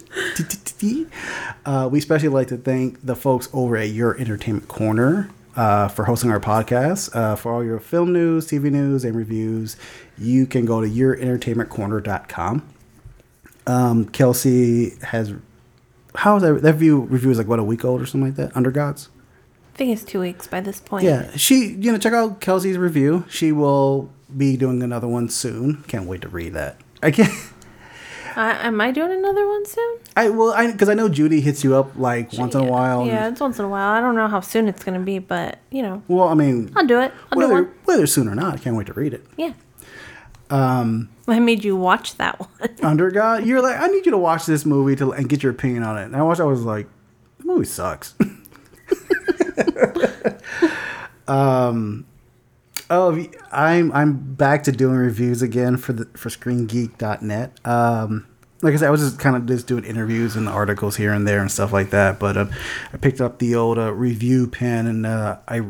[1.65, 6.05] Uh, we especially like to thank the folks over at Your Entertainment Corner uh, for
[6.05, 7.17] hosting our podcast.
[7.17, 9.79] Uh, for all your film news, TV news, and reviews,
[10.19, 12.69] you can go to yourentertainmentcorner.com.
[13.67, 15.33] Um, Kelsey has
[16.17, 16.61] how is that?
[16.61, 18.55] That view review is like what a week old or something like that.
[18.55, 19.09] Under Gods.
[19.73, 21.05] I think it's two weeks by this point.
[21.05, 23.25] Yeah, she you know check out Kelsey's review.
[23.31, 25.83] She will be doing another one soon.
[25.89, 26.77] Can't wait to read that.
[27.03, 27.33] I can't.
[28.37, 29.99] Uh, am I doing another one soon?
[30.17, 33.07] I well, I because I know Judy hits you up like once in a while.
[33.07, 33.91] Yeah, it's once in a while.
[33.91, 36.85] I don't know how soon it's gonna be, but you know, Well, I mean, I'll
[36.85, 37.13] do it.
[37.31, 37.75] I'll do whether one.
[37.85, 39.25] whether soon or not, I can't wait to read it.
[39.37, 39.53] Yeah.
[40.51, 42.49] Um, I made you watch that one.
[42.83, 45.53] Under God, you're like, I need you to watch this movie to and get your
[45.53, 46.07] opinion on it.
[46.07, 46.41] And I watched.
[46.41, 46.89] I was like,
[47.39, 48.17] the movie sucks.
[51.29, 52.05] um.
[52.97, 57.67] Oh, I'm I'm back to doing reviews again for the for ScreenGeek.net.
[57.67, 58.27] Um,
[58.63, 61.27] like I said, I was just kind of just doing interviews and articles here and
[61.27, 62.21] there and stuff like that.
[62.21, 62.47] But uh,
[62.93, 65.63] I picked up the old uh, review pen, and uh, I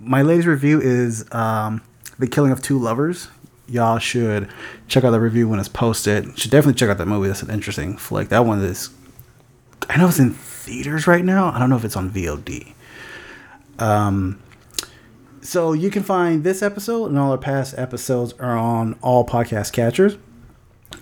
[0.00, 1.80] my latest review is um,
[2.18, 3.28] the Killing of Two Lovers.
[3.68, 4.48] Y'all should
[4.88, 6.36] check out the review when it's posted.
[6.36, 7.28] Should definitely check out that movie.
[7.28, 8.30] That's an interesting flick.
[8.30, 8.90] That one is.
[9.88, 11.52] I know it's in theaters right now.
[11.52, 12.74] I don't know if it's on VOD.
[13.78, 14.40] Um,
[15.44, 19.72] so you can find this episode and all our past episodes are on all podcast
[19.72, 20.16] catchers.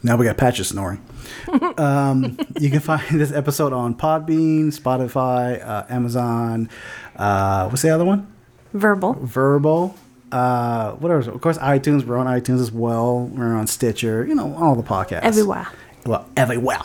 [0.02, 1.04] Now we got Patches snoring.
[1.78, 6.68] um, you can find this episode on Podbean, Spotify, uh, Amazon.
[7.16, 8.26] Uh, what's the other one?
[8.72, 9.14] Verbal.
[9.14, 9.94] Verbal.
[10.32, 11.26] Uh, what else?
[11.26, 12.04] Of course, iTunes.
[12.04, 13.26] We're on iTunes as well.
[13.26, 14.26] We're on Stitcher.
[14.26, 15.22] You know, all the podcasts.
[15.22, 15.68] Everywhere.
[16.04, 16.80] Well, everywhere.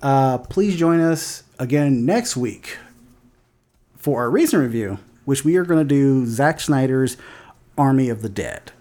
[0.00, 2.78] Uh, please join us again next week
[3.96, 4.98] for our recent review,
[5.28, 7.18] which we are going to do Zack Snyder's
[7.76, 8.72] Army of the Dead.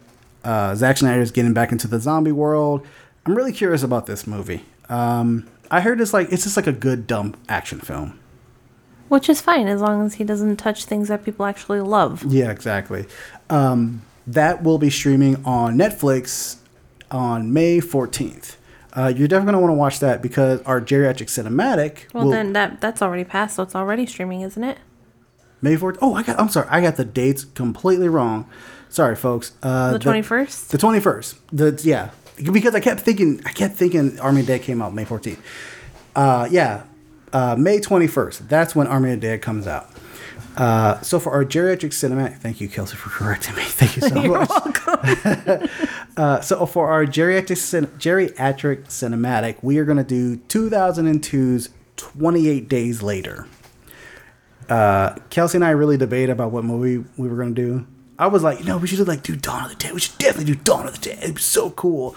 [0.46, 2.88] Uh, Zack Snyder's getting back into the zombie world.
[3.26, 4.64] I'm really curious about this movie.
[4.88, 8.18] Um, I heard it's like it's just like a good dumb action film.
[9.10, 12.24] Which is fine as long as he doesn't touch things that people actually love.
[12.24, 13.08] Yeah, exactly.
[13.50, 16.60] Um, that will be streaming on Netflix
[17.12, 18.56] on May 14th.
[18.94, 22.32] Uh, you're definitely going to want to watch that because our geriatric cinematic Well, will
[22.32, 24.78] then that that's already passed, so it's already streaming, isn't it?
[25.62, 25.98] May 14th.
[26.02, 26.40] Oh, I got.
[26.40, 26.68] I'm sorry.
[26.70, 28.48] I got the dates completely wrong.
[28.90, 29.52] Sorry, folks.
[29.62, 30.68] Uh, The 21st?
[30.70, 31.36] The 21st.
[31.52, 32.10] The yeah,
[32.52, 33.42] because I kept thinking.
[33.46, 35.40] I kept thinking Army of Dead came out May 14th.
[36.16, 36.84] Uh, yeah,
[37.34, 38.48] uh, May 21st.
[38.48, 39.90] That's when Army of Dead comes out.
[40.56, 43.62] Uh, so for our geriatric cinematic, thank you, Kelsey, for correcting me.
[43.66, 45.70] Thank you so You're much.
[46.18, 52.68] uh, so for our geriatric cin- geriatric cinematic, we are going to do 2002's 28
[52.68, 53.46] Days Later.
[54.70, 57.88] Uh, Kelsey and I really debated about what movie we were going to do.
[58.20, 59.94] I was like, you know, we should like do Dawn of the Dead.
[59.94, 61.20] We should definitely do Dawn of the Dead.
[61.24, 62.16] It'd be so cool.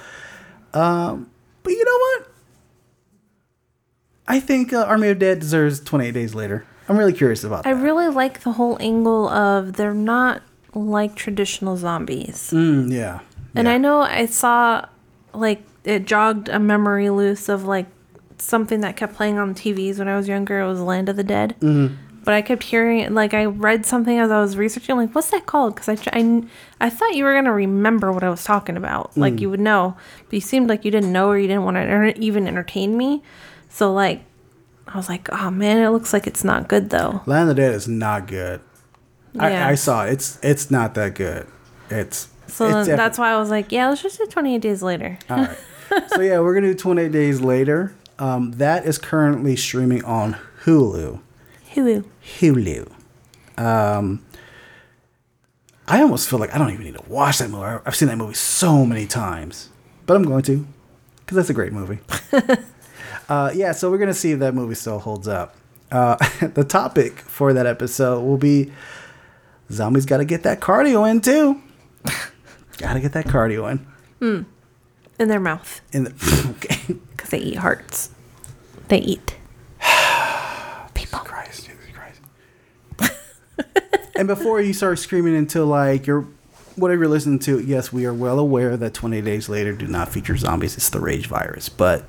[0.73, 1.31] Um,
[1.63, 2.27] but you know what?
[4.27, 6.65] I think uh, Army of Dead deserves 28 Days Later.
[6.89, 7.83] I'm really curious about I that.
[7.83, 10.43] really like the whole angle of they're not
[10.75, 12.51] like traditional zombies.
[12.53, 13.21] Mm, yeah.
[13.55, 14.87] And I know I saw
[15.35, 17.87] like it jogged a memory loose of like
[18.39, 20.61] something that kept playing on TVs when I was younger.
[20.61, 21.57] It was Land of the Dead.
[21.61, 21.97] Mhm.
[22.23, 25.47] But I kept hearing like I read something as I was researching, like what's that
[25.47, 25.75] called?
[25.75, 26.43] Because I, I
[26.81, 29.41] I thought you were gonna remember what I was talking about, like Mm.
[29.41, 31.81] you would know, but you seemed like you didn't know or you didn't want to
[31.81, 33.23] enter- even entertain me.
[33.71, 34.23] So like,
[34.87, 37.23] I was like, oh man, it looks like it's not good though.
[37.27, 38.61] Land of the Dead is not good.
[39.33, 39.67] Yeah.
[39.67, 40.13] I, I saw it.
[40.13, 41.47] it's it's not that good.
[41.89, 44.83] It's So it's then that's why I was like, yeah, let's just do 28 days
[44.83, 45.19] later.
[45.31, 45.59] All right.
[46.15, 47.95] so yeah, we're gonna do 28 days later.
[48.19, 51.21] Um, that is currently streaming on Hulu.
[51.75, 52.05] Hulu.
[52.39, 52.91] Hulu.
[53.57, 54.25] Um,
[55.87, 57.81] I almost feel like I don't even need to watch that movie.
[57.85, 59.69] I've seen that movie so many times,
[60.07, 60.67] but I'm going to
[61.21, 61.99] because that's a great movie.
[63.29, 65.57] uh, yeah, so we're gonna see if that movie still holds up.
[65.91, 66.17] Uh,
[66.55, 68.73] the topic for that episode will be
[69.71, 70.07] zombies.
[70.07, 71.61] Got to get that cardio in too.
[72.79, 73.87] got to get that cardio in.
[74.21, 74.47] Mm.
[75.19, 75.81] In their mouth.
[75.93, 76.95] In the okay.
[77.11, 78.11] Because they eat hearts.
[78.89, 79.37] They eat.
[84.21, 86.27] And before you start screaming into like your
[86.77, 90.09] whatever you're listening to, yes, we are well aware that 20 Days Later do not
[90.09, 90.77] feature zombies.
[90.77, 92.05] It's the Rage virus, but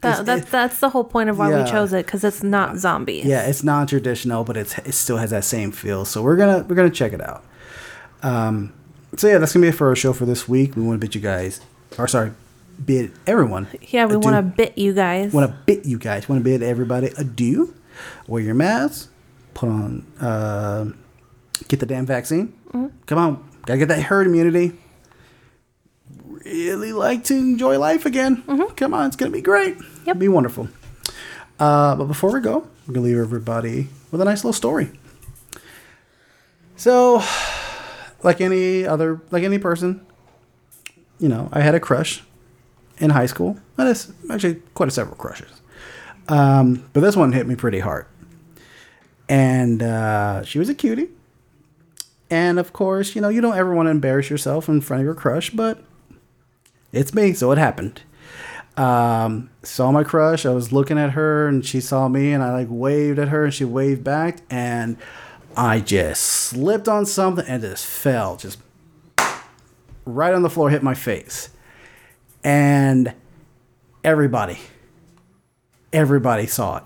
[0.00, 1.64] That, that, that's the whole point of why Yeah.
[1.64, 3.24] we chose it because it's not zombies.
[3.24, 6.04] yeah, it's non-traditional, but it's it still has that same feel.
[6.04, 7.44] So we're gonna we're gonna check it out.
[8.22, 8.72] Um,
[9.16, 10.76] so yeah, that's gonna be it for our show for this week.
[10.76, 11.60] We want to bid you guys,
[11.98, 12.32] or sorry,
[12.84, 13.68] bid everyone.
[13.88, 15.32] Yeah, we want to bit you guys.
[15.32, 16.28] want to bid you guys.
[16.28, 17.74] Want to bid everybody adieu.
[18.26, 19.08] Wear your masks.
[19.56, 20.04] Put on.
[20.20, 20.84] Uh,
[21.68, 22.52] get the damn vaccine.
[22.74, 22.90] Mhm.
[23.06, 24.72] Come on, gotta get that herd immunity.
[26.44, 28.42] Really like to enjoy life again.
[28.76, 29.78] Come on, it's gonna be great.
[30.04, 30.18] Yep.
[30.18, 30.68] Be wonderful.
[31.58, 34.90] Uh, but before we go, we're gonna leave everybody with a nice little story.
[36.76, 37.22] So,
[38.22, 40.04] like any other, like any person,
[41.18, 42.22] you know, I had a crush
[42.98, 43.56] in high school.
[43.76, 45.48] That is actually quite a several crushes.
[46.28, 48.04] Um, but this one hit me pretty hard.
[49.28, 51.08] And uh, she was a cutie.
[52.30, 55.04] And of course, you know, you don't ever want to embarrass yourself in front of
[55.04, 55.82] your crush, but
[56.92, 58.02] it's me, so it happened.
[58.76, 60.44] Um, saw my crush.
[60.44, 63.44] I was looking at her, and she saw me, and I like waved at her,
[63.44, 64.96] and she waved back, and
[65.56, 68.58] I just slipped on something and just fell, just
[70.04, 71.50] right on the floor, hit my face,
[72.44, 73.14] and
[74.04, 74.58] everybody,
[75.92, 76.84] everybody saw it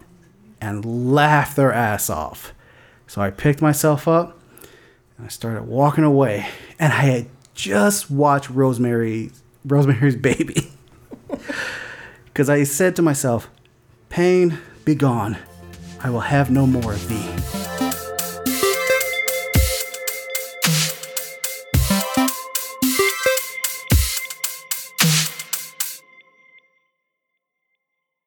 [0.60, 2.52] and laughed their ass off.
[3.06, 4.38] So I picked myself up
[5.16, 6.46] and I started walking away,
[6.78, 9.30] and I had just watched Rosemary,
[9.64, 10.70] Rosemary's Baby.
[12.26, 13.50] Because I said to myself,
[14.08, 15.36] Pain, be gone.
[16.00, 17.59] I will have no more of thee.